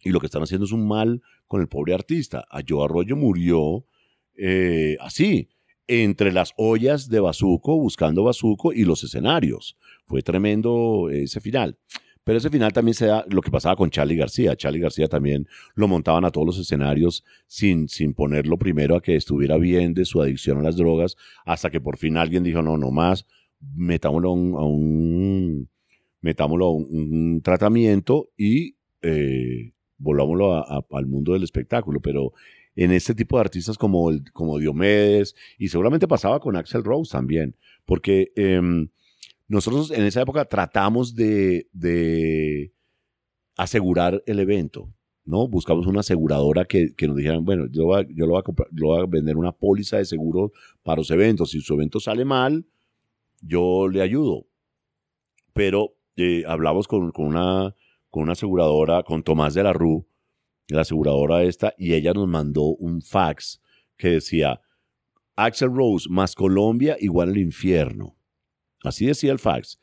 [0.00, 2.46] y lo que están haciendo es un mal con el pobre artista.
[2.50, 3.84] A Joe Arroyo murió
[4.38, 5.50] eh, así,
[5.88, 9.76] entre las ollas de Bazuco, buscando Bazuco y los escenarios.
[10.06, 11.78] Fue tremendo ese final.
[12.26, 14.56] Pero ese final también se da lo que pasaba con Charlie García.
[14.56, 15.46] Charlie García también
[15.76, 20.04] lo montaban a todos los escenarios sin, sin ponerlo primero a que estuviera bien de
[20.04, 23.28] su adicción a las drogas, hasta que por fin alguien dijo, no, no más,
[23.76, 24.32] metámoslo a
[24.66, 25.68] un,
[26.20, 32.00] metámoslo a un, tratamiento y eh, volvámoslo al mundo del espectáculo.
[32.00, 32.32] Pero
[32.76, 37.56] en este tipo de artistas como, como Diomedes, y seguramente pasaba con Axel Rose también,
[37.84, 38.32] porque...
[38.36, 38.88] Em,
[39.48, 42.72] nosotros en esa época tratamos de,
[43.56, 44.92] asegurar el evento,
[45.24, 45.48] ¿no?
[45.48, 49.06] Buscamos una aseguradora que, nos dijeran, bueno, yo, yo lo, voy a comprar, lo a
[49.06, 51.50] vender una póliza de seguro para los eventos.
[51.50, 52.66] Si su evento sale mal,
[53.40, 54.46] yo le ayudo.
[55.52, 57.74] Pero eh, hablamos con, una,
[58.10, 60.04] con una aseguradora, con Tomás de la Rue,
[60.68, 63.60] la aseguradora esta, y ella nos mandó un fax
[63.96, 64.60] que decía,
[65.36, 68.16] Axel Rose más Colombia igual al infierno.
[68.82, 69.78] Así decía el fax.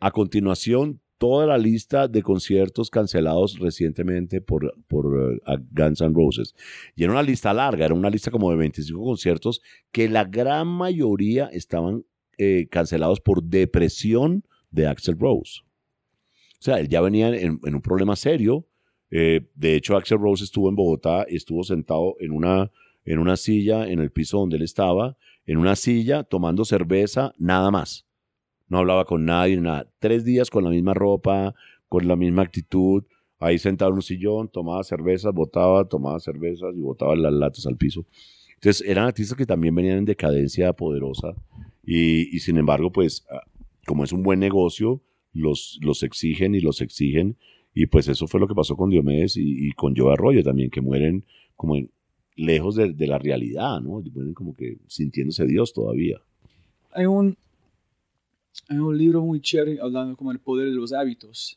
[0.00, 5.38] A continuación, toda la lista de conciertos cancelados recientemente por, por uh,
[5.70, 6.54] Guns N' Roses.
[6.94, 9.60] Y era una lista larga, era una lista como de 25 conciertos
[9.90, 12.04] que la gran mayoría estaban
[12.38, 15.62] eh, cancelados por depresión de Axel Rose.
[16.60, 18.66] O sea, él ya venía en, un problema serio.
[19.10, 22.70] Eh, de hecho, Axel Rose estuvo en Bogotá, estuvo sentado en una,
[23.04, 25.16] en una silla en el piso donde él estaba,
[25.46, 28.08] en una silla tomando cerveza, nada más
[28.68, 29.90] no hablaba con nadie, nada.
[29.98, 31.54] Tres días con la misma ropa,
[31.88, 33.04] con la misma actitud,
[33.38, 37.76] ahí sentado en un sillón, tomaba cervezas, botaba, tomaba cervezas y botaba las latas al
[37.76, 38.06] piso.
[38.54, 41.34] Entonces eran artistas que también venían en decadencia poderosa
[41.84, 43.42] y, sin embargo, pues ah,
[43.86, 45.00] como es un buen negocio,
[45.32, 47.36] los, los exigen y los exigen
[47.80, 50.80] y pues eso fue lo que pasó con Diomedes y, con Joe Arroyo también, que
[50.80, 51.24] mueren
[51.54, 51.76] como
[52.34, 54.02] lejos de, de, la realidad, ¿no?
[54.12, 56.20] Mueren como que sintiéndose Dios todavía.
[56.90, 57.36] Hay un,
[58.68, 61.56] hay un libro muy chévere hablando como el poder de los hábitos.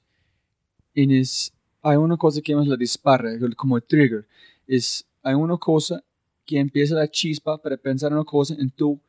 [0.93, 4.27] Y es, hay una cosa que llamas la dispara, como el trigger.
[4.68, 6.03] Es, hay una cosa
[6.45, 9.02] que empieza la chispa para pensar en una cosa, en tú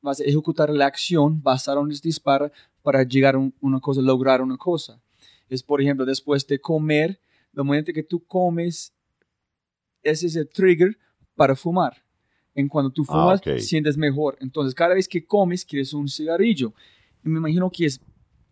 [0.00, 2.50] vas a ejecutar la acción basada en ese dispara
[2.82, 5.00] para llegar a una cosa, lograr una cosa.
[5.52, 7.20] Es, por ejemplo, después de comer,
[7.54, 8.94] el momento que tú comes,
[10.02, 10.96] ese es el trigger
[11.34, 12.02] para fumar.
[12.54, 14.38] En cuando tú ah, fumas, sientes mejor.
[14.40, 16.72] Entonces, cada vez que comes, quieres un cigarrillo.
[17.22, 18.00] Y me imagino que es,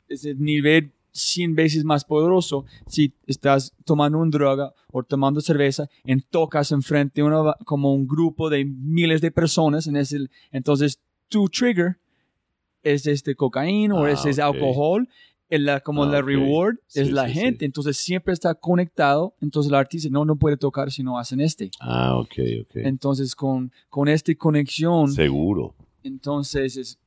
[0.09, 5.89] es el nivel 100 veces más poderoso si estás tomando una droga o tomando cerveza
[6.05, 9.87] en tocas enfrente una, como un grupo de miles de personas.
[9.87, 10.19] En ese,
[10.53, 11.99] entonces, tu trigger
[12.83, 15.09] es este cocaína o es ese alcohol
[15.59, 20.25] la, como la reward es la gente, entonces siempre está conectado, entonces el artista no,
[20.25, 21.71] no puede tocar si no hacen este.
[21.81, 22.77] Ah, ok, ok.
[22.77, 25.13] Entonces con, con esta conexión.
[25.13, 25.75] Seguro.
[26.05, 26.99] Entonces es,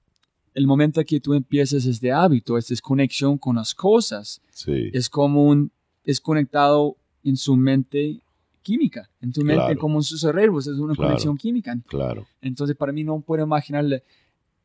[0.53, 4.41] el momento que tú empiezas es de hábito, es, conexión con las cosas.
[4.51, 4.89] Sí.
[4.93, 5.71] Es como un,
[6.03, 8.19] es conectado en su mente
[8.61, 11.77] química, en tu mente como en sus cerebros, es una conexión química.
[11.87, 12.25] Claro.
[12.41, 13.85] Entonces para mí no puedo imaginar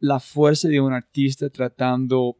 [0.01, 2.37] la fuerza de un artista tratando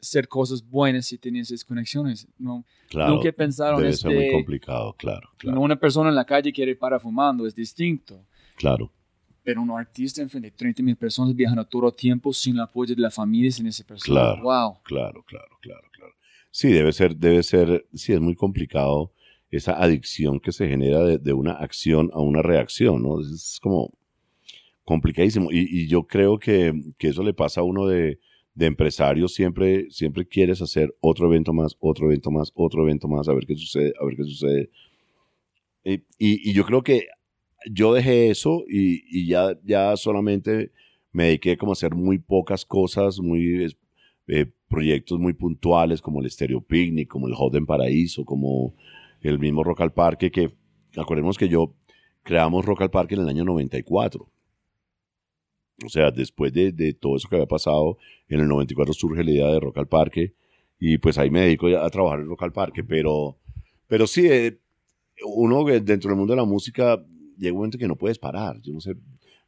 [0.00, 2.28] ser cosas buenas si tienes esas conexiones.
[2.38, 5.60] No, claro, nunca pensaron debe ser muy este, complicado, claro, claro.
[5.60, 8.24] Una persona en la calle quiere parar fumando, es distinto.
[8.56, 8.92] Claro.
[9.42, 12.62] Pero un artista en frente de 30 mil personas viajando todo el tiempo sin el
[12.62, 14.20] apoyo de la familia, sin esa persona.
[14.20, 14.82] Claro, wow.
[14.82, 16.14] Claro, claro, claro, claro.
[16.50, 19.12] Sí, debe ser, debe ser, sí, es muy complicado
[19.50, 23.20] esa adicción que se genera de, una acción a una reacción, ¿no?
[23.20, 23.92] Es como
[24.84, 25.52] complicadísimo.
[25.52, 28.18] Y, y yo creo que, que, eso le pasa a uno de,
[28.56, 33.28] de empresario siempre, siempre quieres hacer otro evento más, otro evento más, otro evento más,
[33.28, 34.70] a ver qué sucede, a ver qué sucede.
[35.84, 37.06] Y, y, yo creo que
[37.70, 40.72] yo dejé eso y, y, ya, ya solamente
[41.12, 43.68] me dediqué como a hacer muy pocas cosas, muy
[44.26, 48.74] eh, proyectos muy puntuales como el Stereo Picnic, como el Hot en Paraíso, como
[49.20, 50.50] el mismo Rock al Parque, que
[50.96, 51.74] acordemos que yo
[52.22, 54.28] creamos Rock al Parque en el año 94.
[55.84, 57.98] O sea, después de, todo eso que había pasado,
[58.28, 60.34] en el 94 surge la idea de Rock al Parque
[60.78, 63.38] y pues ahí me dedico a trabajar en Rock al Parque, pero,
[63.86, 64.58] pero sí, eh,
[65.24, 67.02] uno dentro del mundo de la música
[67.38, 68.94] llega un momento que no puedes parar, yo no sé,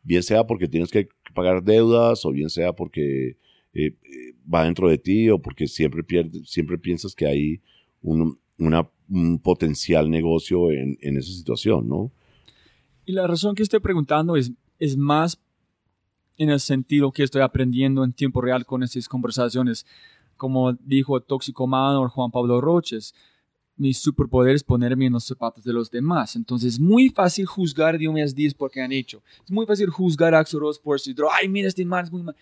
[0.03, 3.37] bien sea porque tienes que pagar deudas o bien sea porque
[3.75, 3.95] eh,
[4.53, 7.61] va dentro de ti o porque siempre, pierdes, siempre piensas que hay
[8.03, 12.11] un, un potencial negocio en, en, esa situación, ¿no?
[13.05, 15.41] Y la razón que estoy preguntando es, es más
[16.39, 19.85] en el sentido que estoy aprendiendo en tiempo real con estas conversaciones.
[20.37, 23.15] Como dijo Toxicomano Juan Pablo Roches,
[23.77, 26.37] mi superpoder es ponerme en los zapatos de los demás.
[26.37, 29.23] Entonces es muy fácil juzgar a Diomedes Díaz porque han hecho.
[29.45, 32.23] Es muy fácil juzgar a Axel Rose por si, ay, mira, este man es muy
[32.23, 32.37] mal.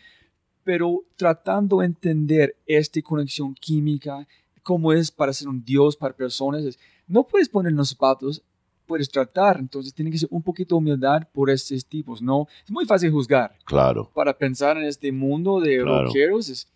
[0.63, 4.27] Pero tratando de entender esta conexión química,
[4.63, 8.43] cómo es para ser un Dios para personas, no puedes poner en los zapatos,
[8.87, 9.59] puedes tratar.
[9.59, 12.47] Entonces tiene que ser un poquito de humildad por estos tipos, ¿no?
[12.65, 13.53] Es muy fácil juzgar.
[13.65, 14.11] Claro.
[14.15, 16.69] Para pensar en este mundo de rockeros es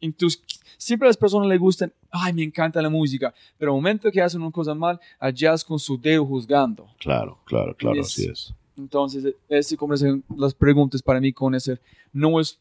[0.00, 0.42] entonces,
[0.76, 4.20] siempre a las personas les gustan, ay, me encanta la música, pero el momento que
[4.20, 6.88] hacen una cosa mal, allá es con su dedo juzgando.
[6.98, 8.54] Claro, claro, claro, así es.
[8.76, 9.94] Entonces, ese como
[10.36, 11.80] las preguntas para mí con ese,
[12.12, 12.58] no es,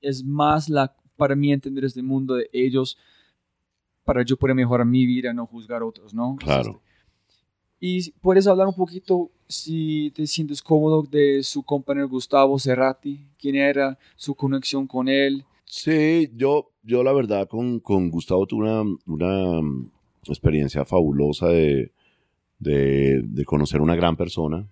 [0.00, 2.96] es más la, para mí entender este mundo de ellos,
[4.04, 6.36] para yo poder mejorar mi vida, no juzgar a otros, ¿no?
[6.36, 6.80] Claro.
[7.84, 13.56] Y puedes hablar un poquito, si te sientes cómodo, de su compañero Gustavo Cerrati, quién
[13.56, 15.44] era, su conexión con él,
[15.74, 19.90] Sí, yo, yo la verdad con, con Gustavo tuve una, una mm,
[20.28, 21.90] experiencia fabulosa de,
[22.58, 24.68] de, conocer una gran persona.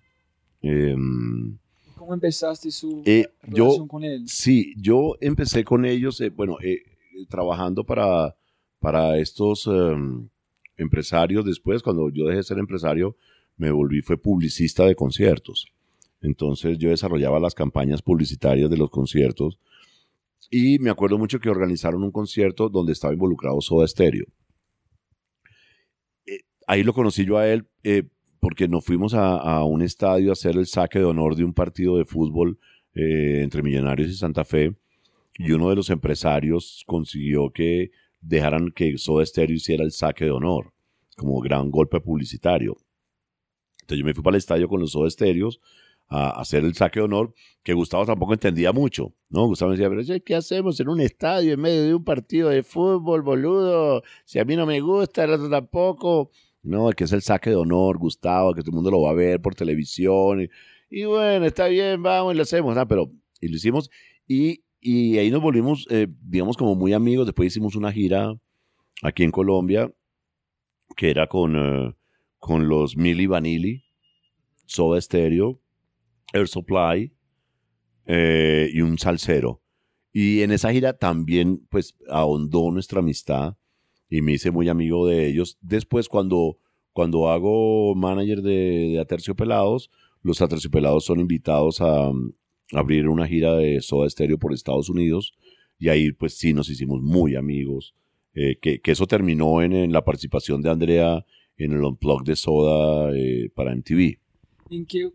[0.61, 1.57] Em,
[1.95, 4.27] ¿Cómo empezaste su eh, relación con él?
[4.27, 6.83] Sí, yo empecé con ellos, eh, bueno, eh,
[7.27, 8.35] trabajando para,
[8.79, 10.29] para estos em,
[10.77, 13.15] Después, cuando yo dejé de ser empresario,
[13.57, 15.67] me volví, fue publicista de conciertos.
[16.21, 19.59] Entonces yo desarrollaba las campañas publicitarias de los conciertos
[20.49, 24.25] y me acuerdo mucho que organizaron un concierto donde estaba involucrado Soda Stereo.
[26.25, 28.03] Eh, ahí lo conocí yo a él eh,
[28.39, 31.97] porque nos fuimos a, un estadio a hacer el saque de honor de un partido
[31.97, 32.59] de fútbol
[32.93, 34.75] eh, entre Millonarios y Santa Fe.
[35.37, 37.91] Y uno de los empresarios consiguió que
[38.21, 40.73] dejaran que Soda Stereo hiciera el saque de honor,
[41.17, 42.77] como gran golpe publicitario.
[43.81, 45.59] Entonces yo me fui para el estadio con los Soda Stereos
[46.07, 47.33] a hacer el saque de honor,
[47.63, 49.47] que Gustavo tampoco entendía mucho, ¿no?
[49.47, 53.21] Gustavo decía, pero ¿qué hacemos en un estadio en medio de un partido de fútbol,
[53.21, 54.03] boludo?
[54.25, 56.31] Si a mí no me gusta, el otro tampoco.
[56.63, 59.13] No, que es el saque de honor, Gustavo, que todo el mundo lo va a
[59.13, 60.49] ver por televisión.
[60.89, 62.77] Y, bueno, está bien, vamos y lo hacemos.
[62.87, 63.89] Pero, y lo hicimos.
[64.27, 67.27] Y, y ahí nos volvimos, eh, digamos, como muy amigos.
[67.27, 68.33] Después hicimos una gira
[69.03, 69.93] aquí en Colombia,
[70.97, 71.95] que era con, eh,
[72.39, 73.83] con los Mili Vanilli,
[74.65, 75.61] Soda Stereo,
[76.33, 77.13] Air Supply
[78.07, 79.61] eh, y un salsero.
[80.11, 83.55] Y en esa gira también, pues, ahondó nuestra amistad
[84.09, 85.59] y me hice muy amigo de ellos.
[85.61, 86.57] Después, cuando,
[86.91, 89.91] cuando hago manager de, de Aterciopelados,
[90.23, 92.11] los Aterciopelados son invitados a,
[92.73, 95.33] abrir una gira de Soda Stereo por Estados Unidos
[95.79, 97.95] y ahí, pues, sí nos hicimos muy amigos.
[98.33, 101.25] Eh, que, que, eso terminó en, en, la participación de Andrea
[101.57, 104.17] en el Unplug de Soda eh, para MTV.
[104.69, 105.11] ¿En qué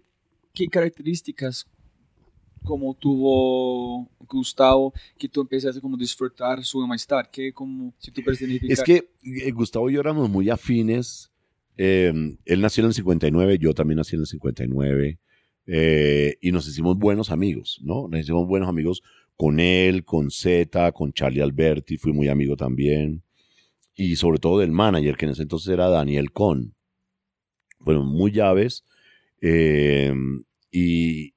[0.56, 1.68] ¿qué características
[2.64, 7.26] como tuvo Gustavo que tú empezaste como a disfrutar su amistad?
[7.30, 8.22] ¿Qué como, si tú
[8.62, 11.30] Es que eh, Gustavo y yo éramos muy afines.
[11.76, 15.18] Em, él nació en el 59, yo también nací en el 59.
[15.66, 18.08] Eh, y nos hicimos buenos amigos, ¿no?
[18.08, 19.02] Nos hicimos buenos amigos
[19.36, 23.22] con él, con Z, con Charlie Alberti, fui muy amigo también.
[23.94, 26.74] Y sobre todo del manager, que en ese entonces era Daniel Con.
[27.80, 28.84] Fueron muy llaves.
[29.40, 30.12] Eh,
[30.70, 31.34] y,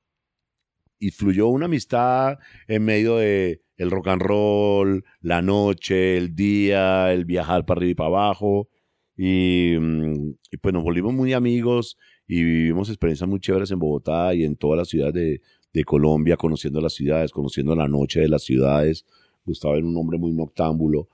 [0.99, 2.37] y fluyó una amistad
[2.67, 7.91] en medio de el rock and roll, la noche, el día, el viajar para arriba
[7.91, 8.69] y para abajo.
[9.17, 11.97] Y, mm, pues nos volvimos muy amigos
[12.31, 15.41] y vivimos experiencias muy chéveres en Bogotá y en todas las ciudades
[15.73, 19.03] de, Colombia, conociendo las ciudades, conociendo la noche de las ciudades.
[19.45, 21.07] Gustavo era un hombre muy noctámbulo.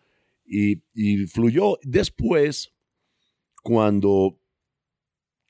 [0.45, 1.77] Y, y fluyó.
[1.83, 2.73] Después,
[3.63, 4.37] cuando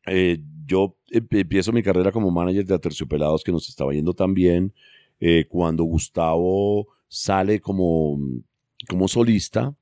[0.05, 0.37] eh,
[0.67, 4.71] yo empiezo mi carrera como manager de Aterciopelados, que nos estaba yendo tan bien.
[5.19, 8.19] Eh, cuando Gustavo sale como,
[8.87, 9.75] como solista,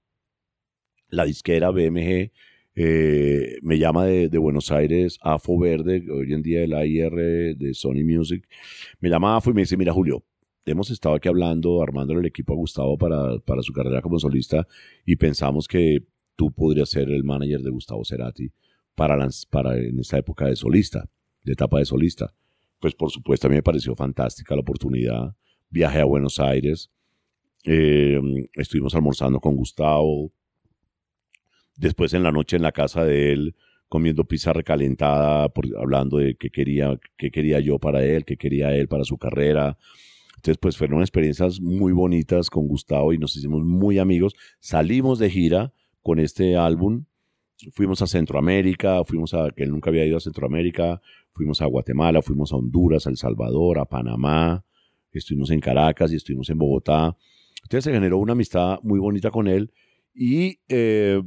[1.10, 2.31] la disquera BMG
[2.76, 8.04] eh, me llama de, Buenos Aires, AFO Verde, hoy en día el AIR de Sony
[8.04, 8.48] Music,
[9.00, 10.24] me llama AFO y me dice, mira Julio,
[10.66, 14.68] hemos estado aquí hablando, armando el equipo a Gustavo para, para su carrera como solista
[15.06, 16.06] y pensamos que
[16.36, 18.52] tú podrías ser el manager de Gustavo Cerati
[18.95, 19.18] para,
[19.50, 21.10] para en esta época de solista,
[21.44, 22.34] de etapa de solista.
[22.80, 25.36] Pues por supuesto a mí me pareció fantástica la oportunidad.
[25.70, 26.91] Viajé a Buenos Aires
[27.64, 28.20] eh,
[28.56, 30.32] estuvimos almorzando con Gustavo.
[31.76, 33.56] Después en la noche en la casa de él,
[33.88, 38.88] comiendo pizza recalentada, hablando de qué quería, qué quería yo para él, qué quería él
[38.88, 39.78] para su carrera.
[40.36, 44.34] Entonces, pues fueron experiencias muy bonitas con Gustavo y nos hicimos muy amigos.
[44.60, 47.06] Salimos de gira con este álbum.
[47.72, 51.00] Fuimos a Centroamérica, fuimos a, que él nunca había ido a Centroamérica,
[51.32, 54.66] fuimos a Guatemala, fuimos a Honduras, a El Salvador, a Panamá,
[55.12, 57.16] estuvimos en Caracas y estuvimos en Bogotá.
[57.62, 59.72] Entonces se generó una amistad muy bonita con él
[60.14, 61.22] y eh,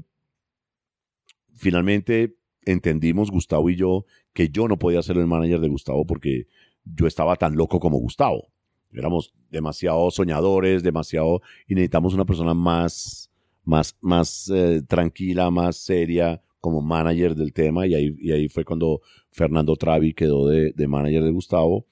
[1.56, 6.46] finalmente entendimos Gustavo y yo que yo no podía ser el manager de Gustavo porque
[6.84, 8.48] yo estaba tan loco como Gustavo.
[8.92, 13.30] Éramos demasiado soñadores, demasiado y necesitamos una persona más,
[13.64, 18.64] más, más eh, tranquila, más seria como manager del tema y ahí, y ahí fue
[18.64, 19.00] cuando
[19.30, 21.86] Fernando Travi quedó de, de manager de Gustavo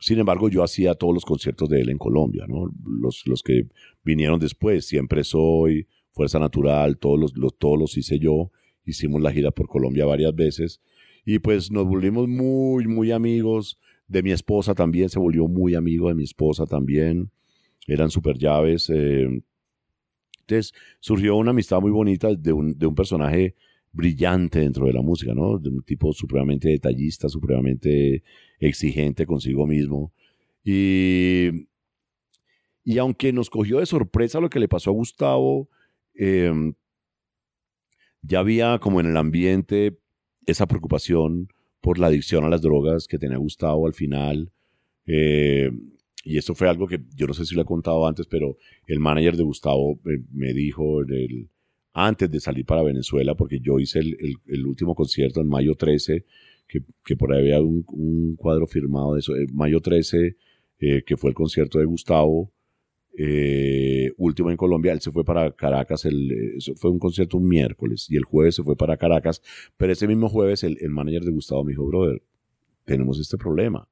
[0.00, 2.72] sin embargo, yo hacía todos los conciertos de él en Colombia, ¿no?
[2.84, 3.68] Los, los que
[4.02, 8.50] vinieron después, Siempre Soy, Fuerza Natural, todos los, los, todos los hice yo.
[8.90, 10.80] Hicimos la gira por Colombia varias veces.
[11.24, 13.78] Y pues nos volvimos muy, muy amigos.
[14.06, 17.30] De mi esposa también se volvió muy amigo de mi esposa también.
[17.86, 18.90] Eran super llaves.
[18.90, 19.42] Eh.
[20.40, 23.54] Entonces surgió una amistad muy bonita de un, de un personaje
[23.92, 25.58] brillante dentro de la música, ¿no?
[25.58, 28.22] De un tipo supremamente detallista, supremamente
[28.58, 30.12] exigente consigo mismo.
[30.64, 31.68] Y,
[32.84, 35.68] y aunque nos cogió de sorpresa lo que le pasó a Gustavo,
[36.14, 36.74] em,
[38.22, 39.98] ya había como en el ambiente
[40.46, 41.48] esa preocupación
[41.80, 44.52] por la adicción a las drogas que tenía Gustavo al final.
[45.06, 45.70] Eh,
[46.24, 48.56] y eso fue algo que yo no sé si lo he contado antes, pero
[48.86, 51.00] el manager de Gustavo eh, me dijo
[51.92, 56.24] antes de salir para Venezuela, porque yo hice el, último concierto en mayo 13,
[57.04, 60.36] que, por ahí había un, cuadro firmado de eso, en mayo 13,
[60.78, 62.52] eh, que fue el concierto de Gustavo,
[63.16, 68.06] eh, último en Colombia, él se fue para Caracas, el, fue un concierto un miércoles,
[68.08, 69.42] y el jueves se fue para Caracas,
[69.76, 72.22] pero ese mismo jueves el, manager de Gustavo me dijo, brother,
[72.84, 73.88] tenemos este problema.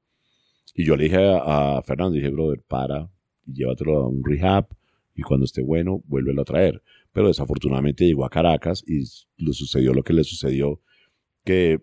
[0.73, 3.09] Y yo le dije a, a Fernando, dije, brother, para,
[3.45, 4.67] llévatelo a un rehab,
[5.15, 6.81] y cuando esté bueno, vuélvelo a traer
[7.11, 8.99] pero desafortunadamente llegó a Caracas y
[9.37, 10.81] le sucedió lo que le sucedió,
[11.43, 11.81] que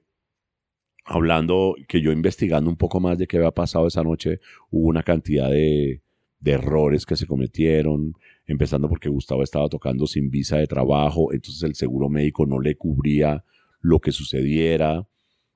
[1.04, 4.40] hablando, que yo investigando un poco más de qué había pasado esa noche,
[4.70, 6.02] hubo una cantidad de,
[6.46, 8.14] de errores que se cometieron,
[8.46, 12.76] empezando porque Gustavo estaba tocando sin visa de trabajo, entonces el seguro médico no le
[12.76, 13.44] cubría
[13.80, 15.08] lo que sucediera,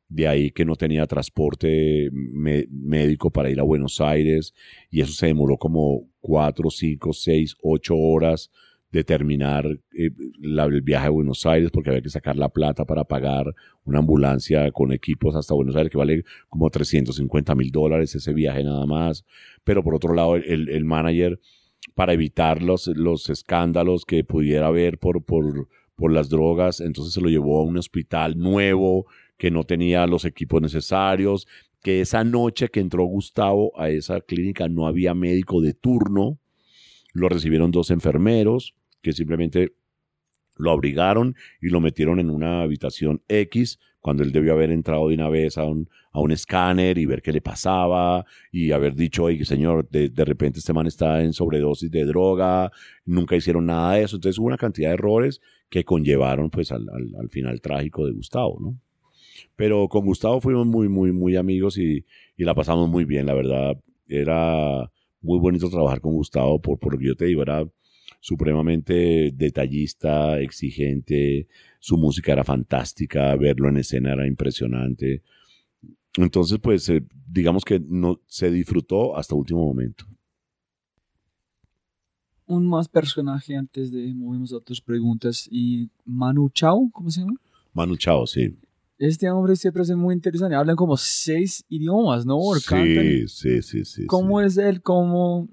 [0.09, 4.53] de ahí que no tenía transporte médico para ir a Buenos Aires,
[4.91, 8.51] y eso se demoró como cuatro, cinco, seis, ocho horas
[8.91, 10.11] determinar eh,
[10.43, 13.55] el viaje a Buenos Aires porque había que sacar la plata para pagar
[13.85, 18.65] una ambulancia con equipos hasta Buenos Aires que vale como 350 mil dólares ese viaje
[18.65, 19.25] nada más.
[19.65, 21.41] Pero por otro lado, el, el manager,
[21.95, 27.21] para evitar los, los escándalos que pudiera haber por, por, por las drogas, entonces se
[27.21, 29.07] lo llevó a un hospital nuevo
[29.37, 31.47] que no tenía los equipos necesarios,
[31.83, 36.39] que esa noche que entró Gustavo a esa clínica no había médico de turno,
[37.13, 39.73] lo recibieron dos enfermeros, que simplemente
[40.57, 45.15] lo abrigaron y lo metieron en una habitación X cuando él debió haber entrado de
[45.15, 49.25] una vez a un, a un escáner y ver qué le pasaba y haber dicho,
[49.25, 52.71] oye, señor, de, repente este man está en sobredosis de droga,
[53.05, 54.17] nunca hicieron nada de eso.
[54.17, 58.59] Entonces hubo una cantidad de errores que conllevaron pues al, al, final trágico de Gustavo,
[58.59, 58.79] ¿no?
[59.57, 62.05] Pero con Gustavo fuimos muy, muy, muy amigos y,
[62.37, 63.77] y la pasamos muy bien, la verdad.
[64.09, 64.91] Era
[65.21, 67.67] muy bonito trabajar con Gustavo por, por yo te digo, era
[68.21, 71.49] supremamente detallista, exigente,
[71.81, 75.23] su música era fantástica, verlo en escena era impresionante.
[76.17, 80.05] Entonces, pues, eh, digamos que no, se disfrutó hasta último momento.
[82.47, 85.49] Un más personaje antes de movemos a otras preguntas.
[85.51, 87.41] Y Manu Chao, ¿cómo se llama?
[87.73, 88.59] Manu Chao, sí.
[88.99, 90.57] Este hombre siempre es muy interesante.
[90.57, 92.39] Hablan como seis idiomas, ¿no?
[92.55, 94.07] sí, sí, sí, sí.
[94.07, 94.83] ¿Cómo es él?
[94.83, 95.49] ¿Cómo,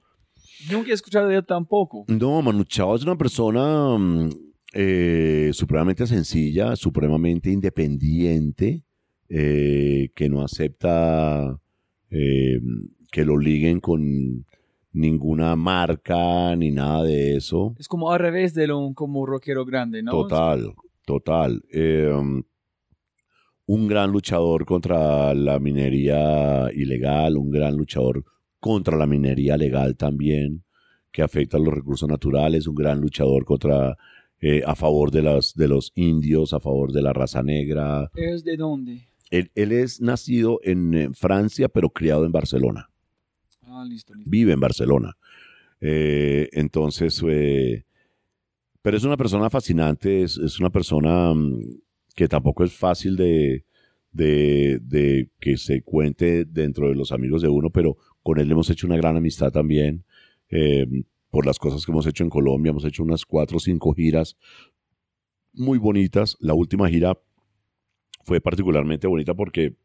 [0.71, 2.05] Nunca he escuchado de él tampoco.
[2.07, 4.29] No, Manu Chao es una persona mm,
[4.73, 8.83] eh, supremamente sencilla, supremamente independiente,
[9.29, 11.59] eh, que no acepta
[12.09, 12.59] eh,
[13.11, 14.45] que lo liguen con
[14.91, 17.75] ninguna marca ni nada de eso.
[17.77, 20.11] Es como al revés de lo como rockero grande, ¿no?
[20.11, 20.73] Total,
[21.05, 21.63] total.
[23.65, 28.23] un gran luchador contra la minería ilegal, un gran luchador
[28.59, 30.63] contra la minería legal también,
[31.11, 33.97] que afecta a los recursos naturales, un gran luchador contra,
[34.39, 38.11] eh, a favor de, las, de los indios, a favor de la raza negra.
[38.15, 39.07] ¿Es de dónde?
[39.29, 42.89] Él, es nacido en Francia, pero criado en Barcelona.
[43.63, 45.17] Ah, listo, Vive en Barcelona.
[45.81, 47.83] Eh, entonces, eh,
[48.81, 51.59] pero es una persona fascinante, es, es una persona mm,
[52.15, 53.65] que tampoco es fácil de,
[54.11, 57.97] de, de, que se cuente dentro de los amigos de uno, pero
[58.27, 60.03] con él hemos hecho una gran amistad también.
[60.49, 60.85] Eh,
[61.29, 64.35] por las cosas que hemos hecho en Colombia, hemos hecho unas cuatro o cinco giras
[65.53, 66.35] muy bonitas.
[66.41, 67.17] La última gira
[68.25, 69.77] fue particularmente bonita porque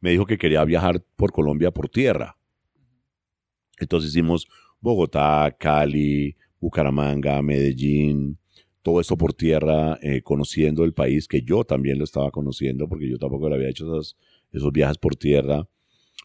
[0.00, 2.36] me dijo que quería viajar por Colombia por tierra.
[3.78, 4.46] Entonces hicimos
[4.78, 8.36] Bogotá, Cali, Bucaramanga, Medellín,
[8.82, 13.08] todo esto por tierra, eh, conociendo el país que yo también lo estaba conociendo, porque
[13.08, 14.18] yo tampoco le había hecho esos,
[14.52, 15.66] esos viajes por tierra,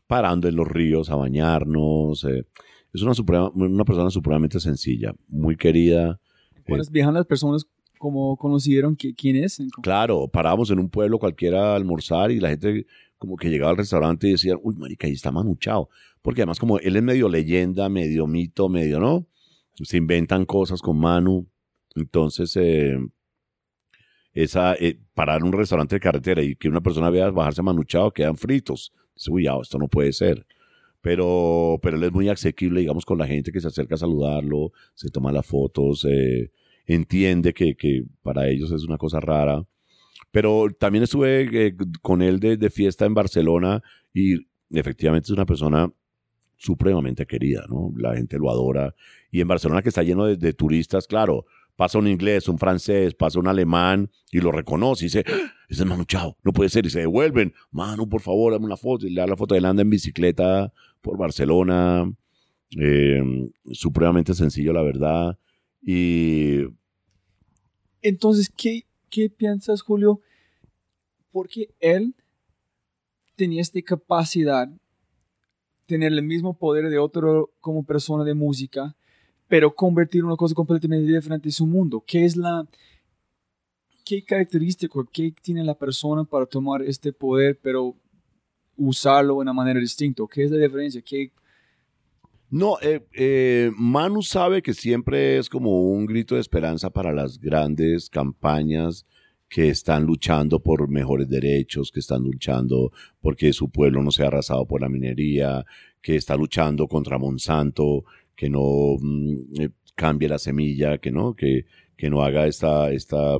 [0.07, 2.23] parando en los ríos a bañarnos.
[2.23, 2.45] Eh.
[2.93, 6.19] Es una, una persona supremamente sencilla, muy querida.
[6.65, 6.89] Cuando eh.
[6.91, 7.67] viajan las personas
[7.97, 9.61] como conocieron quién es.
[9.81, 12.85] Claro, parábamos en un pueblo cualquiera a almorzar y la gente
[13.17, 15.89] como que llegaba al restaurante y decía, uy, marica, ahí está manuchado.
[16.21, 19.27] Porque además como él es medio leyenda, medio mito, medio, ¿no?
[19.75, 21.47] Se inventan cosas con Manu.
[21.95, 22.97] Entonces, eh,
[24.33, 28.35] esa, eh, parar un restaurante de carretera y que una persona vea bajarse manuchado, quedan
[28.35, 28.93] fritos.
[29.29, 30.45] Uy, ya, esto no puede ser.
[31.01, 34.71] Pero, pero él es muy asequible, digamos, con la gente que se acerca a saludarlo,
[34.93, 36.51] se toma las fotos, eh,
[36.85, 39.65] entiende que, que, para ellos es una cosa rara.
[40.31, 43.81] Pero también estuve con él de, de, fiesta en Barcelona
[44.13, 45.91] y efectivamente es una persona
[46.57, 47.93] supremamente querida, ¿no?
[47.95, 48.95] La gente lo adora.
[49.31, 51.45] Y en Barcelona, que está lleno de, turistas, claro,
[51.77, 55.53] pasa un inglés, un francés, pasa un alemán y lo reconoce y dice, ¡Ah!
[55.69, 56.85] ese es Manu Chao, no puede ser.
[56.85, 59.07] Y se devuelven, Manu, por favor, dame una foto.
[59.07, 62.11] Y le da la foto de él anda en bicicleta por Barcelona.
[62.77, 63.23] Eh,
[63.71, 65.39] supremamente sencillo, la verdad.
[65.81, 66.63] Y.
[68.01, 70.19] Entonces, ¿qué, qué piensas, Julio?
[71.31, 72.15] Porque él
[73.35, 74.67] tenía esta capacidad
[75.85, 78.95] tener el mismo poder de otro como persona de música,
[79.47, 82.03] pero convertir una cosa completamente diferente en su mundo.
[82.05, 82.67] ¿Qué es la...
[84.05, 87.93] ¿Qué característico, qué tiene la persona para tomar este poder, pero
[88.77, 90.23] usarlo de una manera distinta?
[90.31, 91.01] ¿Qué es la diferencia?
[91.01, 91.33] ¿Qué,
[92.49, 97.39] no, eh, eh, Manu sabe que siempre es como un grito de esperanza para las
[97.39, 99.05] grandes campañas
[99.49, 104.65] que están luchando por mejores derechos, que están luchando porque su pueblo no sea arrasado
[104.65, 105.65] por la minería,
[106.01, 108.05] que está luchando contra Monsanto,
[108.37, 111.65] que no mm, eh, cambie la semilla, que no, que,
[111.97, 113.35] que no haga esta, esta,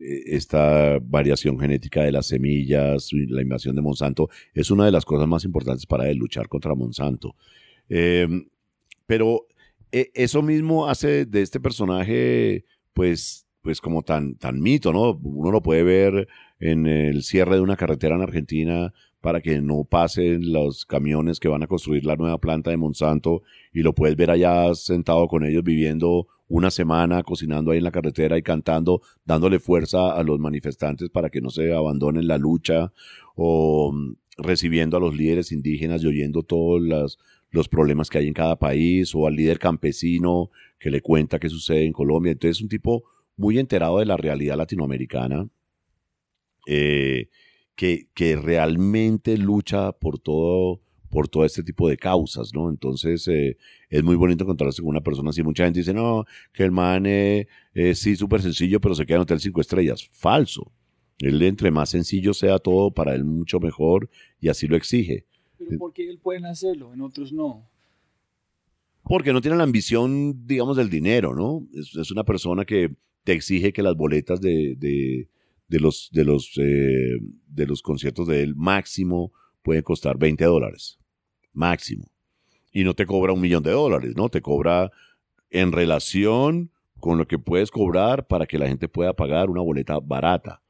[0.00, 5.06] eh, esta variación genética de las semillas, la invasión de Monsanto, es una de las
[5.06, 7.36] cosas más importantes para él, luchar contra Monsanto.
[7.88, 8.48] Em,
[9.06, 9.46] pero
[9.92, 15.12] e, eso mismo hace de este personaje, pues, pues como tan, tan mito, ¿no?
[15.22, 16.28] Uno lo puede ver
[16.58, 18.92] en el cierre de una carretera en Argentina
[19.22, 23.42] para que no pasen los camiones que van a construir la nueva planta de Monsanto
[23.72, 27.92] y lo puedes ver allá sentado con ellos viviendo una semana cocinando ahí en la
[27.92, 32.92] carretera y cantando, dándole fuerza a los manifestantes para que no se abandonen la lucha
[33.36, 37.18] o mm, recibiendo a los líderes indígenas y oyendo todos los,
[37.50, 40.50] los problemas que hay en cada país o al líder campesino
[40.80, 42.32] que le cuenta qué sucede en Colombia.
[42.32, 43.04] Entonces un tipo
[43.36, 45.48] muy enterado de la realidad latinoamericana,
[46.66, 47.28] eh,
[47.74, 50.80] que, que, realmente lucha por todo,
[51.10, 52.68] por todo este tipo de causas, ¿no?
[52.70, 53.56] Entonces eh,
[53.88, 55.42] es muy bonito encontrarse con una persona así.
[55.42, 57.46] Mucha gente dice, no, que el man es
[57.94, 60.08] sí súper sencillo, pero se queda en hotel cinco estrellas.
[60.12, 60.72] Falso.
[61.18, 65.26] Él entre más sencillo sea todo, para él mucho mejor y así lo exige.
[65.58, 67.68] Pero ¿por qué él puede hacerlo, en otros no?
[69.04, 71.66] Porque no tiene la ambición, digamos, del dinero, ¿no?
[71.74, 72.94] es una persona que
[73.24, 75.28] te exige que las boletas de, de,
[75.72, 79.32] de los, de, los, eh, de los conciertos de él máximo
[79.62, 80.98] pueden costar 20 dólares.
[81.54, 82.10] Máximo.
[82.72, 84.28] Y no te cobra un millón de dólares, ¿no?
[84.28, 84.90] Te cobra
[85.48, 86.70] en relación
[87.00, 90.62] con lo que puedes cobrar para que la gente pueda pagar una boleta barata.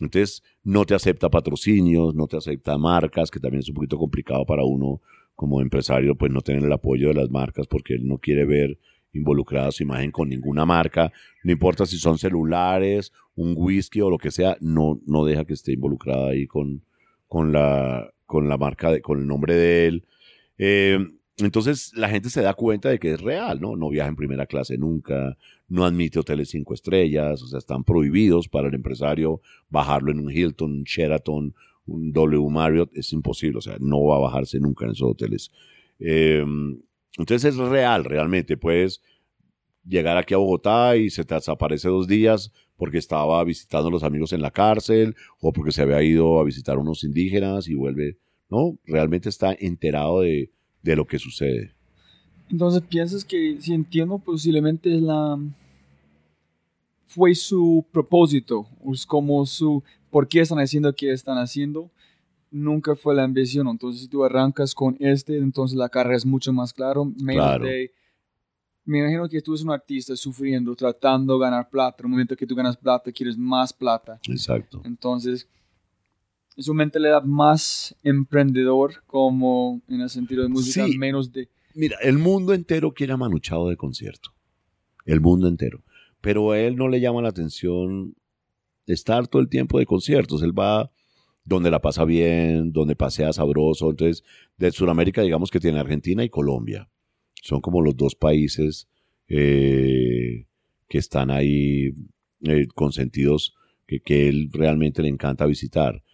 [0.00, 4.44] Entonces, no te acepta patrocinios, no te acepta marcas, que también es un poquito complicado
[4.46, 5.00] para uno
[5.36, 8.78] como empresario, pues no tener el apoyo de las marcas porque él no quiere ver
[9.12, 11.12] involucrada su imagen con ninguna marca,
[11.42, 15.54] no importa si son celulares, un whisky o lo que sea, no, no deja que
[15.54, 16.82] esté involucrada ahí con,
[17.26, 20.06] con, la, con la marca, de, con el nombre de él.
[20.58, 20.98] Eh,
[21.38, 23.76] entonces la gente se da cuenta de que es real, ¿no?
[23.76, 25.36] No viaja en primera clase nunca,
[25.68, 30.30] no admite hoteles cinco estrellas, o sea, están prohibidos para el empresario bajarlo en un
[30.30, 31.54] Hilton, un Sheraton,
[31.86, 35.50] un W Marriott, es imposible, o sea, no va a bajarse nunca en esos hoteles.
[35.98, 36.44] Eh,
[37.20, 38.56] entonces es real, realmente.
[38.56, 39.02] Puedes
[39.86, 44.02] llegar aquí a Bogotá y se te desaparece dos días porque estaba visitando a los
[44.02, 47.74] amigos en la cárcel o porque se había ido a visitar a unos indígenas y
[47.74, 48.16] vuelve.
[48.48, 50.50] No, realmente está enterado de,
[50.82, 51.74] lo que sucede.
[52.50, 55.38] Entonces piensas que, si entiendo, posiblemente es la
[57.06, 61.90] fue su propósito, es como su por qué están haciendo que están haciendo,
[62.50, 63.68] nunca fue la ambición.
[63.68, 67.64] Entonces, si tú arrancas con este, entonces la carrera es mucho más claro, menos Claro.
[67.66, 67.92] de
[68.84, 71.98] me imagino que tú eres un artista sufriendo, tratando de ganar plata.
[72.00, 74.18] En el momento que tú ganas plata, quieres más plata.
[74.26, 74.80] Exacto.
[74.84, 75.46] Entonces,
[76.56, 80.98] es una mentalidad más emprendedor, como en el sentido de música, Sí.
[80.98, 81.48] menos de.
[81.74, 84.30] Mira, el mundo entero quiere a Manu Chao de concierto.
[85.04, 85.84] El mundo entero.
[86.20, 88.16] Pero a él no le llama la atención
[88.86, 90.42] estar todo el tiempo de conciertos.
[90.42, 90.90] Él va
[91.50, 93.90] donde la pasa bien, donde pasea sabroso.
[93.90, 94.22] Entonces,
[94.56, 96.88] de Sudamérica, digamos que tiene Argentina y Colombia.
[97.42, 98.88] Son como los dos países
[99.26, 100.46] eh,
[100.88, 101.92] que están ahí
[102.42, 103.56] eh, consentidos,
[103.88, 106.04] que, que él realmente le encanta visitar.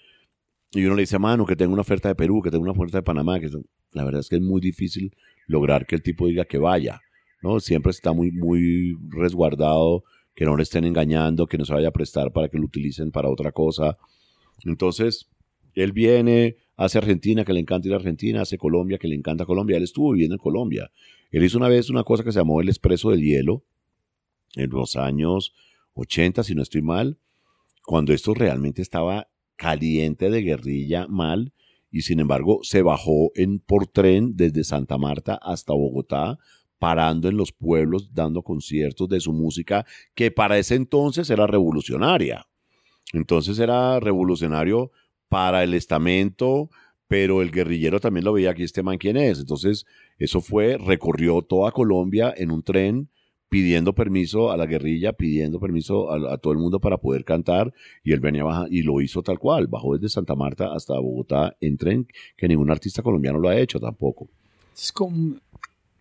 [0.73, 2.97] Y uno le dice, mano, que tengo una oferta de Perú, que tengo una oferta
[2.97, 3.39] de Panamá.
[3.39, 3.51] que
[3.93, 5.15] La verdad es que es muy difícil
[5.47, 7.03] lograr que el tipo diga que vaya.
[7.43, 7.61] ¿no?
[7.61, 10.03] Siempre está muy, muy resguardado,
[10.35, 13.11] que no le estén engañando, que no se vaya a prestar para que lo utilicen
[13.11, 13.99] para otra cosa.
[14.65, 15.29] Entonces,
[15.75, 19.45] él viene, hace Argentina, que le encanta ir a Argentina, hace Colombia, que le encanta
[19.45, 19.77] Colombia.
[19.77, 20.91] Él estuvo viviendo en Colombia.
[21.31, 23.65] Él hizo una vez una cosa que se llamó el Expreso del Hielo,
[24.55, 25.55] en los años
[25.95, 27.19] 80, si no estoy mal,
[27.85, 31.53] cuando esto realmente estaba caliente de guerrilla mal,
[31.91, 36.39] y sin embargo se bajó en, por tren desde Santa Marta hasta Bogotá,
[36.79, 42.47] parando en los pueblos, dando conciertos de su música, que para ese entonces era revolucionaria.
[43.13, 44.91] Entonces era revolucionario
[45.29, 46.71] para el estamento,
[47.09, 49.39] pero el guerrillero también lo veía aquí este man quién es.
[49.39, 49.87] Entonces
[50.19, 53.09] eso fue, recorrió toda Colombia en un tren
[53.49, 57.73] pidiendo permiso a la guerrilla, pidiendo permiso a, a todo el mundo para poder cantar
[58.03, 61.57] y él venía baja, y lo hizo tal cual, bajó desde Santa Marta hasta Bogotá
[61.61, 64.29] en tren, que ningún artista colombiano lo ha hecho tampoco.
[64.77, 65.37] Es como.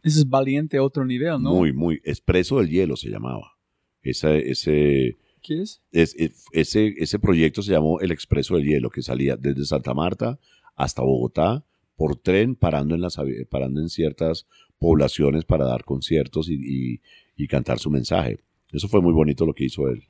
[0.04, 1.54] Es valiente a otro nivel, ¿no?
[1.54, 3.56] Muy, muy, Expreso del Hielo se llamaba.
[4.04, 5.82] Ese, ese, ¿Qué es?
[5.92, 9.94] es- es- ese, ese proyecto se llamó el Expreso del Hielo, que salía desde Santa
[9.94, 10.40] Marta
[10.76, 11.64] hasta Bogotá
[11.96, 13.18] por tren, parando en, las,
[13.50, 14.48] parando en ciertas
[14.80, 16.56] poblaciones para dar conciertos y,
[16.96, 17.02] y-
[17.38, 18.40] y cantar su mensaje.
[18.72, 20.04] Eso fue muy bonito lo que hizo él.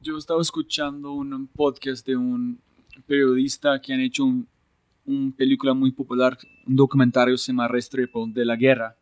[0.00, 2.60] Yo estaba escuchando un podcast de un
[3.06, 4.46] periodista que han hecho un,
[5.06, 6.36] un película muy popular,
[6.66, 8.96] un documentario se llama Restrepo de la guerra.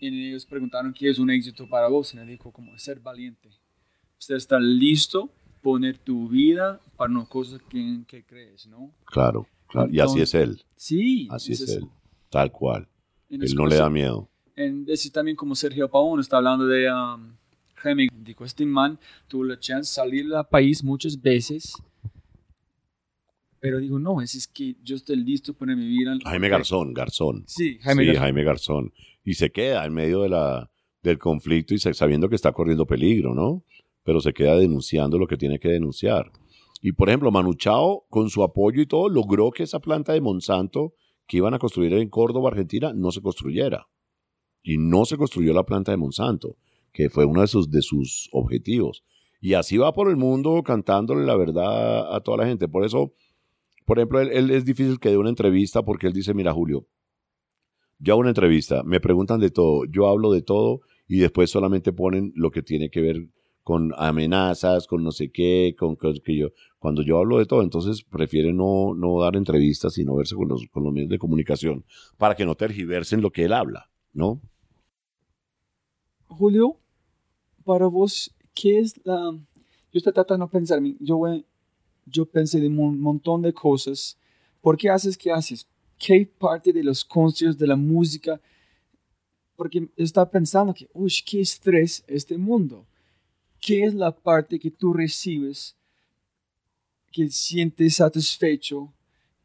[0.00, 2.14] Y ellos preguntaron qué es un éxito para vos.
[2.14, 3.48] Y él dijo como ser valiente.
[4.20, 5.30] Usted está listo
[5.62, 8.92] poner tu vida para una cosa que, que crees, ¿no?
[9.06, 9.90] Claro, claro.
[9.90, 10.62] Y así es él.
[10.76, 11.26] Sí.
[11.30, 11.84] Así es ese él.
[12.28, 12.86] Tal cual.
[13.30, 14.28] en Él no le da miedo.
[14.56, 17.32] en decir también como Sergio Pavón está hablando de um,
[17.76, 21.72] Jaime, dijo, este man tuvo la chance de salir del país muchas veces,
[23.58, 26.16] pero digo, no, es, es que yo estoy listo para mi vida.
[26.24, 27.44] Jaime Garzón, Garzón.
[27.46, 28.22] Sí, Jaime sí, Garzón.
[28.22, 28.92] Jaime Garzón.
[29.24, 30.70] Y se queda en medio de la,
[31.02, 33.62] del conflicto y se- sabiendo que está corriendo peligro, ¿no?
[34.10, 36.32] Pero se queda denunciando lo que tiene que denunciar.
[36.82, 40.20] Y por ejemplo, Manu Chao, con su apoyo y todo, logró que esa planta de
[40.20, 40.94] Monsanto
[41.28, 43.86] que iban a construir en Córdoba, Argentina, no se construyera.
[44.64, 46.56] Y no se construyó la planta de Monsanto,
[46.92, 49.04] que fue uno de sus, de sus objetivos.
[49.40, 52.66] Y así va por el mundo cantándole la verdad a toda la gente.
[52.66, 53.12] Por eso,
[53.86, 56.88] por ejemplo, él, él es difícil que dé una entrevista porque él dice, mira, Julio,
[58.00, 61.92] yo hago una entrevista, me preguntan de todo, yo hablo de todo y después solamente
[61.92, 63.28] ponen lo que tiene que ver
[63.70, 66.48] con amenazas, con no sé qué, con cosas que yo,
[66.80, 70.48] cuando yo hablo de todo, entonces prefiere no, no dar entrevistas y no verse con
[70.48, 71.84] los, con los medios de comunicación
[72.18, 74.40] para que no tergiversen lo que él habla, ¿no?
[76.26, 76.80] Julio,
[77.64, 79.30] para vos, ¿qué es la...?
[79.92, 81.44] Yo estoy tratando de pensar, yo, eh,
[82.06, 84.18] yo pensé de un montón de cosas.
[84.60, 85.68] ¿Por qué haces qué haces?
[85.96, 88.40] ¿Qué parte de los conciertos, de la música?
[89.54, 92.84] Porque estaba pensando que, uy, qué estrés este mundo.
[93.60, 95.76] ¿Qué es la parte que tú recibes
[97.12, 98.92] que sientes satisfecho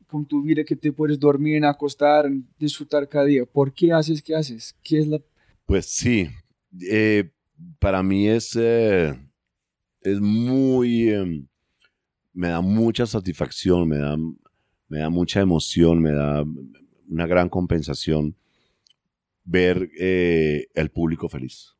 [0.08, 3.46] con tu vida, que te puedes dormir, acostar, disfrutar cada día?
[3.46, 4.76] ¿Por qué haces qué haces?
[4.84, 5.20] ¿Qué es la
[5.66, 6.28] Pues sí,
[6.90, 7.30] eh,
[7.80, 9.14] para mí es, eh,
[10.02, 11.46] es muy, eh,
[12.34, 14.18] me da mucha satisfacción, me da,
[14.88, 16.44] me da mucha emoción, me da
[17.10, 18.36] una gran compensación
[19.44, 21.74] ver eh, el público feliz.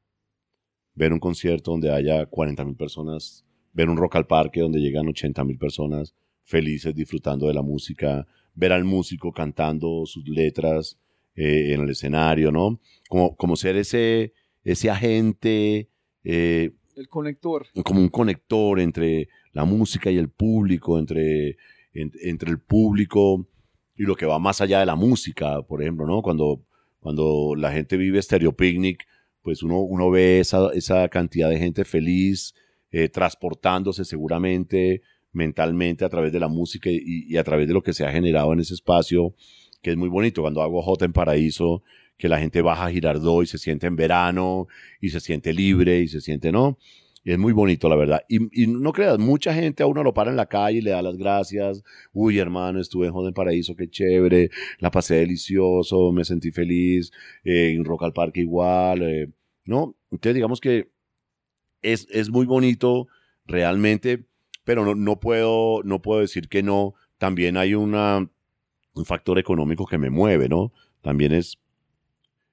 [0.96, 5.08] Ver un concierto donde haya 40 mil personas, ver un rock al parque donde llegan
[5.08, 10.98] 80 mil personas felices disfrutando de la música, ver al músico cantando sus letras
[11.36, 12.80] eh, en el escenario, ¿no?
[13.10, 15.90] Como, como ser ese, ese agente,
[16.24, 17.68] eh, el conector?
[17.84, 21.58] como un conector entre la música y el público, entre,
[21.94, 23.46] en- entre el público
[23.98, 26.22] y lo que va más allá de la música, por ejemplo, ¿no?
[26.22, 26.62] Cuando,
[27.02, 29.06] cuando la gente vive Stereo Picnic,
[29.46, 32.56] pues uno, uno ve esa, esa cantidad de gente feliz,
[32.92, 35.04] eh, transportándose seguramente
[35.34, 38.12] mentalmente a través de la música y, y, a través de lo que se ha
[38.12, 39.36] generado en ese espacio,
[39.84, 40.42] que es muy bonito.
[40.42, 41.84] Cuando hago J en Paraíso,
[42.18, 44.68] que la gente baja a Girardot y se siente en verano
[45.00, 46.80] y se siente libre y se siente, ¿no?
[47.26, 48.24] Y es muy bonito, la verdad.
[48.30, 51.02] Y, no creas, mucha gente a uno lo para en la calle y le da
[51.02, 51.84] las gracias.
[52.14, 54.52] Uy, hermano, estuve en Joden Paraíso, qué chévere.
[54.78, 57.12] La pasé delicioso, me sentí feliz.
[57.44, 59.02] Eh, en Rock al Parque igual.
[59.02, 59.32] Eh,
[59.66, 59.96] ¿No?
[60.12, 60.92] Entonces, digamos que
[61.82, 63.08] es, es muy bonito
[63.48, 64.26] realmente,
[64.64, 66.94] pero no, no, puedo, no puedo decir que no.
[67.18, 68.30] También hay una,
[68.94, 70.74] un factor económico que me mueve, ¿no?
[71.02, 71.58] También es,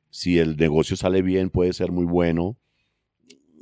[0.09, 2.57] si el negocio sale bien, puede ser muy bueno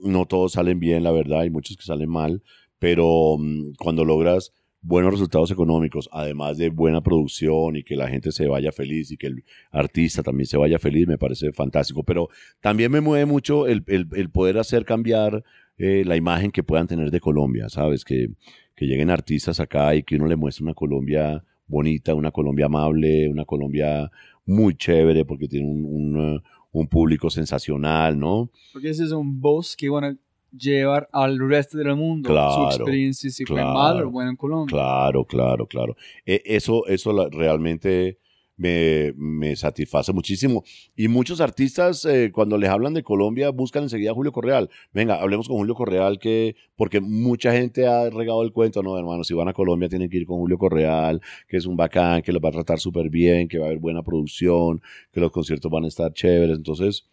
[0.02, 2.42] no todos salen bien, la verdad, hay muchos que salen mal,
[2.78, 4.52] pero um, cuando logras
[4.82, 9.16] buenos resultados económicos, además de buena producción y que la gente se vaya feliz y
[9.16, 12.02] que el artista también se vaya feliz, me parece fantástico.
[12.02, 12.28] Pero
[12.60, 15.44] también me mueve mucho el, el, el poder hacer cambiar
[15.76, 18.04] eh, la imagen que puedan tener de Colombia, ¿sabes?
[18.04, 18.28] Que,
[18.74, 23.28] que lleguen artistas acá y que uno le muestre una Colombia bonita, una Colombia amable,
[23.28, 24.10] una Colombia
[24.46, 28.50] muy chévere porque tiene un, un público sensacional, ¿no?
[28.72, 30.16] Porque ese es un voz que van a
[30.52, 34.36] llevar al resto del mundo claro, su experiencia, si claro, fue mal o bueno en
[34.36, 34.72] Colombia.
[34.72, 35.96] Claro, claro, claro.
[36.26, 38.18] E eso, eso la, realmente
[38.60, 40.64] me, satisface muchísimo.
[40.94, 44.68] Y muchos artistas, eh, cuando les hablan de Colombia, buscan enseguida a Julio Correal.
[44.92, 49.24] Venga, hablemos con Julio Correal, que, porque mucha gente ha regado el cuento, no, hermano,
[49.24, 52.32] si van a Colombia tienen que ir con Julio Correal, que es un bacán, que
[52.32, 54.82] los va a tratar súper bien, que va a haber buena producción,
[55.12, 56.58] que los conciertos van a estar chéveres.
[56.58, 57.06] Entonces,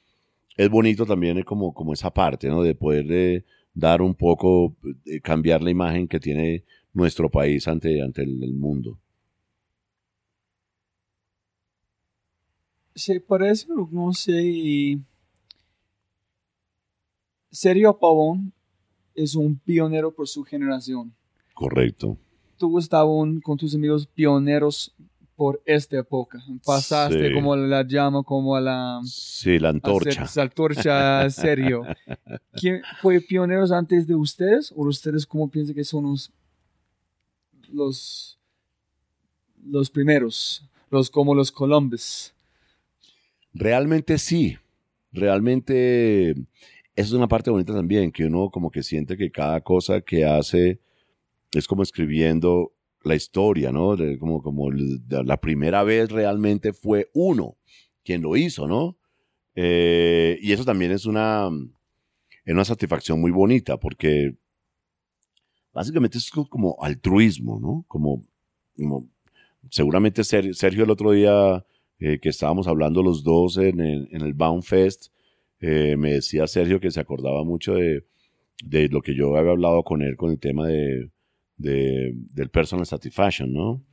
[0.57, 2.61] es bonito también como, como esa parte, ¿no?
[2.61, 4.75] De poder de dar un poco,
[5.05, 8.99] de cambiar la imagen que tiene nuestro país ante, ante el mundo.
[12.97, 14.97] Se parece, no sé,
[17.51, 18.53] Sergio Pavón
[19.15, 21.13] es un pionero por su generación.
[21.53, 22.17] Correcto.
[22.57, 24.93] Tú estabas con tus amigos pioneros
[25.35, 26.39] por esta época.
[26.65, 27.33] Pasaste Sí.
[27.35, 28.99] como la llama, como a la...
[29.05, 30.23] Sí, la antorcha.
[30.23, 31.83] a ser- antorcha Sergio.
[32.53, 34.71] ¿Quién fue pioneros antes de ustedes?
[34.75, 36.31] ¿O ustedes cómo piensan que son los,
[37.71, 38.39] los,
[39.63, 40.63] los primeros?
[40.89, 42.33] Los como los Columbus.
[43.57, 44.57] Realmente sí.
[45.11, 46.39] Realmente esa
[46.95, 50.79] es una parte bonita también, que uno como que siente que cada cosa que hace
[51.53, 52.73] es como escribiendo
[53.03, 53.95] la historia, ¿no?
[54.19, 57.57] Como, como la primera vez realmente fue uno
[58.03, 58.97] quien lo hizo, ¿no?
[59.55, 61.49] Eh, y eso también es una,
[62.45, 64.35] es una satisfacción muy bonita, porque
[65.73, 67.85] básicamente es co- como altruismo, ¿no?
[67.87, 68.23] Como,
[68.75, 69.07] como
[69.69, 71.65] seguramente Ser- Sergio el otro día
[71.99, 75.07] eh, que estábamos hablando los dos en el, en el Bound Fest,
[75.59, 78.05] eh, me decía Sergio que se acordaba mucho de,
[78.63, 81.09] de lo que yo había hablado con él con el tema de,
[81.57, 83.83] de- del personal satisfaction, ¿no?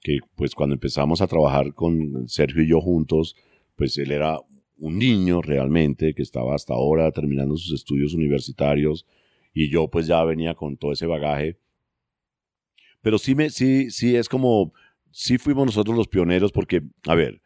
[0.00, 3.36] Que pues cuando empezamos a trabajar con Sergio y yo juntos,
[3.76, 4.40] pues él era
[4.78, 9.06] un niño realmente que estaba hasta ahora terminando sus estudios universitarios
[9.54, 11.58] y yo pues ya venía con todo ese bagaje.
[13.02, 14.72] Pero sí, me, sí, sí es como,
[15.16, 17.40] sí fuimos nosotros los pioneros porque, a ver,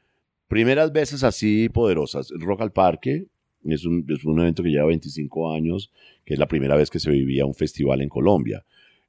[0.48, 3.28] primeras veces así poderosas, Rock al Parque
[3.64, 5.92] es un, es un evento que lleva 25 años,
[6.24, 8.64] que es la primera vez que se vivía un festival en Colombia.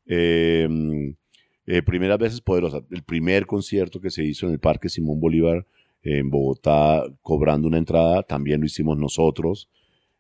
[0.06, 0.70] Eh,
[1.66, 5.66] eh, primeras veces poderosas, el primer concierto que se hizo en el Parque Simón Bolívar
[6.04, 9.70] en Bogotá, cobrando una entrada, también lo hicimos nosotros.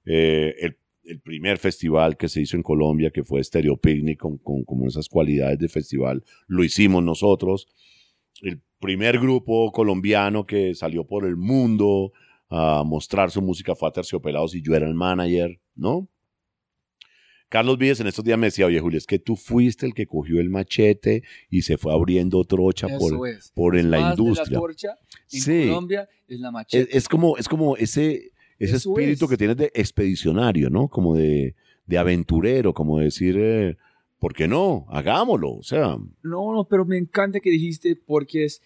[0.03, 4.39] Eh, el, el primer festival que se hizo en Colombia, que fue Stereo Picnic, con,
[4.39, 7.67] con, con esas cualidades de festival, lo hicimos nosotros.
[8.41, 12.11] El primer grupo colombiano que salió por el mundo
[12.49, 16.07] a mostrar su música fue a Terciopelados y yo era el manager, ¿no?
[17.49, 20.05] Carlos Vives en estos días me decía, oye Julio, es que tú fuiste el que
[20.07, 23.51] cogió el machete y se fue abriendo trocha por, es.
[23.53, 24.51] por en la Más de industria.
[24.53, 24.87] la torcha
[25.31, 25.65] en Sí.
[25.67, 26.97] Colombia es la es, machete.
[26.97, 29.31] es como, es como ese, ese Eso espíritu es.
[29.31, 30.87] que tienes de expedicionario, ¿no?
[30.87, 31.55] Como de,
[31.87, 33.75] de aventurero, como decir, eh,
[34.21, 34.85] ¿por qué no?
[34.89, 35.49] Hagámoslo.
[35.55, 38.61] O sea, No, no, pero me encanta que dijiste porque es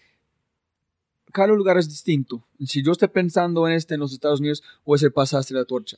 [1.32, 2.46] cada lugar es distinto.
[2.60, 5.96] Si yo estoy pensando en este en los Estados Unidos, o ser pasaste la torcha.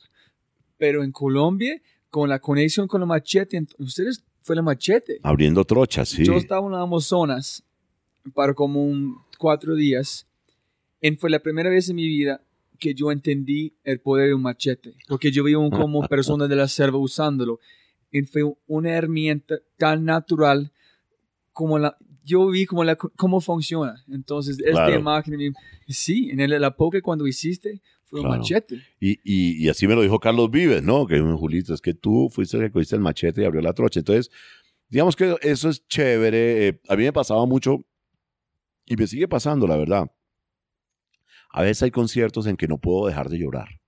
[0.77, 5.19] Pero en Colombia, con la conexión con la machete, ustedes fue la machete.
[5.23, 6.23] abriendo trochas, sí.
[6.23, 7.63] Yo estaba en Amazonas
[8.33, 10.25] para como un cuatro días.
[11.01, 12.41] Y fue la primera vez en mi vida
[12.79, 14.95] que yo entendí el poder de un machete.
[15.07, 17.59] Porque yo vi un como persona de la selva usándolo.
[18.11, 20.71] Y fue una herramienta tan natural
[21.53, 21.97] como la...
[22.23, 24.03] yo vi cómo, la, cómo funciona.
[24.07, 24.99] Entonces, esta Claro.
[24.99, 25.53] imagen,
[25.87, 28.41] sí, en el, la poke cuando hiciste fue un Claro.
[28.41, 28.81] machete.
[28.99, 31.05] Y, y, y así me lo dijo Carlos Vives, ¿no?
[31.05, 33.99] Que Julito, es que tú fuiste el que cogiste el machete y abrió la trocha.
[33.99, 34.31] Entonces,
[34.87, 36.67] digamos que eso es chévere.
[36.69, 37.85] Eh, a mí me pasaba mucho
[38.85, 40.11] y me sigue pasando, la verdad.
[41.51, 43.78] A veces hay conciertos en que no puedo dejar de llorar.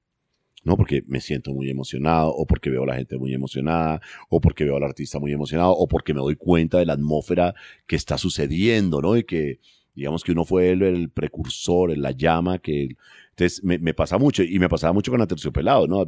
[0.64, 4.40] No porque me siento muy emocionado, o porque veo a la gente muy emocionada, o
[4.42, 7.56] porque veo al artista muy emocionado, o porque me doy cuenta de la atmósfera
[7.88, 9.18] que está sucediendo, ¿no?
[9.18, 9.60] Y que,
[9.96, 12.96] digamos que uno fue el, el precursor, la llama que
[13.32, 16.06] entonces me, pasa mucho y me pasaba mucho con Aterciopelados, ¿no?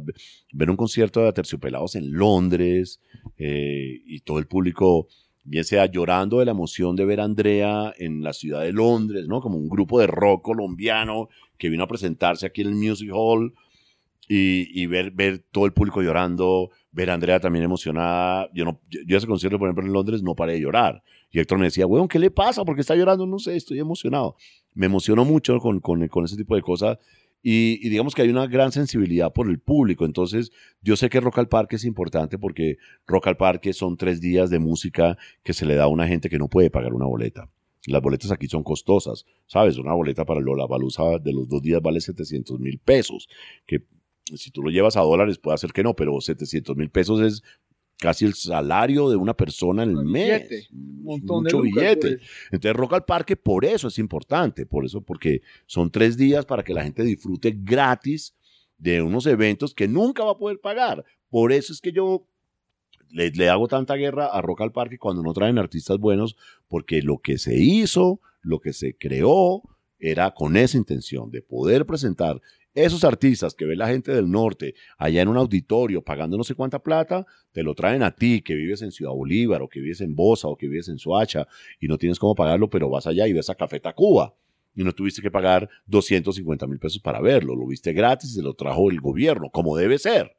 [0.52, 3.00] Ver un concierto de Aterciopelados en Londres
[3.38, 5.08] eh, y todo el público,
[5.42, 9.26] bien sea llorando de la emoción de ver a Andrea en la ciudad de Londres,
[9.26, 9.40] ¿no?
[9.40, 11.28] Como un grupo de rock colombiano
[11.58, 13.54] que vino a presentarse aquí en el Music Hall
[14.28, 18.48] y, y ver, ver todo el público llorando, ver a Andrea también emocionada.
[18.54, 21.02] Yo, no, yo, yo ese concierto, por ejemplo, en Londres no paré de llorar.
[21.30, 22.64] Y Héctor me decía, weón, ¿qué le pasa?
[22.64, 23.26] ¿Por qué está llorando?
[23.26, 24.36] No sé, estoy emocionado.
[24.72, 26.98] Me emociono mucho con, con, con ese tipo de cosas.
[27.46, 30.06] Y, digamos que hay una gran sensibilidad por el público.
[30.06, 34.22] Entonces, yo sé que Rock al Parque es importante porque Rock al Parque son tres
[34.22, 37.04] días de música que se le da a una gente que no puede pagar una
[37.04, 37.50] boleta.
[37.86, 39.76] Las boletas aquí son costosas, ¿sabes?
[39.76, 43.28] Una boleta para Lola Balusa de los dos días vale 700 mil pesos,
[43.66, 43.84] que
[44.34, 47.42] si tú lo llevas a dólares puede hacer que no, pero 700 mil pesos es
[47.98, 50.48] casi el salario de una persona en el mes.
[50.48, 52.16] billete, un montón Mucho de billete.
[52.16, 52.30] pues.
[52.50, 56.62] Entonces, Rock al Parque, por eso es importante, por eso, porque son tres días para
[56.62, 58.34] que la gente disfrute gratis
[58.78, 61.04] de unos eventos que nunca va a poder pagar.
[61.30, 62.26] Por eso es que yo
[63.10, 66.36] le, le hago tanta guerra a Rock al Parque cuando no traen artistas buenos,
[66.68, 69.62] porque lo que se hizo, lo que se creó,
[69.98, 72.42] era con esa intención de poder presentar
[72.74, 76.54] esos artistas que ve la gente del norte allá en un auditorio pagando no sé
[76.54, 80.00] cuánta plata, te lo traen a ti que vives en Ciudad Bolívar o que vives
[80.00, 81.46] en Bosa o que vives en Soacha
[81.80, 84.34] y no tienes cómo pagarlo, pero vas allá y ves a Café Tacuba
[84.74, 88.42] y no tuviste que pagar 250 mil pesos para verlo, lo viste gratis y se
[88.42, 90.36] lo trajo el gobierno, como debe ser,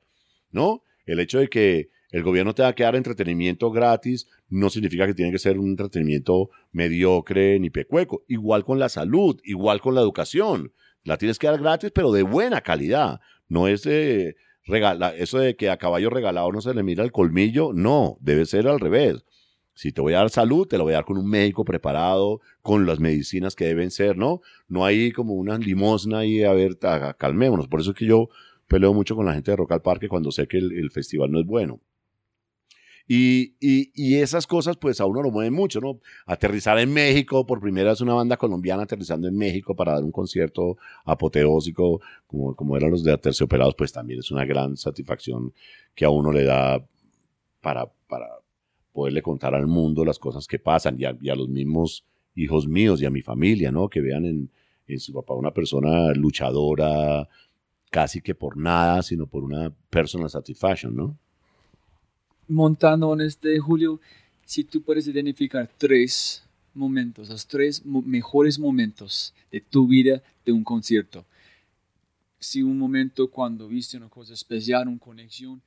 [0.51, 0.83] ¿no?
[1.05, 5.13] El hecho de que el gobierno te va a dar entretenimiento gratis no significa que
[5.13, 8.23] tiene que ser un entretenimiento mediocre ni pecueco.
[8.27, 10.71] Igual con la salud, igual con la educación.
[11.05, 13.21] La tienes que dar gratis, pero de buena calidad.
[13.47, 17.11] No es de regala, eso de que a caballo regalado no se le mira el
[17.11, 17.73] colmillo.
[17.73, 19.23] No, debe ser al revés.
[19.75, 22.41] Si te voy a dar salud, te lo voy a dar con un médico preparado,
[22.61, 24.41] con las medicinas que deben ser, ¿no?
[24.67, 26.79] No hay como una limosna ahí, a ver,
[27.17, 27.67] calmémonos.
[27.67, 28.29] Por eso es que yo
[28.67, 31.39] peleo mucho con la gente de Rock al Parque cuando sé que el festival no
[31.39, 31.81] es bueno.
[33.07, 35.99] Y, y, y esas cosas, pues a uno lo mueven mucho, ¿no?
[36.25, 40.11] Aterrizar en México, por primera vez una banda colombiana aterrizando en México para dar un
[40.11, 45.53] concierto apoteósico, como, como eran los de Aterciopelados, pues también es una gran satisfacción
[45.93, 46.83] que a uno le da
[47.61, 48.27] para, para
[48.91, 53.05] poderle contar al mundo las cosas que pasan y a, los mismos hijos míos y
[53.05, 53.87] a mi familia, ¿no?
[53.87, 54.49] Que vean en,
[54.87, 57.27] en su papá una persona luchadora,
[57.91, 61.17] casi que por nada, sino por una personal satisfaction, ¿no?
[62.47, 63.99] Montando en este Julio,
[64.45, 66.43] si tú puedes identificar tres
[66.73, 71.25] momentos, los tres mo- mejores momentos de tu vida de un concierto.
[72.39, 75.61] Si un momento cuando viste una cosa especial, una conexión,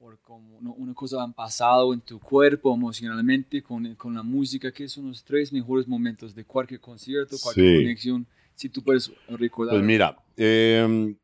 [0.00, 4.72] o como una, una cosa han pasado en tu cuerpo emocionalmente con, con la música,
[4.72, 7.82] que son los tres mejores momentos de cualquier concierto, cualquier Sí.
[7.82, 9.74] conexión, si tú puedes recordar.
[9.74, 11.14] Pues mira, eh,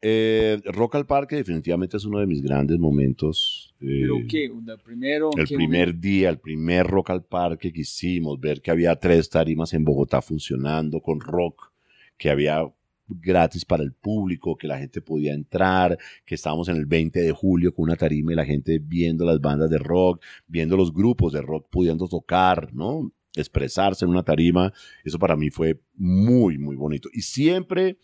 [0.00, 3.74] eh, Rock al Parque definitivamente es uno de mis grandes momentos.
[3.80, 4.44] eh, ¿Pero qué?
[4.44, 5.30] ¿El primero?
[5.36, 6.00] El ¿Qué primer momento?
[6.00, 10.22] día, el primer Rock al Parque que hicimos, ver que había tres tarimas en Bogotá
[10.22, 11.72] funcionando con rock,
[12.16, 12.62] que había
[13.08, 17.32] gratis para el público, que la gente podía entrar, que estábamos en el 20 de
[17.32, 21.32] julio con una tarima y la gente viendo las bandas de rock, viendo los grupos
[21.32, 23.10] de rock pudiendo tocar, ¿no?
[23.34, 24.72] Expresarse en una tarima,
[25.04, 27.08] eso para mí fue muy, muy bonito.
[27.12, 27.96] Y siempre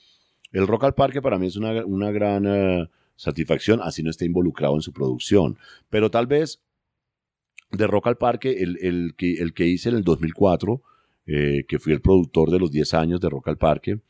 [0.54, 4.24] el Rock al Parque para mí es una, una gran eh, satisfacción, así no esté
[4.24, 5.58] involucrado en su producción.
[5.90, 6.60] Pero tal vez
[7.70, 10.82] de Rock al Parque, el, el que, el que hice en el 2004,
[11.26, 14.00] eh, que fui el productor de los 10 años de Rock al Parque,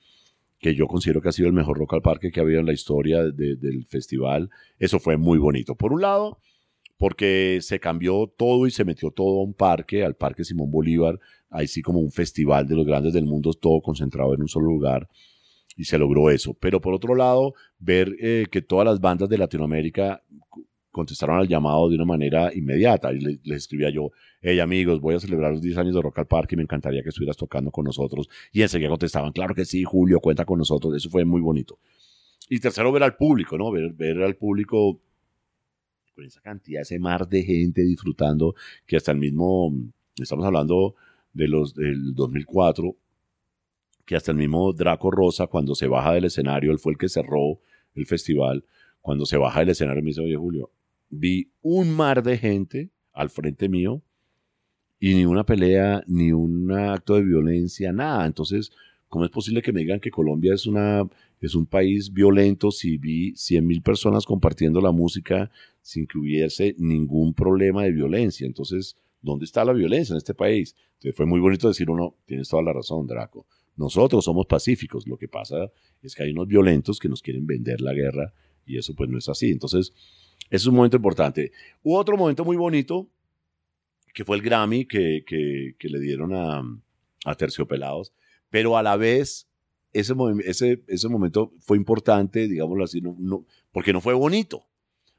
[0.59, 2.67] que yo considero que ha sido el mejor Rock al Parque que ha habido en
[2.67, 5.75] la historia de- del festival, eso fue muy bonito.
[5.77, 6.39] Por un lado,
[6.97, 11.19] porque se cambió todo y se metió todo a un parque, al Parque Simón Bolívar,
[11.51, 14.67] ahí sí como un festival de los grandes del mundo, todo concentrado en un solo
[14.67, 15.09] lugar,
[15.77, 16.55] y se logró eso.
[16.55, 20.23] Pero por otro lado, ver eh, que todas las bandas de Latinoamérica
[20.91, 23.13] contestaron al llamado de una manera inmediata.
[23.13, 24.11] Y le- les escribía yo,
[24.41, 27.03] hey amigos, voy a celebrar los 10 años de Rock al Parque y me encantaría
[27.03, 28.29] que estuvieras tocando con nosotros.
[28.53, 30.95] Y enseguida contestaban, claro que sí, Julio, cuenta con nosotros.
[30.95, 31.79] Eso fue muy bonito.
[32.49, 33.73] Y tercero, ver al público, ¿no?
[33.73, 35.01] Ver, ver al público
[36.15, 38.55] con esa cantidad, ese mar de gente disfrutando,
[38.87, 39.73] que hasta el mismo,
[40.17, 40.95] estamos hablando
[41.33, 42.95] de los del 2004,
[44.05, 47.09] que hasta el mismo Draco Rosa, cuando se baja del escenario, él fue el que
[47.09, 47.61] cerró
[47.95, 48.65] el festival,
[49.01, 50.71] cuando se baja del escenario me dice, oye Julio,
[51.11, 54.03] vi un mar de gente al frente mío
[54.99, 58.27] y ni una pelea, ni un acto de violencia, nada.
[58.27, 58.73] Entonces,
[59.09, 61.03] ¿cómo es posible que me digan que Colombia es, una,
[61.41, 65.51] es un país violento si vi 100 mil personas compartiendo la música
[65.83, 68.47] sin que hubiese ningún problema de violencia?
[68.47, 70.75] Entonces, ¿dónde está la violencia en este país?
[70.95, 73.47] Entonces, fue muy bonito decir uno, tienes toda la razón, Draco.
[73.77, 75.71] Nosotros somos pacíficos, lo que pasa
[76.03, 78.33] es que hay unos violentos que nos quieren vender la guerra
[78.67, 79.51] y eso pues no es así.
[79.51, 79.93] Entonces,
[80.51, 81.53] es un momento importante.
[81.83, 83.09] Hubo otro momento muy bonito
[84.15, 86.63] que fue el Grammy que, que, le dieron a,
[87.25, 88.13] a, Terciopelados,
[88.49, 89.49] pero a la vez
[89.93, 90.15] ese,
[90.45, 94.69] ese, ese momento fue importante, digámoslo así, no, porque no fue bonito,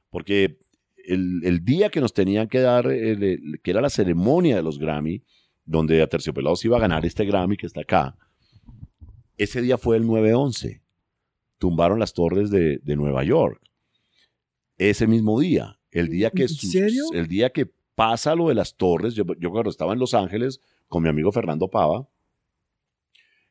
[0.10, 0.60] porque
[1.04, 5.22] el, el, día que nos tenían que dar, que era la ceremonia de los Grammy,
[5.66, 8.18] donde a Terciopelados iba a ganar este Grammy que está acá,
[9.38, 10.82] ese día fue el 9-11.
[11.58, 13.62] Tumbaron las torres de, de, Nueva York.
[14.78, 15.80] Ese mismo día.
[15.92, 16.48] El día que?
[17.14, 19.16] El día que pasa lo de las torres.
[19.16, 22.08] Yo, yo cuando estaba en Los Ángeles con mi amigo Fernando Pava,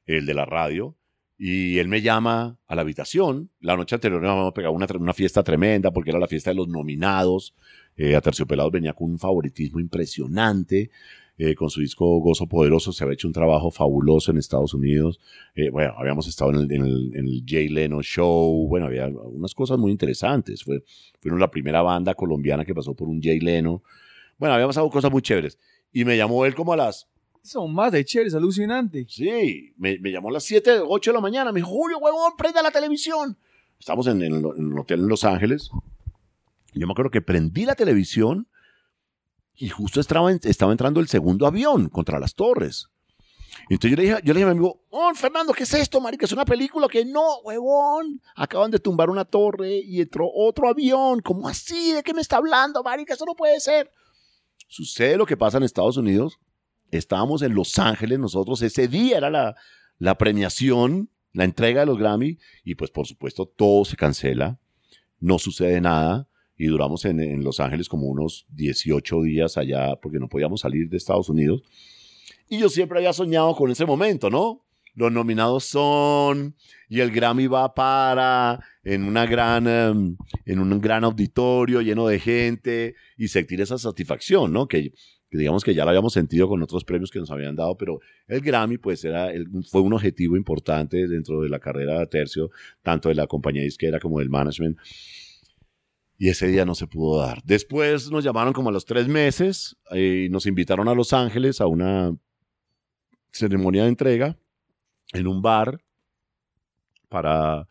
[0.07, 0.97] el de la radio,
[1.37, 3.51] y él me llama a la habitación.
[3.61, 6.57] La noche anterior nos habíamos pegado una, una fiesta tremenda porque era la fiesta de
[6.57, 7.55] los nominados.
[7.97, 10.91] Eh, a Terciopelados venía con un favoritismo impresionante.
[11.37, 15.19] Eh, con su disco Gozo Poderoso, se había hecho un trabajo fabuloso en Estados Unidos.
[15.57, 19.77] Eh, bueno, habíamos estado en el, en, el, Jay Leno Show, bueno, había unas cosas
[19.77, 20.63] muy interesantes.
[20.63, 20.85] Fue,
[21.21, 23.83] fuimos la primera banda colombiana que pasó por un Jay Leno.
[24.39, 25.59] Bueno, habíamos pasado cosas muy chéveres.
[25.93, 27.09] Y me llamó él como a las...
[27.43, 29.05] Son más de chéveres, alucinante.
[29.09, 31.51] Sí, me, me, llamó a las 7, 8 de la mañana.
[31.53, 33.37] Me dijo, Julio, huevón, prenda la televisión.
[33.79, 35.71] Estamos en, en, en el hotel en Los Ángeles.
[36.73, 38.49] Yo me acuerdo que prendí la televisión
[39.57, 42.89] y justo estaba, estaba entrando el segundo avión contra las torres.
[43.69, 46.01] Entonces yo le dije, yo le dije a mi amigo, oh, Fernando, ¿qué es esto,
[46.01, 46.27] marica?
[46.27, 48.21] Es una película que no, huevón.
[48.35, 51.21] Acaban de tumbar una torre y entró otro avión.
[51.21, 51.93] ¿Cómo así?
[51.93, 53.15] ¿De qué me está hablando, marica?
[53.15, 53.91] Eso no puede ser.
[54.69, 56.39] Sucede lo que pasa en Estados Unidos.
[56.91, 58.61] Estábamos en Los Ángeles nosotros.
[58.61, 59.55] Ese día era la,
[59.99, 62.39] la premiación, la entrega de los Grammy.
[62.65, 64.59] Y pues por supuesto todo se cancela.
[65.21, 70.29] No sucede nada y duramos en, Los Ángeles como unos 18 días allá porque no
[70.29, 71.63] podíamos salir de Estados Unidos.
[72.49, 74.65] Y yo siempre había soñado con ese momento, ¿no?
[74.95, 76.55] Los nominados son
[76.89, 80.17] y el Grammy va para en una gran em,
[80.47, 84.69] en un gran auditorio lleno de gente y sentir esa satisfacción, ¿no?
[84.69, 84.93] Que,
[85.33, 87.99] digamos que ya lo habíamos sentido con otros premios que nos habían dado, pero
[88.29, 89.33] el Grammy pues era
[89.69, 92.51] fue un objetivo importante dentro de la carrera de Tercio,
[92.83, 94.79] tanto de la compañía disquera como del management
[96.17, 97.43] y ese día no se pudo dar.
[97.45, 101.67] Después nos llamaron como a los tres meses y nos invitaron a Los Ángeles a
[101.67, 102.17] una
[103.33, 104.39] ceremonia de entrega
[105.13, 105.83] en un bar
[107.09, 107.67] para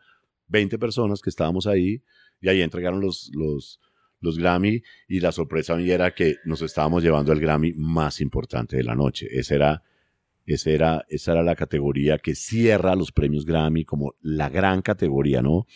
[0.48, 2.02] 20 personas que estábamos ahí
[2.40, 3.80] y ahí entregaron los, los,
[4.20, 8.84] los Grammy y la sorpresa era que nos estábamos llevando el Grammy más importante de
[8.84, 9.26] la noche.
[9.30, 9.82] Esa era,
[10.44, 15.40] esa era, esa era la categoría que cierra los premios Grammy como la gran categoría,
[15.40, 15.66] ¿no?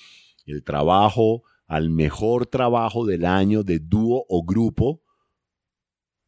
[0.45, 5.03] El trabajo al mejor trabajo del año de dúo o grupo.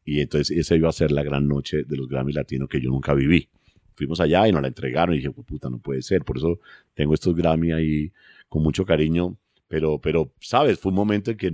[0.05, 2.89] Y entonces esa iba a ser la gran noche de los Grammy Latinos que yo
[2.89, 3.49] nunca viví.
[3.95, 6.23] Fuimos allá y nos la entregaron y dije, puta, no puede ser.
[6.23, 6.59] Por eso
[6.93, 8.13] tengo estos Grammy ahí
[8.47, 9.37] con mucho cariño.
[9.67, 11.51] Pero, pero, sabes, fue un momento en que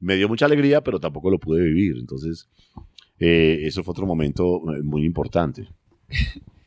[0.00, 1.96] me dio mucha alegría, pero tampoco lo pude vivir.
[1.98, 2.48] Entonces,
[3.18, 5.68] eh, eso fue otro momento eh, muy importante.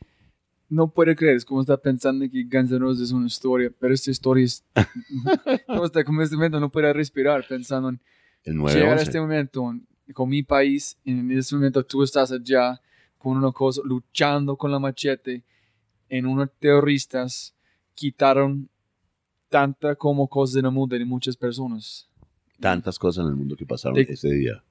[0.72, 3.92] no puede creer, es como está pensando que Guns N' Roses es una historia, pero
[3.92, 4.64] esta historia es...
[5.66, 8.00] como está como este momento no puede respirar pensando en
[8.44, 9.74] el llegar a este momento
[10.14, 12.80] con mi país, en este momento tú estás allá
[13.18, 15.44] con una cosa, luchando con la machete,
[16.08, 17.54] en unos terroristas
[17.94, 18.70] quitaron
[19.50, 22.08] tanta como cosas en el mundo de muchas personas.
[22.58, 24.64] Tantas cosas en el mundo que pasaron ese día.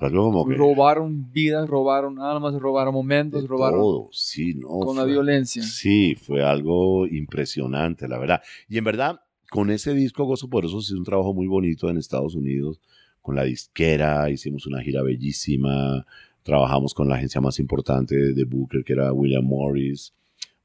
[0.00, 4.08] Robaron vidas, robaron almas, robaron momentos, robaron todo.
[4.12, 5.62] Sí, no, con la violencia.
[5.62, 8.42] Sí, fue algo impresionante, la verdad.
[8.68, 9.20] Y en verdad,
[9.50, 12.80] con ese disco Gozo por eso hizo un trabajo muy bonito en Estados Unidos,
[13.20, 16.06] con la disquera, hicimos una gira bellísima,
[16.42, 20.14] trabajamos con la agencia más importante de Booker, que era William Morris.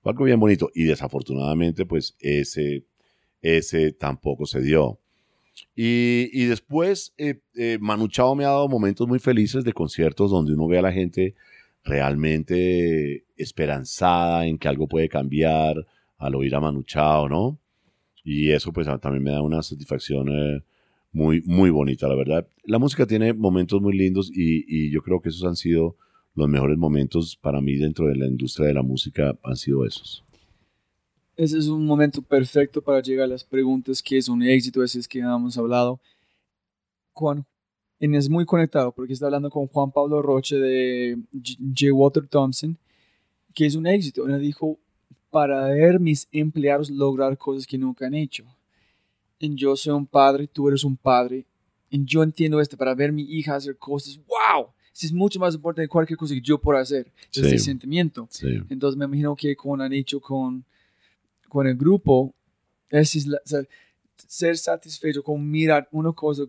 [0.02, 0.70] Fue algo bien bonito.
[0.74, 2.86] Y desafortunadamente, pues ese,
[3.42, 5.00] ese tampoco se dio.
[5.76, 10.54] Y, después, eh, eh, Manu Chao me ha dado momentos muy felices de conciertos donde
[10.54, 11.36] uno ve a la gente
[11.84, 15.76] realmente esperanzada en que algo puede cambiar
[16.18, 17.60] al oír a Manu Chao, ¿no?
[18.24, 20.64] Y eso pues también me da una satisfacción eh,
[21.12, 22.48] muy, muy bonita, la verdad.
[22.64, 25.98] La música tiene momentos muy lindos y, y, yo creo que esos han sido
[26.36, 30.24] los mejores momentos para mí dentro de la industria de la música han sido esos.
[31.36, 35.00] Ese es un momento perfecto para llegar a las preguntas que es un éxito, ese
[35.00, 36.00] es que hemos hablado.
[37.14, 37.46] Juan,
[38.00, 41.94] y es muy conectado porque está hablando con Juan Pablo Roche de J.
[41.94, 42.78] Walter Thompson,
[43.54, 44.28] que es un éxito.
[44.28, 44.78] Él dijo,
[45.32, 48.46] para ver mis empleados lograr cosas que nunca han hecho.
[49.40, 51.46] Y yo soy un padre, tú eres un padre,
[51.90, 55.86] y yo entiendo esto, para ver mi hija hacer cosas, wow, es mucho más importante
[55.86, 58.28] que cualquier cosa que yo pueda hacer, ese sentimiento.
[58.70, 60.64] Entonces me imagino que como han hecho con,
[61.54, 62.34] con el grupo,
[62.90, 63.28] es
[64.28, 66.44] ser satisfecho con mirar una cosa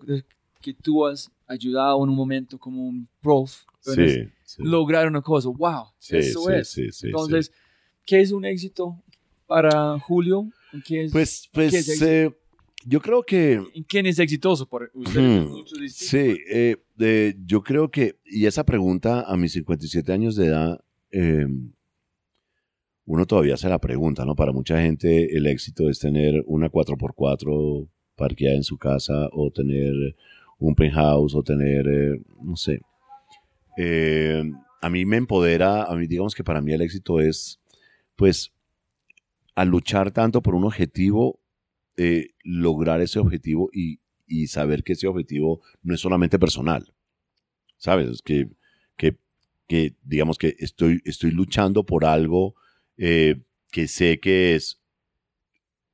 [0.63, 3.55] que tú has ayudado en un momento como un prof,
[4.59, 6.79] lograr una cosa, wow, eso es.
[7.03, 7.53] Entonces,
[8.07, 8.99] ¿qué es un éxito
[9.47, 10.49] para Julio?
[10.87, 12.35] ¿Qué es, pues, pues eh,
[12.87, 13.63] yo creo que...
[13.87, 15.47] ¿Quién es exitoso por usted?
[15.91, 21.73] sí, eh, yo creo que, y esa pregunta a mis 57 años de edad, em,
[23.07, 24.35] uno todavía se la pregunta, ¿no?
[24.35, 29.93] Para mucha gente el éxito es tener una 4x4 parqueada en su casa o tener
[30.59, 32.81] un penthouse o tener, eh, no sé.
[33.77, 34.43] Eh,
[34.81, 37.61] a mí me empodera, a mí digamos que para mí el éxito es,
[38.17, 38.53] pues,
[39.55, 41.41] al luchar tanto por un objetivo,
[41.97, 44.01] eh, lograr ese objetivo y,
[44.49, 46.93] saber que ese objetivo no es solamente personal.
[47.77, 48.21] ¿Sabes?
[48.21, 48.49] Que,
[48.97, 49.17] que,
[49.69, 52.57] que digamos que estoy, estoy luchando por algo
[52.97, 54.81] que sé que es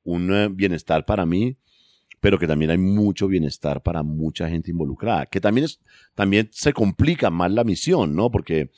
[0.03, 1.57] un bienestar para mí,
[2.19, 5.79] pero que también hay mucho bienestar para mucha gente involucrada, que también, es,
[6.13, 8.29] también se complica más la misión, ¿no?
[8.29, 8.69] Porque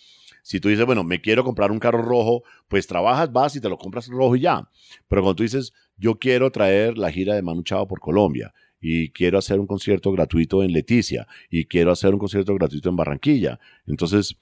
[0.42, 3.70] si tú dices, bueno, me quiero comprar un carro rojo, pues trabajas, vas y te
[3.70, 4.70] lo compras rojo y ya.
[5.08, 9.12] Pero cuando tú dices, yo quiero traer la gira de Manu Chao por Colombia, y
[9.12, 13.60] quiero hacer un concierto gratuito en Leticia, y quiero hacer un concierto gratuito en Barranquilla,
[13.86, 14.38] entonces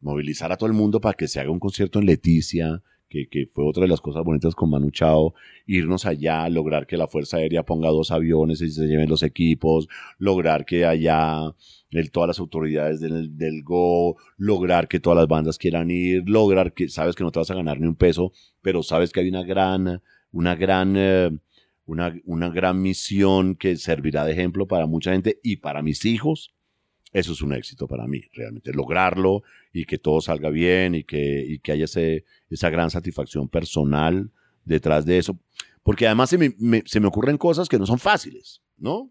[0.00, 3.64] movilizar a todo el mundo para que se haga un concierto en Leticia, que, fue
[3.66, 5.34] otra de las cosas bonitas con Manu Chao,
[5.66, 9.88] irnos allá, lograr que la Fuerza Aérea ponga dos aviones y se lleven los equipos,
[10.18, 11.54] lograr que allá
[12.12, 16.88] todas las autoridades del, del, Go, lograr que todas las bandas quieran ir, lograr que
[16.88, 19.44] sabes que no te vas a ganar ni un peso, pero sabes que hay una
[19.44, 21.30] gran, una gran, eh,
[21.86, 26.52] una, una gran misión que servirá de ejemplo para mucha gente y para mis hijos
[27.16, 28.74] eso es un éxito para mí, realmente.
[28.74, 29.42] Lograrlo
[29.78, 34.30] y que todo salga bien y que, que haya esa gran satisfacción personal
[34.64, 35.38] detrás de eso.
[35.82, 39.10] Porque además se me, ocurren cosas que no son fáciles, ¿no?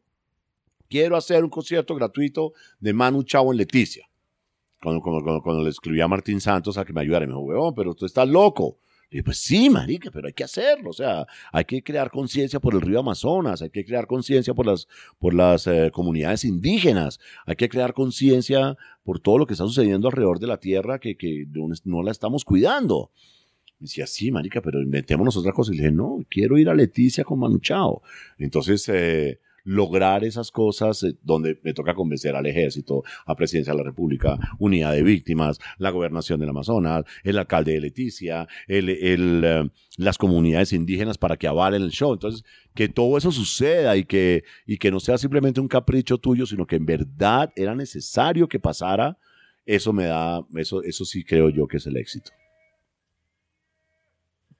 [0.89, 4.09] Quiero hacer un concierto gratuito de Manu Chao en Leticia.
[4.81, 7.93] Cuando, cuando, le escribí a Martín Santos a que me ayudara, me dijo, weón, pero
[7.93, 8.79] tú estás loco.
[9.15, 10.89] Y pues sí, marica, pero hay que hacerlo.
[10.89, 14.65] O sea, hay que crear conciencia por el río Amazonas, hay que crear conciencia por
[14.65, 14.89] las,
[15.19, 18.75] por las eh, comunidades indígenas, hay que crear conciencia
[19.05, 21.47] por todo lo que está sucediendo alrededor de la tierra que, que
[21.85, 23.11] no, la estamos cuidando.
[23.79, 25.71] Me decía, sí, marica, pero inventémonos otra cosa.
[25.71, 28.01] Y le dije, no, quiero ir a Leticia con Manuchao.
[28.37, 33.79] Entonces, eh, lograr esas cosas eh, donde me toca convencer al ejército, a presidencia de
[33.79, 39.69] la República, unidad de víctimas, la gobernación del Amazonas, el alcalde de Leticia, el, eh,
[39.97, 42.13] las comunidades indígenas para que avalen el show.
[42.13, 42.43] Entonces,
[42.73, 46.65] que todo eso suceda y que, y que no sea simplemente un capricho tuyo, sino
[46.65, 49.17] que en verdad era necesario que pasara,
[49.65, 52.31] eso me da, eso, eso sí creo yo que es el éxito.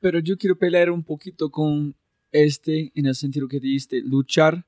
[0.02, 1.96] Pero yo quiero pelear un poquito con
[2.32, 4.66] este en el sentido que dijiste, luchar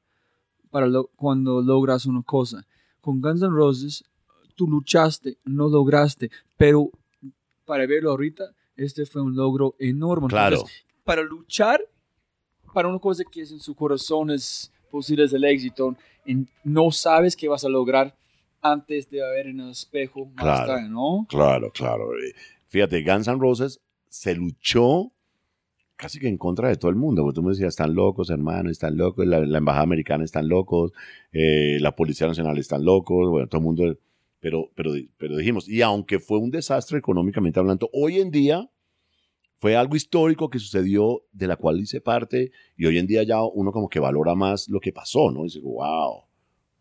[0.69, 2.65] para cuando logras una cosa.
[3.01, 4.03] Con Guns N' Roses,
[4.55, 6.91] tú luchaste, no lograste, pero
[7.65, 10.27] para verlo ahorita, este fue un logro enorme.
[10.27, 10.63] Claro.
[11.03, 11.81] para luchar
[12.73, 15.95] para una cosa que es en su corazón es posible el éxito,
[16.25, 18.15] y no sabes qué vas a lograr
[18.61, 21.25] antes de ver en el espejo más claro, tarde, ¿no?
[21.29, 22.09] Claro, claro.
[22.67, 23.79] Fíjate, Guns N' Roses
[24.09, 25.11] se luchó
[25.97, 28.69] casi que en contra de todo el mundo, porque tú me decías, están locos, hermano,
[28.69, 30.93] están locos, la, embajada americana están locos,
[31.33, 33.97] eh, la Policía Nacional están locos, bueno, todo el mundo,
[34.39, 38.69] pero, pero, pero dijimos, y aunque fue un desastre económicamente hablando, hoy en día
[39.59, 43.41] fue algo histórico que sucedió, de la cual hice parte, y hoy en día ya
[43.41, 45.41] uno como que valora más lo que pasó, ¿no?
[45.41, 46.25] Y dice, wow,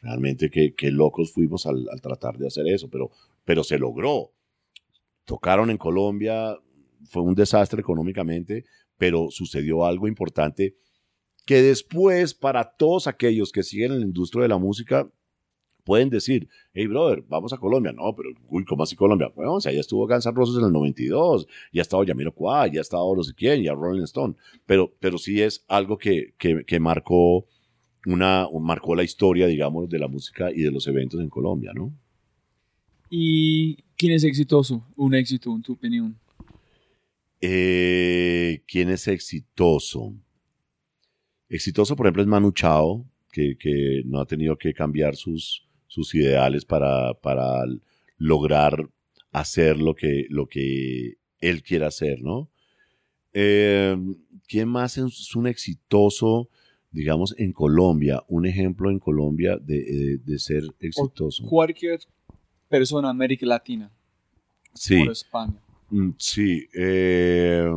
[0.03, 3.11] realmente qué, qué locos fuimos al, al, tratar de hacer eso, pero,
[3.47, 4.31] pero se logró.
[5.25, 6.59] Tocaron en Colombia,
[7.09, 8.67] fue un desastre económicamente,
[8.99, 10.77] pero sucedió algo importante
[11.45, 15.09] que después para todos aquellos que siguen en la industria de la música
[15.85, 17.93] pueden decir, hey brother, vamos a Colombia.
[17.93, 19.33] No, pero uy, ¿cómo así Colombia?
[19.35, 22.35] Bueno, o sea, ya estuvo Guns N' Roses en el 92, ya ha estado Yamiro
[22.73, 24.35] ya ha estado no sé quién, ya Rolling Stone,
[24.67, 27.47] pero, pero sí es algo que, que, que marcó
[28.05, 31.93] una, marcó la historia, digamos, de la música y de los eventos en Colombia, ¿no?
[33.09, 34.85] ¿Y quién es exitoso?
[34.97, 36.17] Un éxito, en tu opinión.
[37.41, 40.15] Eh, ¿Quién es exitoso?
[41.49, 46.15] Exitoso, por ejemplo, es Manu Chao, que, que no ha tenido que cambiar sus, sus
[46.15, 47.65] ideales para, para
[48.19, 48.89] lograr
[49.33, 52.51] hacer lo que, lo que él quiere hacer, ¿no?
[53.33, 53.97] Eh,
[54.49, 56.49] ¿Quién más es un exitoso,
[56.91, 58.25] digamos, en Colombia?
[58.29, 61.45] Un ejemplo en Colombia de, de, ser exitoso.
[61.45, 62.01] O cualquier
[62.69, 63.91] persona en América Latina.
[64.73, 64.99] Sí.
[64.99, 65.61] Por España.
[65.91, 66.69] Mm, sí.
[66.75, 67.69] Eh,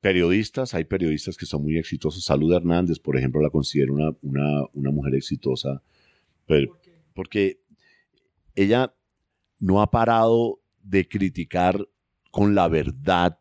[0.00, 2.24] periodistas, hay periodistas que son muy exitosos.
[2.24, 5.82] Salud Hernández, por ejemplo, la considero una, una, una mujer exitosa.
[6.46, 6.76] Pero,
[7.14, 7.60] porque
[8.54, 8.94] ella
[9.58, 11.88] no ha parado de criticar
[12.30, 13.38] con la verdad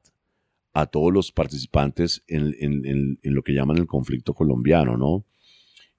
[0.73, 5.26] a todos los participantes en, en, en, lo que llaman el conflicto colombiano, ¿no?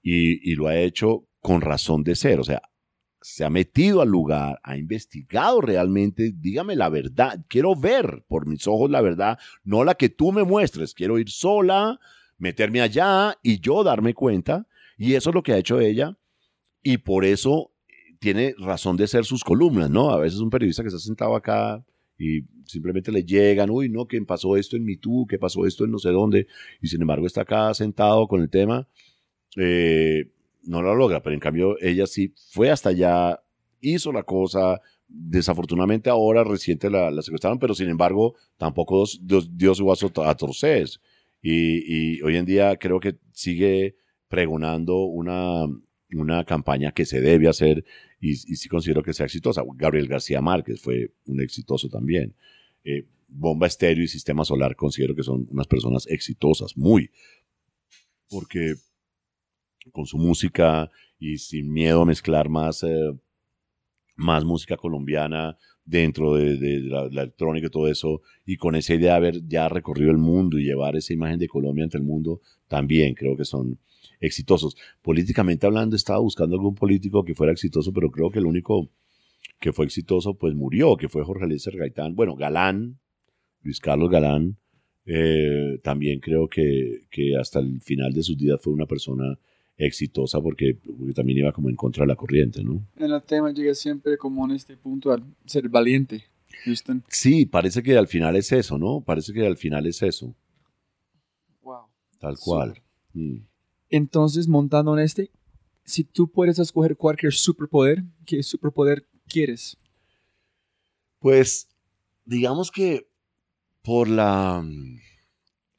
[0.01, 2.61] Y, y, lo ha hecho con razón de ser, o sea,
[3.23, 8.67] se ha metido al lugar, ha investigado realmente, dígame la verdad, quiero ver por mis
[8.67, 11.99] ojos la verdad, no la que tú me muestres, quiero ir sola,
[12.37, 14.67] meterme allá y yo darme cuenta,
[14.97, 16.17] y eso es lo que ha hecho ella,
[16.83, 17.71] y por eso
[18.19, 20.11] tiene razón de ser sus columnas, ¿no?
[20.11, 21.83] A veces un periodista que está sentado acá
[22.17, 25.91] y simplemente le llegan, uy, no, que pasó esto en MeToo, que pasó esto en
[25.91, 26.47] no sé dónde,
[26.81, 28.87] y sin embargo está acá sentado con el tema,
[29.55, 30.29] eh,
[30.63, 33.41] no lo logra, pero en cambio ella sí fue hasta allá,
[33.81, 40.11] hizo la cosa, desafortunadamente ahora reciente la, secuestraron, pero sin embargo tampoco dio, su vaso
[40.25, 40.99] a torces.
[41.41, 43.97] Y, y, hoy en día creo que sigue
[44.29, 45.65] pregonando una,
[46.13, 47.83] una campaña que se debe hacer
[48.21, 49.61] y, y, sí considero que sea exitosa.
[49.75, 52.33] Gabriel García Márquez fue un exitoso también.
[52.85, 57.09] Eh, Bomba Estéreo y Sistema Solar considero que son unas personas exitosas, muy,
[58.29, 58.75] porque
[59.91, 60.89] con su música
[61.19, 63.11] y sin miedo a mezclar más, eh,
[64.15, 69.17] más música colombiana dentro de, la, electrónica y todo eso, y con esa idea de
[69.17, 73.13] haber ya recorrido el mundo y llevar esa imagen de Colombia ante el mundo, también
[73.15, 73.79] creo que son
[74.21, 74.77] exitosos.
[75.01, 78.89] Políticamente hablando, estaba buscando algún político que fuera exitoso, pero creo que el único
[79.59, 82.15] que fue exitoso, pues murió, que fue Jorge Luis Gaitán.
[82.15, 82.99] Bueno, Galán,
[83.61, 84.57] Luis Carlos Galán,
[85.05, 89.37] eh, también creo que, que hasta el final de sus días fue una persona
[89.77, 92.85] exitosa porque, porque, también iba como en contra de la corriente, ¿no?
[92.97, 96.25] En el tema llega siempre como en este punto a ser valiente,
[96.65, 97.03] Houston.
[97.07, 99.01] Sí, parece que al final es eso, ¿no?
[99.01, 100.35] Parece que al final es eso.
[101.61, 101.85] Wow.
[102.19, 102.81] Tal cual.
[103.13, 103.39] Mm.
[103.89, 105.31] Entonces, montando en este,
[105.83, 109.77] si tú puedes escoger cualquier superpoder, ¿qué superpoder quieres?
[111.19, 111.69] Pues,
[112.25, 113.07] digamos que
[113.81, 114.65] por la...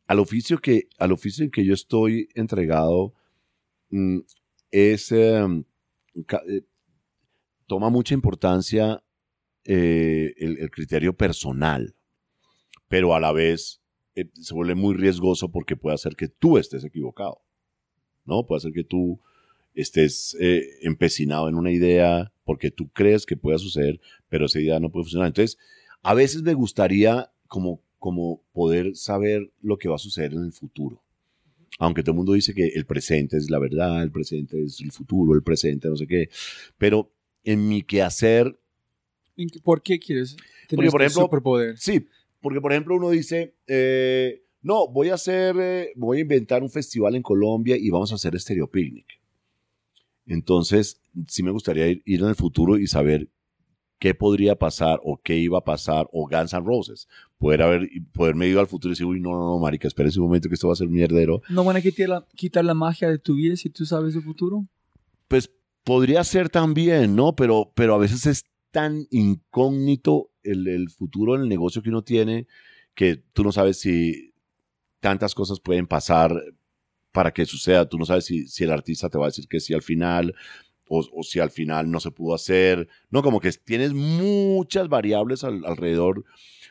[0.07, 3.15] Al oficio, que, al oficio en que yo estoy entregado,
[4.70, 5.65] es, em,
[6.16, 6.62] eh,
[7.66, 9.02] toma mucha importancia
[9.65, 11.94] eh, el, el, criterio personal,
[12.89, 13.81] pero a la vez
[14.15, 17.43] eh, se vuelve muy riesgoso porque puede hacer que tú estés equivocado,
[18.24, 18.47] ¿no?
[18.47, 19.20] Puede hacer que tú
[19.74, 20.36] estés
[20.82, 25.05] empecinado en una idea porque tú crees que pueda suceder, pero esa idea no puede
[25.05, 25.28] funcionar.
[25.28, 25.59] Entonces,
[26.02, 30.52] a veces me gustaría como, como poder saber lo que va a suceder en el
[30.52, 31.03] futuro
[31.79, 34.93] aunque todo el mundo dice que el presente es la verdad, el presente es el
[34.93, 36.29] futuro, el presente no sé qué,
[36.79, 38.59] pero en mi quehacer...
[39.63, 40.37] ¿Por qué quieres
[40.69, 41.77] tener por este superpoder?
[41.77, 42.07] Sí,
[42.41, 46.71] porque por ejemplo uno dice, eh, no, voy a hacer, eh, voy a inventar un
[46.71, 49.21] festival en Colombia y vamos a hacer Stereo Picnic.
[50.27, 53.29] Entonces, sí me gustaría ir, ir en el futuro y saber
[54.05, 57.09] qué podría pasar o qué iba a pasar o Guns N' Roses.
[57.39, 60.20] Poder haber, poderme ir al futuro y decir, uy, no, no, no, marica, espera ese
[60.20, 61.40] momento que esto va a ser mierdero.
[61.48, 64.20] ¿No van a quitar la, quitar la magia de tu vida si tú sabes el
[64.20, 64.66] futuro?
[65.26, 65.51] Pues
[65.85, 67.35] podría ser también, ¿no?
[67.35, 72.02] Pero, pero a veces es tan incógnito el, el futuro en el negocio que uno
[72.02, 72.47] tiene
[72.94, 74.35] que tú no sabes si
[75.01, 76.39] tantas cosas pueden pasar
[77.10, 77.89] para que suceda.
[77.89, 80.35] Tú no sabes si, si el artista te va a decir que sí al final,
[80.89, 83.23] o, si al final no se pudo hacer, ¿no?
[83.23, 86.24] Como que tienes muchas variables alrededor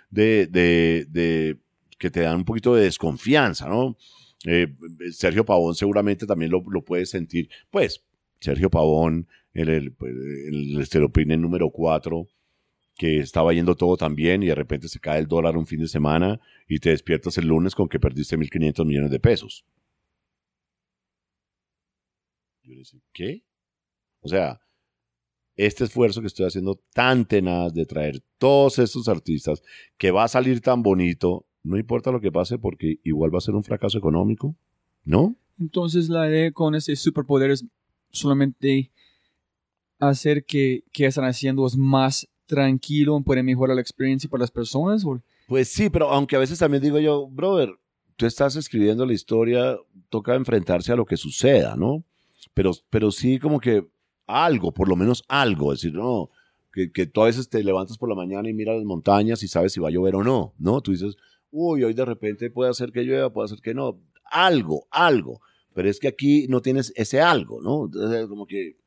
[0.09, 1.57] de,
[1.97, 3.97] que te dan un poquito de desconfianza, ¿no?
[4.45, 4.67] Eh,
[5.11, 7.49] Sergio Pavón seguramente también lo, puede sentir.
[7.71, 8.03] Pues,
[8.39, 12.27] Sergio Pavón, el, el, el número 4,
[12.95, 15.79] que estaba yendo todo tan bien y de repente se cae el dólar un fin
[15.79, 19.65] de semana y te despiertas el lunes con que perdiste 1.500 millones de pesos.
[22.63, 23.43] Yo le dije, ¿qué?
[24.23, 24.59] O sea,
[25.55, 29.61] este esfuerzo que estoy haciendo tan tenaz de traer todos estos artistas,
[29.97, 33.41] que va a salir tan bonito, no importa lo que pase porque igual va a
[33.41, 34.55] ser un fracaso económico,
[35.03, 35.35] ¿no?
[35.59, 37.65] Entonces la idea con ese superpoder es
[38.09, 38.91] solamente
[39.99, 45.05] hacer que, que están haciendo es más tranquilo, puede mejorar la experiencia para las personas?
[45.05, 45.21] ¿O?
[45.47, 47.73] Pues sí, pero aunque a veces también digo yo, brother,
[48.15, 49.77] tú estás escribiendo la historia,
[50.09, 52.03] toca enfrentarse a lo que suceda, ¿no?
[52.53, 53.85] Pero, pero sí como que
[54.27, 56.29] algo, por lo menos algo, es decir, no,
[56.71, 59.47] que, que tú a veces te levantas por la mañana y miras las montañas y
[59.47, 60.81] sabes si va a llover o no, ¿no?
[60.81, 61.15] Tú dices,
[61.51, 65.41] uy, hoy de repente puede hacer que llueva, puede hacer que no, algo, algo,
[65.73, 67.85] pero es que aquí no tienes ese algo, ¿no?
[67.85, 68.77] Entonces, como que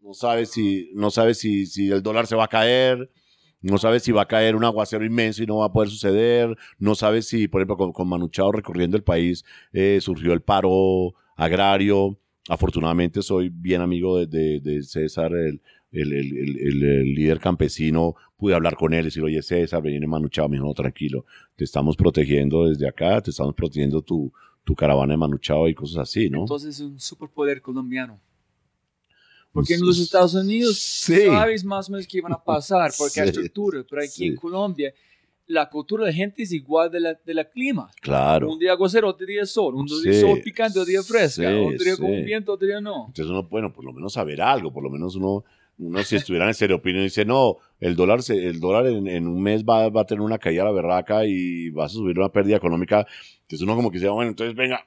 [0.00, 3.10] no sabes si, no sabes si, si el dólar se va a caer,
[3.62, 6.56] no sabes si va a caer un aguacero inmenso y no va a poder suceder.
[6.78, 11.14] No sabes si, por ejemplo, con, con Manuchao recorriendo el país eh, surgió el paro
[11.36, 12.18] agrario.
[12.48, 15.60] Afortunadamente soy bien amigo de, de, de César, el,
[15.92, 18.16] el, el, el, líder campesino.
[18.36, 20.48] Pude hablar con él y decir, oye César, ven en Manuchao.
[20.48, 21.24] Me dijo, no, tranquilo,
[21.54, 24.32] te estamos protegiendo desde acá, te estamos protegiendo tu,
[24.64, 26.40] tu caravana de Manuchao y cosas así, ¿no?
[26.40, 28.18] Entonces es un superpoder colombiano.
[29.52, 31.26] Porque en los Estados Unidos Sí.
[31.26, 33.32] sabes más o menos qué van a pasar, porque hay Sí.
[33.32, 34.26] estructura, pero aquí Sí.
[34.28, 34.92] en Colombia
[35.46, 37.90] la cultura de la gente es igual de la, de la clima.
[38.00, 38.50] Claro.
[38.50, 41.84] Un día aguacero, otro día sol, un día sol picante, otro día fresca, sí, otro
[41.84, 42.12] día con sí.
[42.12, 43.06] un viento, otro día no.
[43.08, 45.44] Entonces uno, bueno, por lo menos saber algo, por lo menos uno,
[45.78, 49.42] uno si estuviera en Estereopinion dice, no, el dólar, se- el dólar en, en un
[49.42, 52.28] mes va, va a tener una caída a la berraca y vas a subir una
[52.30, 53.06] pérdida económica.
[53.40, 54.86] Entonces uno como que dice, bueno, entonces venga,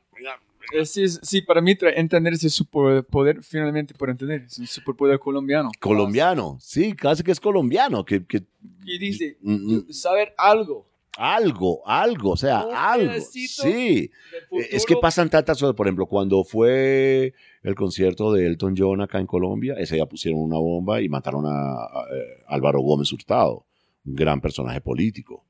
[0.74, 5.72] Eh, Sí, sí, para mí entender ese superpoder, finalmente por entender, es un superpoder colombiano.
[5.80, 8.44] Colombiano, sí, casi que es colombiano, que, que
[8.86, 9.92] Y dice, Mm, mm.
[9.92, 10.88] saber algo
[11.18, 14.12] algo, algo, o sea, Un algo, sí.
[14.52, 17.34] Eh, Es que pasan tantas cosas, por ejemplo, cuando fue
[17.64, 21.46] el concierto de Elton John acá en Colombia, ese día pusieron una bomba y mataron
[21.46, 23.66] a, a, eh, Álvaro Gómez Hurtado,
[24.06, 25.44] un gran personaje político.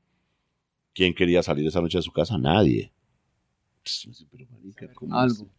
[0.94, 2.38] ¿Quién quería salir esa noche de su casa?
[2.38, 2.92] Nadie.
[3.86, 5.32] Pss, pero, marica, ¿cómo es?
[5.32, 5.50] Algo.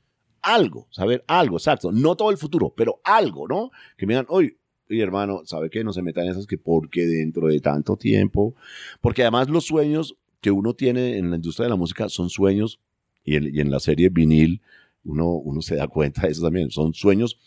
[0.42, 1.92] Algo, saber algo, exacto.
[1.92, 3.72] No todo el futuro, pero algo, ¿no?
[3.98, 4.58] Que me digan, oye,
[4.90, 5.84] oye, hermano, ¿sabe qué?
[5.84, 8.56] No se metan en esas que porque dentro de tanto tiempo,
[9.02, 12.80] porque además los sueños que uno tiene en la industria de la música son sueños,
[13.24, 14.62] y en, y en la serie vinil
[15.04, 17.40] uno, uno se da cuenta de eso también, son sueños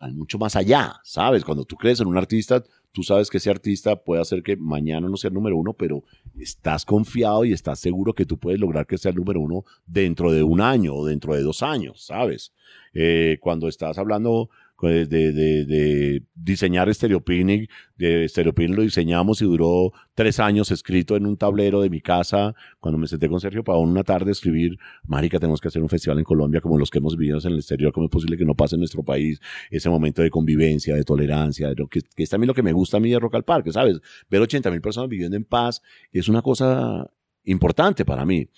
[0.00, 1.44] mucho más allá, ¿sabes?
[1.44, 2.62] Cuando tú crees en un artista,
[2.92, 6.02] tú sabes que ese artista puede hacer que mañana no sea el número uno, pero
[6.38, 10.32] estás confiado y estás seguro que tú puedes lograr que sea el número uno dentro
[10.32, 12.52] de un año o dentro de dos años, ¿sabes?
[12.94, 14.50] Eh, cuando estás hablando
[14.82, 18.28] de, diseñar Stereopinic, de
[18.68, 23.06] lo diseñamos y duró tres años escrito en un tablero de mi casa, cuando me
[23.06, 26.60] senté con Sergio Pavón una tarde escribir, marica, tenemos que hacer un festival en Colombia
[26.60, 28.80] como los que hemos vivido en el exterior, ¿cómo es posible que no pase en
[28.80, 29.40] nuestro país
[29.70, 32.98] ese momento de convivencia, de tolerancia, lo que, que es también lo que me gusta
[32.98, 34.00] a mí de Rock Parque, ¿sabes?
[34.30, 35.82] Ver 80 mil personas viviendo en paz
[36.12, 37.10] es una cosa
[37.44, 38.48] importante para mí.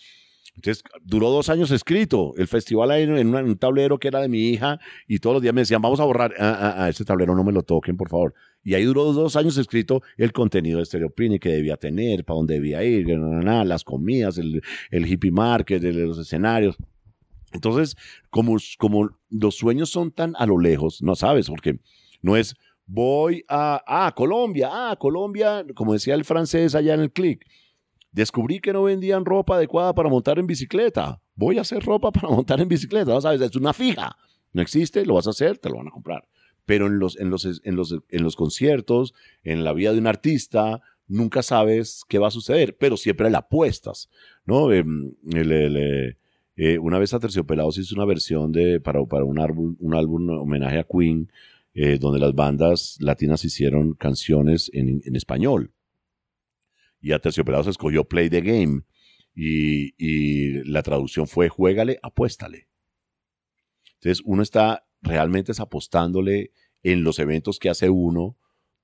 [0.59, 2.35] Entonces, duró dos años escrito.
[2.37, 5.55] El festival ahí en, un tablero que era de mi hija y todos los días
[5.55, 8.09] me decían, vamos a borrar, ah, ah, ah, ese tablero no me lo toquen, por
[8.09, 8.35] favor.
[8.65, 12.55] Y ahí duró dos años escrito el contenido de Stereopini que debía tener, para dónde
[12.55, 14.61] debía ir, las comidas, el,
[14.91, 16.77] el hippie market, los escenarios.
[17.53, 17.97] Entonces,
[18.29, 21.79] como, como los sueños son tan a lo lejos, no sabes, porque
[22.21, 27.13] no es voy a ah, Colombia, ah, Colombia, como decía el francés allá en el
[27.13, 27.47] click.
[28.13, 31.21] Descubrí que no vendían ropa adecuada para montar en bicicleta.
[31.35, 33.41] Voy a hacer ropa para montar en bicicleta, ¿no sabes?
[33.41, 34.17] Es una fija.
[34.53, 36.27] No existe, lo vas a hacer, te lo van a comprar.
[36.65, 40.07] Pero en los, en los, en los, en los conciertos, en la vida de un
[40.07, 44.11] artista, nunca sabes qué va a suceder, pero siempre le apuestas,
[44.45, 44.73] ¿no?
[44.73, 46.15] Em, eh,
[46.57, 50.29] eh, una vez a Terciopelados hizo una versión de, para, para un, álbum, un álbum
[50.31, 51.31] homenaje a Queen,
[51.75, 55.73] eh, donde las bandas latinas hicieron canciones en español.
[57.01, 58.83] Y a Terciopelados escogió Play the Game.
[59.35, 62.69] Y, y la traducción fue Juégale, apuéstale.
[63.95, 66.53] Entonces uno está realmente apostándole
[66.83, 68.37] en los eventos que hace uno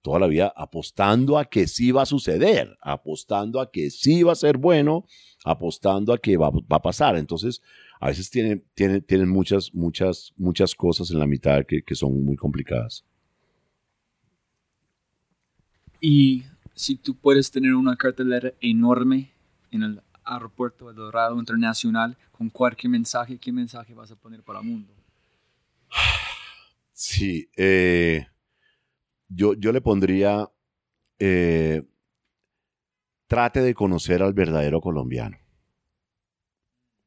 [0.04, 4.32] toda la vida, apostando a que sí va a suceder, apostando a que sí va
[4.32, 5.06] a ser bueno,
[5.46, 7.16] apostando a que va, va a pasar.
[7.16, 7.62] Entonces,
[8.00, 13.06] a veces tienen muchas, muchas, muchas cosas en la mitad que, que son muy complicadas.
[16.02, 16.44] Y
[16.74, 19.32] si tú puedes tener una cartelera enorme
[19.70, 24.60] en el aeropuerto de Dorado Internacional con cualquier mensaje, ¿qué mensaje vas a poner para
[24.60, 24.92] el mundo?
[26.96, 28.24] Sí, eh,
[29.28, 30.48] yo, yo le pondría,
[31.18, 31.82] eh,
[33.26, 35.36] trate de conocer al verdadero colombiano.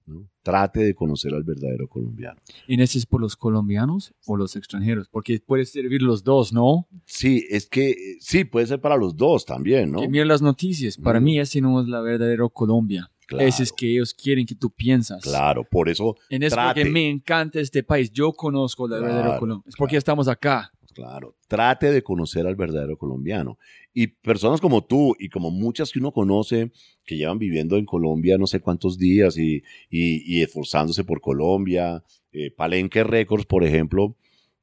[0.08, 0.28] ¿No?
[0.42, 2.40] Trate de conocer al verdadero colombiano.
[2.68, 5.10] ¿Y ese es por los colombianos o los extranjeros?
[5.10, 6.88] Porque puede servir los dos, ¿no?
[7.06, 10.00] Sí, es que sí, puede ser para los dos también, ¿no?
[10.00, 10.98] Que mira las noticias.
[10.98, 11.24] Para Mm.
[11.24, 13.12] mí ese no es la verdadera Colombia.
[13.28, 15.22] Claro, Ese es que ellos quieren que tú piensas.
[15.22, 16.80] claro, por eso En eso trate.
[16.80, 18.10] porque me encanta este país.
[18.10, 19.64] Yo conozco la verdadera Claro, Colombia.
[19.68, 20.00] Es porque claro.
[20.00, 20.72] estamos acá.
[20.94, 23.60] Claro, trate de conocer al verdadero colombiano.
[24.00, 26.72] Y personas como tú y como muchas que uno conoce
[27.04, 32.04] que llevan viviendo en Colombia no sé cuántos días y, y, esforzándose por Colombia.
[32.32, 34.16] Eh, Palenque Records, por ejemplo,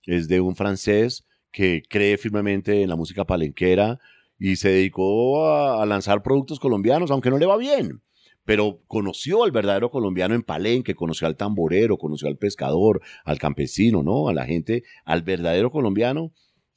[0.05, 3.99] es de un francés que cree firmemente en la música palenquera
[4.39, 8.03] y se dedicó a lanzar productos colombianos, aunque no le va bien
[8.45, 14.03] pero conoció al verdadero colombiano en Palenque, conoció al tamborero, conoció al pescador, al campesino,
[14.03, 14.29] ¿no?
[14.29, 16.31] A la gente, al verdadero colombiano.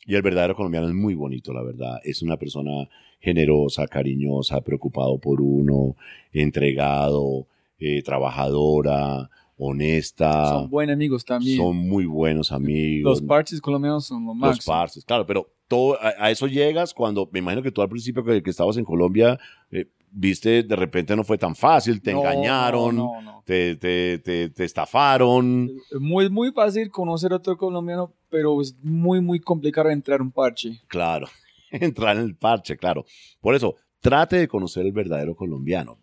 [0.07, 1.99] Y el verdadero colombiano es muy bonito, la verdad.
[2.03, 2.89] Es una persona
[3.19, 5.95] generosa, cariñosa, preocupado por uno,
[6.31, 7.45] entregado,
[7.77, 10.49] eh, trabajadora, honesta.
[10.49, 11.57] Son buenos amigos también.
[11.57, 13.19] Son muy buenos amigos.
[13.19, 14.55] Los parches colombianos son lo máximo.
[14.55, 18.23] Los parches, claro, pero todo, a, eso llegas cuando, me imagino que tú al principio
[18.23, 19.37] que, estabas en Colombia,
[19.71, 23.09] eh, viste, de repente no fue tan fácil, te engañaron,
[23.43, 25.69] te, te, te, estafaron.
[25.99, 30.31] Muy, muy fácil conocer a otro colombiano, pero es muy, muy complicado entrar en un
[30.31, 30.79] parche.
[30.87, 31.27] Claro,
[31.71, 33.05] entrar en el parche, claro.
[33.41, 35.99] Por eso, trate de conocer el verdadero colombiano.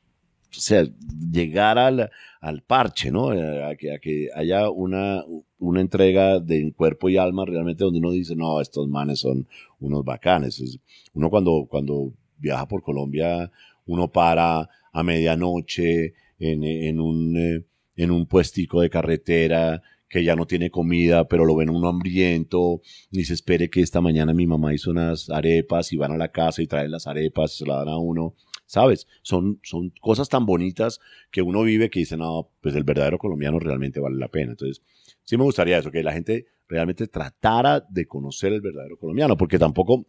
[0.57, 0.87] O sea,
[1.33, 2.11] llegar al,
[2.41, 3.33] al parche, ¿no?
[3.33, 5.25] Eh, a que, a que haya una,
[5.59, 9.49] una entrega de cuerpo y alma realmente donde uno dice, no, estos manes son
[9.81, 10.79] unos bacanes.
[11.13, 13.51] Uno cuando, cuando viaja por Colombia,
[13.87, 17.65] uno para a medianoche en, en, un, eh,
[17.97, 19.83] en un puestico de carretera
[20.15, 22.81] que ya no tiene comida, pero lo ven uno hambriento,
[23.11, 26.31] ni se espere que esta mañana mi mamá hizo unas arepas y van a la
[26.31, 28.37] casa y traen las arepas y se la dan a uno.
[28.65, 29.09] ¿Sabes?
[29.23, 31.01] Son, son cosas tan bonitas
[31.33, 34.53] que uno vive que dice, no, pues el verdadero colombiano realmente vale la pena.
[34.53, 34.85] Entonces,
[35.25, 39.59] sí me gustaría eso, que la gente realmente tratara de conocer el verdadero colombiano, porque
[39.59, 40.07] tampoco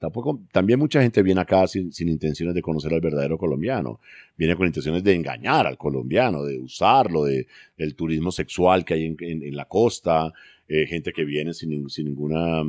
[0.00, 4.00] Tampoco, también mucha gente viene acá sin, intenciones de conocer al verdadero colombiano.
[4.34, 7.46] Viene con intenciones de engañar al colombiano, de usarlo, de
[7.76, 10.32] el turismo sexual que hay en, la costa,
[10.68, 12.62] eh, gente que viene sin, ninguna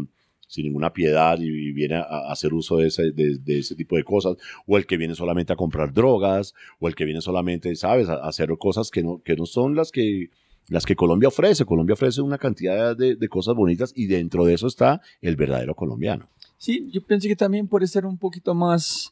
[0.45, 4.35] sin ninguna piedad y, viene a, hacer uso de ese, de, ese tipo de cosas,
[4.67, 8.15] o el que viene solamente a comprar drogas, o el que viene solamente, ¿sabes?, a,
[8.15, 10.31] hacer cosas que no, que no son las que,
[10.67, 11.63] las que Colombia ofrece.
[11.63, 15.75] Colombia ofrece una cantidad de, de cosas bonitas y dentro de eso está el verdadero
[15.75, 16.27] colombiano.
[16.61, 19.11] Sí, yo pienso que también puede ser un poquito más,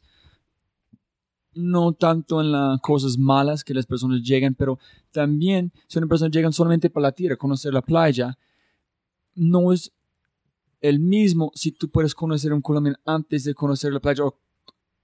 [1.55, 4.77] no tanto en las cosas malas que las personas llegan, pero
[5.09, 8.38] también si una persona llega solamente para la tierra, conocer la playa,
[9.34, 9.91] no es
[10.80, 14.25] el mismo si tú puedes conocer un colombiano antes de conocer la playa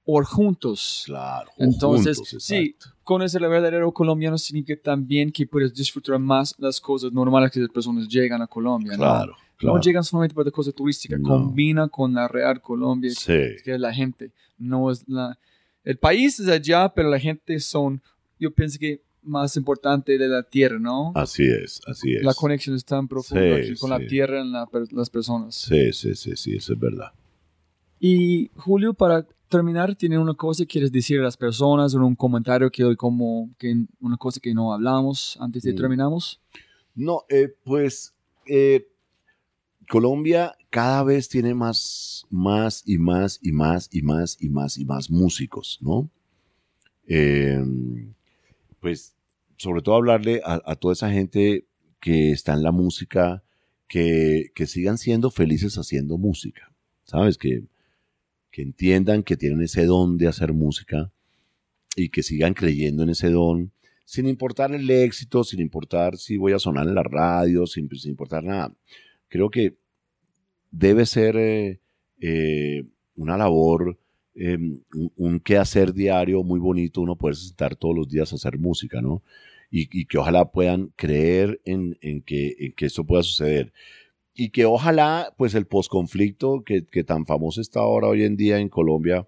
[0.03, 1.01] o, juntos.
[1.07, 1.49] Claro.
[1.57, 7.51] Entonces, sí, conocer el verdadero colombiano significa también que puedes disfrutar más las cosas normales
[7.51, 8.97] que las personas llegan a Colombia.
[8.97, 9.35] Claro.
[9.61, 14.31] No llegan solamente para cosas turísticas, combina con la Real Colombia, que es la gente.
[14.57, 15.39] No es la,
[15.85, 18.01] el país es allá, pero la gente son,
[18.37, 21.13] yo pienso que más importante de la tierra, ¿no?
[21.15, 22.23] Así es, así es.
[22.23, 25.55] La conexión es tan profunda con la tierra y las personas.
[25.55, 27.11] Sí, sí, sí, sí, eso es verdad.
[27.99, 32.15] Y Julio, para terminar, ¿tiene una cosa que quieres decir a las personas o un
[32.15, 35.75] comentario que hoy como que una cosa que no hablamos antes de mm.
[35.75, 36.41] terminamos?
[36.95, 38.13] No, eh, pues
[38.45, 38.87] eh,
[39.89, 44.85] Colombia cada vez tiene más, más y más y más y más y más y
[44.85, 46.09] más músicos, ¿no?
[47.07, 48.13] Em,
[48.79, 49.15] pues
[49.57, 51.65] sobre todo hablarle a, toda esa gente
[51.99, 53.43] que está en la música,
[53.87, 56.73] que, sigan siendo felices haciendo música,
[57.05, 57.37] ¿sabes?
[57.37, 57.63] Que,
[58.55, 61.11] que entiendan que tienen ese don de hacer música
[61.97, 63.71] y que sigan creyendo en ese don,
[64.05, 68.11] sin importar el éxito, sin importar si voy a sonar en la radio, sin, sin
[68.11, 68.73] importar nada
[69.27, 69.75] creo que
[70.71, 71.79] debe ser eh,
[72.21, 72.85] eh,
[73.15, 73.97] una labor,
[74.33, 74.79] em,
[75.17, 79.23] un, quehacer diario muy bonito, uno poder sentar todos los días a hacer música, ¿no?
[79.69, 83.73] Y, que ojalá puedan creer en, que, en que esto pueda suceder.
[84.35, 88.59] Y que ojalá, pues el posconflicto que, que tan famoso está ahora hoy en día
[88.59, 89.27] en Colombia,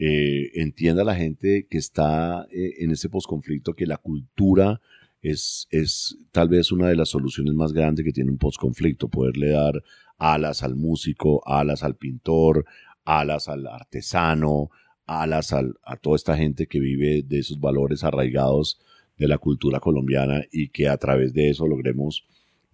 [0.00, 4.80] eh, entienda la gente que está en ese posconflicto que la cultura
[5.22, 9.50] es, es tal vez una de las soluciones más grandes que tiene un postconflicto, poderle
[9.50, 9.82] dar
[10.16, 12.64] alas al músico, alas al pintor,
[13.04, 14.70] alas al artesano,
[15.04, 18.78] alas a toda esta gente que vive de esos valores arraigados
[19.16, 22.24] de la cultura colombiana y que a través de eso logremos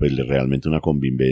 [0.04, 0.82] pues realmente una,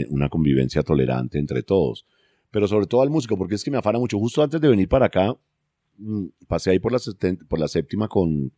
[0.09, 2.07] una convivencia tolerante entre todos.
[2.49, 4.17] Pero sobre todo al músico, porque es que me afana mucho.
[4.17, 5.37] Justo antes de venir para acá,
[5.97, 6.99] mm, pasé ahí por la,
[7.47, 8.51] por la séptima con,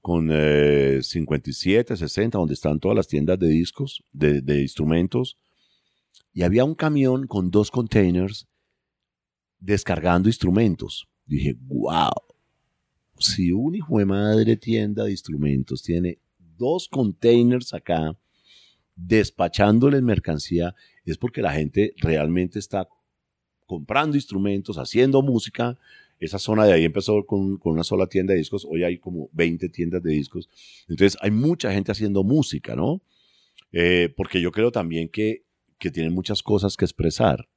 [0.00, 5.36] con 57, eh, 60, donde están todas las tiendas de discos, de, instrumentos,
[6.32, 8.46] y había un camión con dos containers
[9.58, 11.08] descargando instrumentos.
[11.26, 12.12] Dije, wow,
[13.18, 16.20] si un hijo de madre tienda de instrumentos tiene
[16.56, 18.16] dos containers acá
[18.96, 22.88] despachándoles mercancía, es porque la gente realmente está
[23.66, 25.78] comprando instrumentos, haciendo música.
[26.20, 29.68] Esa zona de ahí empezó con, una sola tienda de discos, hoy hay como 20
[29.70, 30.48] tiendas de discos.
[30.88, 33.02] Entonces hay mucha gente haciendo música, ¿no?
[33.72, 35.44] Eh, porque yo creo también que,
[35.78, 37.48] que tienen muchas cosas que expresar.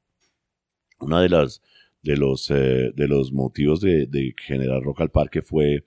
[0.99, 1.61] Una de las
[2.01, 5.85] de los, eh, de los motivos de, de, generar Rock al Parque fue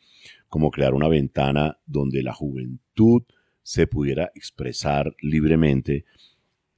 [0.49, 3.23] como crear una ventana donde la juventud
[3.69, 6.07] se pudiera expresar libremente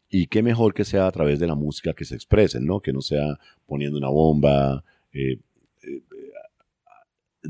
[0.08, 2.80] y qué mejor que sea a través de la música que se expresen, ¿no?
[2.80, 5.38] Que no sea poniendo una bomba, eh,
[5.84, 6.02] eh,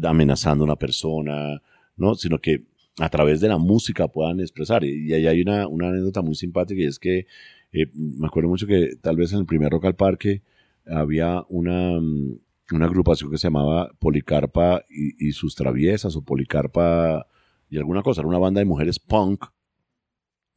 [0.03, 1.63] amenazando a una persona,
[1.97, 2.17] ¿no?
[2.17, 2.67] Sino que
[2.99, 4.85] a través de la música puedan expresar.
[4.85, 7.27] Y, ahí hay una, anécdota muy simpática y es que
[7.73, 10.43] me acuerdo mucho que tal vez en el primer Rock al Parque
[10.85, 17.27] había una, una agrupación que se llamaba Policarpa y, sus traviesas o Policarpa
[17.71, 19.47] y alguna cosa, era una banda de mujeres punk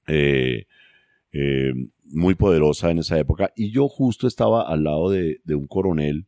[0.08, 0.66] eh,
[1.32, 1.74] eh,
[2.06, 6.26] muy poderosa en esa época y yo justo estaba al lado de, un coronel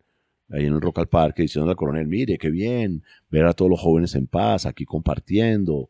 [0.49, 3.69] ahí en el Rock al Parque diciendo al coronel, mire, qué bien ver a todos
[3.69, 5.89] los jóvenes en paz aquí compartiendo.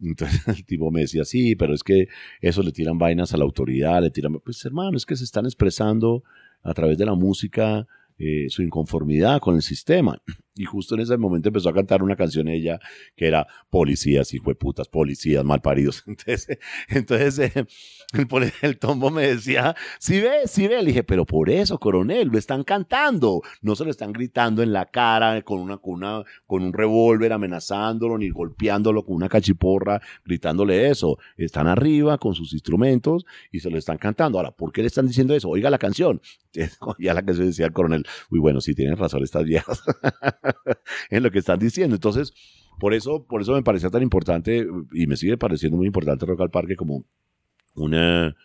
[0.00, 2.08] Entonces el tipo me decía, sí, pero es que
[2.40, 5.44] eso le tiran vainas a la autoridad, le tiran, pues hermano, es que se están
[5.44, 6.24] expresando
[6.62, 7.86] a través de la música
[8.18, 10.20] eh, su inconformidad con el sistema.
[10.56, 12.78] Y justo en ese momento empezó a cantar una canción ella
[13.16, 16.04] que era policías, hijo de putas, policías, malparidos.
[16.14, 16.58] Entonces,
[16.88, 17.66] entonces eh,
[18.12, 20.80] el, el, tombo me decía, si ve, si ve.
[20.82, 23.42] Le dije, pero por eso, coronel, lo están cantando.
[23.62, 28.30] No se lo están gritando en la cara con, una, con, un revólver amenazándolo, ni
[28.30, 31.18] golpeándolo con una cachiporra, gritándole eso.
[31.36, 34.38] Están arriba con sus instrumentos y se lo están cantando.
[34.38, 35.48] Ahora, ¿por qué le están diciendo eso?
[35.48, 36.20] Oiga la canción.
[36.98, 39.82] Ya la que se decía el coronel, uy, bueno, sí tienen razón estas viejas.
[41.10, 41.94] en lo que están diciendo.
[41.96, 42.32] Entonces,
[42.78, 46.42] por eso, por eso me parecía tan importante y me sigue pareciendo muy importante Rock
[46.42, 47.04] al Parque como
[47.74, 48.36] una,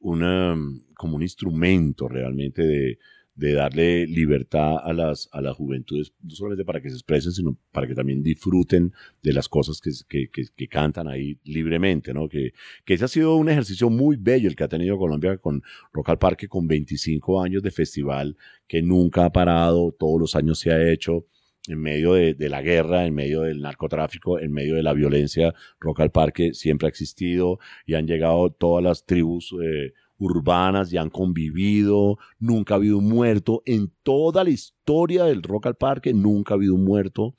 [0.00, 0.56] una,
[0.94, 2.98] como un instrumento realmente de,
[3.34, 7.56] de darle libertad a las, a las juventudes, no solamente para que se expresen, sino
[7.72, 9.90] para que también disfruten de las cosas que,
[10.28, 12.28] que, que, cantan ahí libremente, ¿no?
[12.28, 12.52] Que,
[12.84, 16.10] que ese ha sido un ejercicio muy bello el que ha tenido Colombia con Rock
[16.10, 20.70] al Parque, con 25 años de festival, que nunca ha parado, todos los años se
[20.70, 21.26] ha hecho,
[21.68, 26.00] en medio de, la guerra, en medio del narcotráfico, en medio de la violencia, Rock
[26.00, 31.10] al Parque siempre ha existido y han llegado todas las tribus eh, urbanas y han
[31.10, 36.54] convivido, nunca ha habido un muerto, en toda la historia del Rock al Parque nunca
[36.54, 37.34] ha habido un muerto.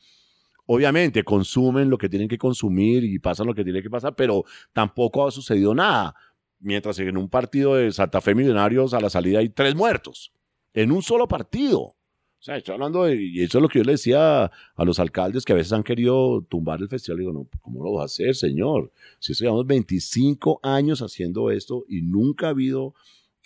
[0.66, 4.46] Obviamente consumen lo que tienen que consumir y pasan lo que tiene que pasar, pero
[4.72, 6.16] tampoco ha sucedido nada.
[6.60, 10.32] Mientras en un partido de Santa Fe Millonarios a la salida hay tres muertos,
[10.74, 11.96] en un solo partido.
[12.44, 15.00] O sea, estoy hablando de, y eso es lo que yo le decía a los
[15.00, 17.20] alcaldes que a veces han querido tumbar el festival.
[17.20, 18.92] Digo, no, ¿cómo lo vas a hacer, señor?
[19.18, 22.96] Si llevamos 25 años haciendo esto y nunca ha habido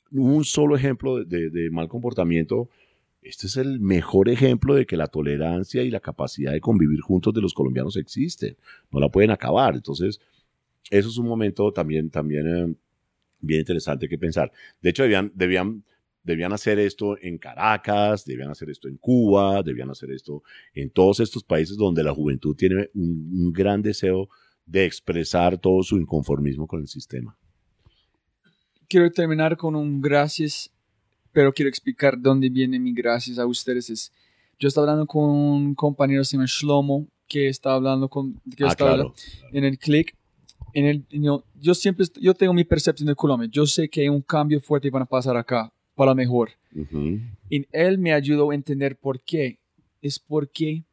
[0.09, 2.72] un solo ejemplo de, mal comportamiento,
[3.22, 7.35] este es el mejor ejemplo de que la tolerancia y la capacidad de convivir juntos
[7.35, 8.58] de los colombianos existen.
[8.90, 9.76] No la pueden acabar.
[9.76, 10.19] Entonces,
[10.90, 12.76] eso es un momento también, también eh,
[13.42, 14.51] bien interesante que pensar.
[14.82, 15.84] De hecho, debían, debían,
[16.28, 21.22] debían hacer esto en Caracas, debían hacer esto en Cuba, debían hacer esto en todos
[21.22, 24.28] estos países donde la juventud tiene un gran deseo
[24.66, 27.38] de expresar todo su inconformismo con el sistema.
[28.90, 30.70] Quiero terminar con un gracias,
[31.32, 33.90] pero quiero explicar dónde viene mi gracias a ustedes.
[33.90, 34.12] Es,
[34.60, 38.76] yo estaba hablando con un compañero se llama Shlomo, que estaba hablando con que ah,
[38.76, 39.14] claro.
[39.54, 40.14] en el click.
[40.74, 41.06] En el,
[41.56, 43.50] yo siempre yo tengo mi percepción de Colombia.
[43.50, 46.51] Yo sé que hay un cambio fuerte van a pasar acá para mejor.
[47.50, 49.58] Y él me ayudó a entender por qué.
[50.01, 50.84] Es porque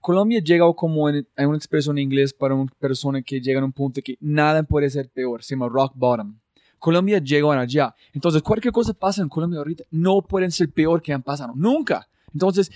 [0.00, 3.64] Colombia llega como en, hay una expresión en inglés para una persona que llega a
[3.64, 6.38] un punto que nada puede ser peor, se llama rock bottom.
[6.78, 7.94] Colombia llega allá.
[8.12, 11.52] Entonces, cualquier cosa pasa en Colombia ahorita no pueden ser peor que han pasado.
[11.56, 12.06] Nunca.
[12.32, 12.70] Entonces,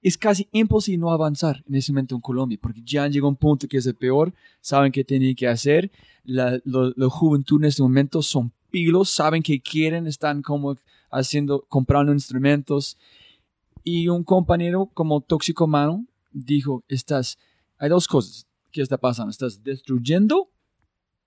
[0.00, 3.68] es casi imposible no avanzar en ese momento en Colombia, porque ya llega un punto
[3.68, 5.90] que es el peor, saben qué tienen que hacer,
[6.24, 10.76] la, lo, juventud en este momento son pilos, saben que quieren, están como
[11.10, 12.96] haciendo, comprando instrumentos.
[13.84, 17.38] Y un compañero como tóxico mano dijo, estás,
[17.78, 20.50] hay dos cosas que está pasando, estás destruyendo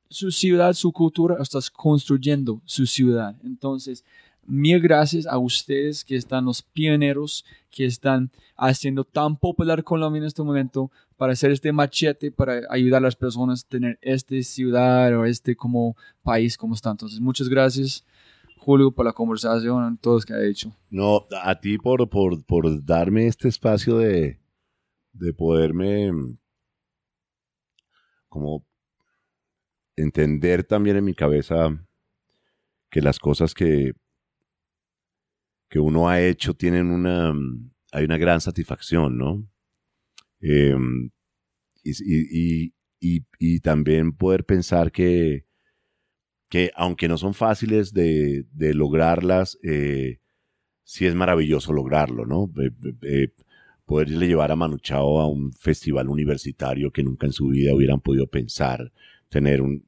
[0.10, 3.36] su ciudad, su cultura, o estás construyendo su ciudad.
[3.44, 4.04] Entonces,
[4.46, 10.26] mil gracias a ustedes que están los pioneros, que están haciendo tan popular Colombia en
[10.26, 15.18] este momento para hacer este machete, para ayudar a las personas a tener esta ciudad
[15.18, 16.92] o este como país como está.
[16.92, 18.04] Entonces, muchas gracias.
[18.64, 20.72] Julio, por la conversación, todos que ha hecho.
[20.92, 24.40] No, a ti por, por, por darme este espacio de,
[25.14, 26.12] de poderme
[28.30, 28.64] como
[29.96, 31.76] entender también en mi cabeza
[32.92, 33.94] que las cosas que,
[35.68, 37.34] que uno ha hecho tienen una,
[37.92, 39.44] hay una gran satisfacción, ¿no?
[40.40, 41.10] Em,
[41.84, 42.76] y,
[43.40, 45.48] y, también poder pensar que,
[46.52, 50.20] que aunque no son fáciles de, de lograrlas, eh,
[50.84, 52.52] sí es maravilloso lograrlo, ¿no?
[53.86, 58.02] poderle llevar a Manu Chao a un festival universitario que nunca en su vida hubieran
[58.02, 58.92] podido pensar,
[59.30, 59.86] tener un,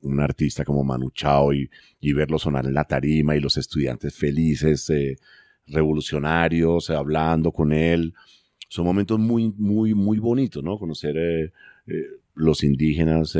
[0.00, 4.16] un artista como Manu Chao y, y, verlo sonar en la tarima y los estudiantes
[4.16, 5.16] felices, eh,
[5.68, 8.14] revolucionarios, eh, hablando con él.
[8.68, 10.76] Son momentos muy, muy, muy bonitos, ¿no?
[10.76, 11.52] Conocer
[12.34, 13.36] los indígenas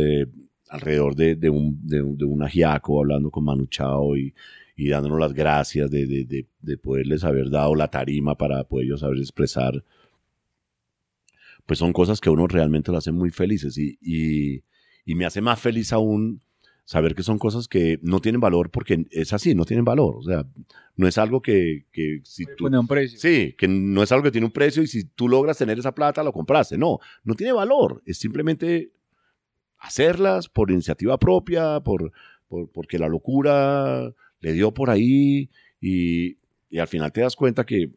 [0.75, 4.35] alrededor de, de, un, de, de, un ajiaco, hablando con Manu Chao y,
[4.77, 9.19] y dándonos las gracias de, de, de, poderles haber dado la tarima para poder saber
[9.19, 9.85] expresar,
[11.65, 14.65] pues son cosas que uno realmente lo hace muy felices y, y,
[15.05, 16.43] y, me hace más feliz aún
[16.85, 20.17] saber que son cosas que no tienen valor porque es así, no tienen valor.
[20.17, 20.45] O sea,
[20.97, 22.67] no es algo que, que si tú...
[22.67, 23.19] un precio.
[23.19, 25.95] Sí, que no es algo que tiene un precio y si tú logras tener esa
[25.95, 26.77] plata, lo compraste.
[26.77, 28.03] No, no tiene valor.
[28.05, 28.93] Es simplemente
[29.85, 32.13] hacerlas por iniciativa propia, por,
[32.49, 36.39] por porque la locura le dio por ahí y,
[36.71, 37.91] y al final te das cuenta que,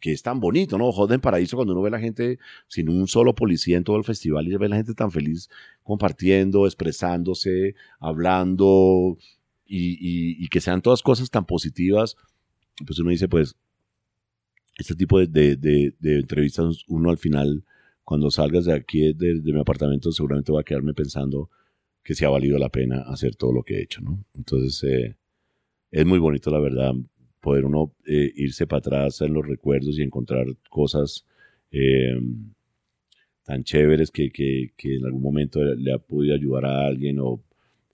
[0.00, 0.92] que es tan bonito, ¿no?
[0.92, 4.04] Joden Paraíso cuando uno ve a la gente sin un solo policía en todo el
[4.04, 5.48] festival y ve a la gente tan feliz
[5.82, 9.16] compartiendo, expresándose, hablando
[9.66, 12.16] y, y, que sean todas cosas tan positivas,
[12.86, 13.56] pues uno dice, pues,
[14.76, 17.64] este tipo de, de, de, entrevistas, uno al final,
[18.04, 21.50] cuando salgas de aquí, de, mi apartamento, seguramente va a quedarme pensando
[22.02, 24.24] que se ha valido la pena hacer todo lo que he hecho, ¿no?
[24.34, 25.16] Entonces, eh,
[25.90, 26.92] es muy bonito, la verdad,
[27.40, 31.24] poder uno eh, irse para atrás en los recuerdos y encontrar cosas
[31.70, 32.20] eh,
[33.42, 37.42] tan chéveres que, que, en algún momento le ha podido ayudar a alguien o,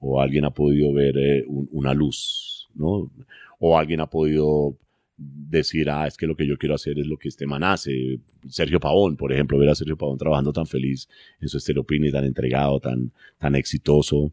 [0.00, 3.10] o alguien ha podido ver una luz, ¿no?
[3.58, 4.76] O alguien ha podido
[5.22, 8.20] decir, ah, es que lo que yo quiero hacer es lo que este man hace.
[8.48, 11.08] Sergio Pavón, por ejemplo, ver a Sergio Pavón trabajando tan feliz
[11.40, 14.32] en su estereopini, tan entregado, tan, tan exitoso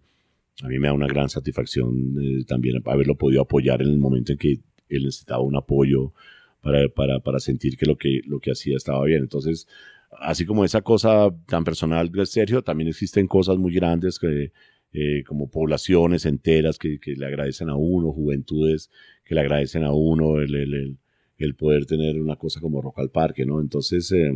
[0.63, 4.31] a mí me da una gran satisfacción eh, también haberlo podido apoyar en el momento
[4.31, 4.59] en que
[4.89, 6.13] él necesitaba un apoyo
[6.61, 9.21] para, para, para, sentir que lo, que lo que hacía estaba bien.
[9.21, 9.67] Entonces,
[10.19, 14.51] así como esa cosa tan personal de Sergio, también existen cosas muy grandes que,
[14.93, 18.89] eh, como poblaciones enteras que, que, le agradecen a uno, juventudes
[19.27, 20.97] que le agradecen a uno el, el,
[21.37, 23.59] el, poder tener una cosa como Rock al Parque, ¿no?
[23.59, 24.33] Entonces, eh,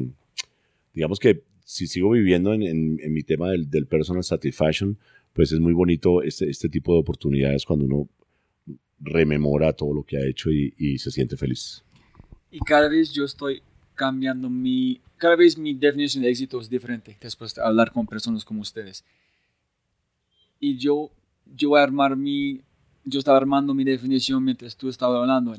[0.94, 4.98] digamos que si sigo viviendo en, en, en mi tema del, del personal satisfaction,
[5.34, 8.10] pues es muy bonito este, este tipo de oportunidades cuando uno
[9.00, 11.84] rememora todo lo que ha hecho y, y, se siente feliz.
[12.52, 13.64] Y cada vez yo estoy
[13.96, 18.44] cambiando mi, cada vez mi definición de éxito es diferente después de hablar con personas
[18.44, 19.06] como ustedes.
[20.60, 21.10] Y yo,
[21.56, 22.62] yo voy a armar mi,
[23.04, 25.56] yo estaba armando mi definición mientras tú estabas hablando.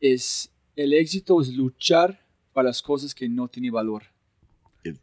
[0.00, 4.04] Es, el éxito es luchar para las cosas que no tienen valor.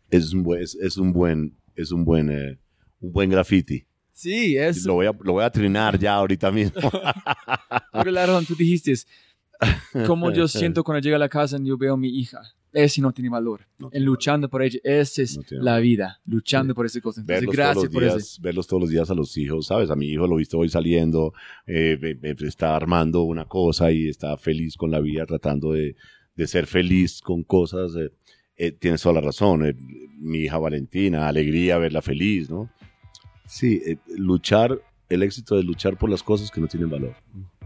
[0.09, 2.59] Es un buen, es, un buen, es un buen, eh,
[2.99, 3.85] un buen graffiti.
[4.11, 4.85] Sí, es.
[4.85, 6.91] Lo voy a, lo voy a trinar ya ahorita mismo.
[8.03, 8.93] claro, tú dijiste,
[10.05, 12.41] como yo siento cuando llego a la casa y yo veo a mi hija.
[12.71, 13.61] Ese no tiene valor.
[13.91, 14.79] en luchando por ella.
[14.83, 16.19] Esa es la vida.
[16.25, 17.21] Luchando por esa cosa.
[17.21, 18.41] Entonces, gracias por eso.
[18.41, 19.89] Verlos todos los días a los hijos, ¿sabes?
[19.89, 21.33] A mi hijo lo he visto hoy saliendo,
[21.65, 21.97] eh,
[22.39, 25.95] está armando una cosa y está feliz con la vida, tratando de,
[26.35, 27.95] de ser feliz con cosas.
[27.95, 28.11] Eh,
[28.55, 29.75] eh, tienes toda la razón.
[30.19, 32.69] mi hija Valentina, alegría verla feliz, ¿no?
[33.45, 37.15] Sí, eh, luchar, el éxito de luchar por las cosas que no tienen valor.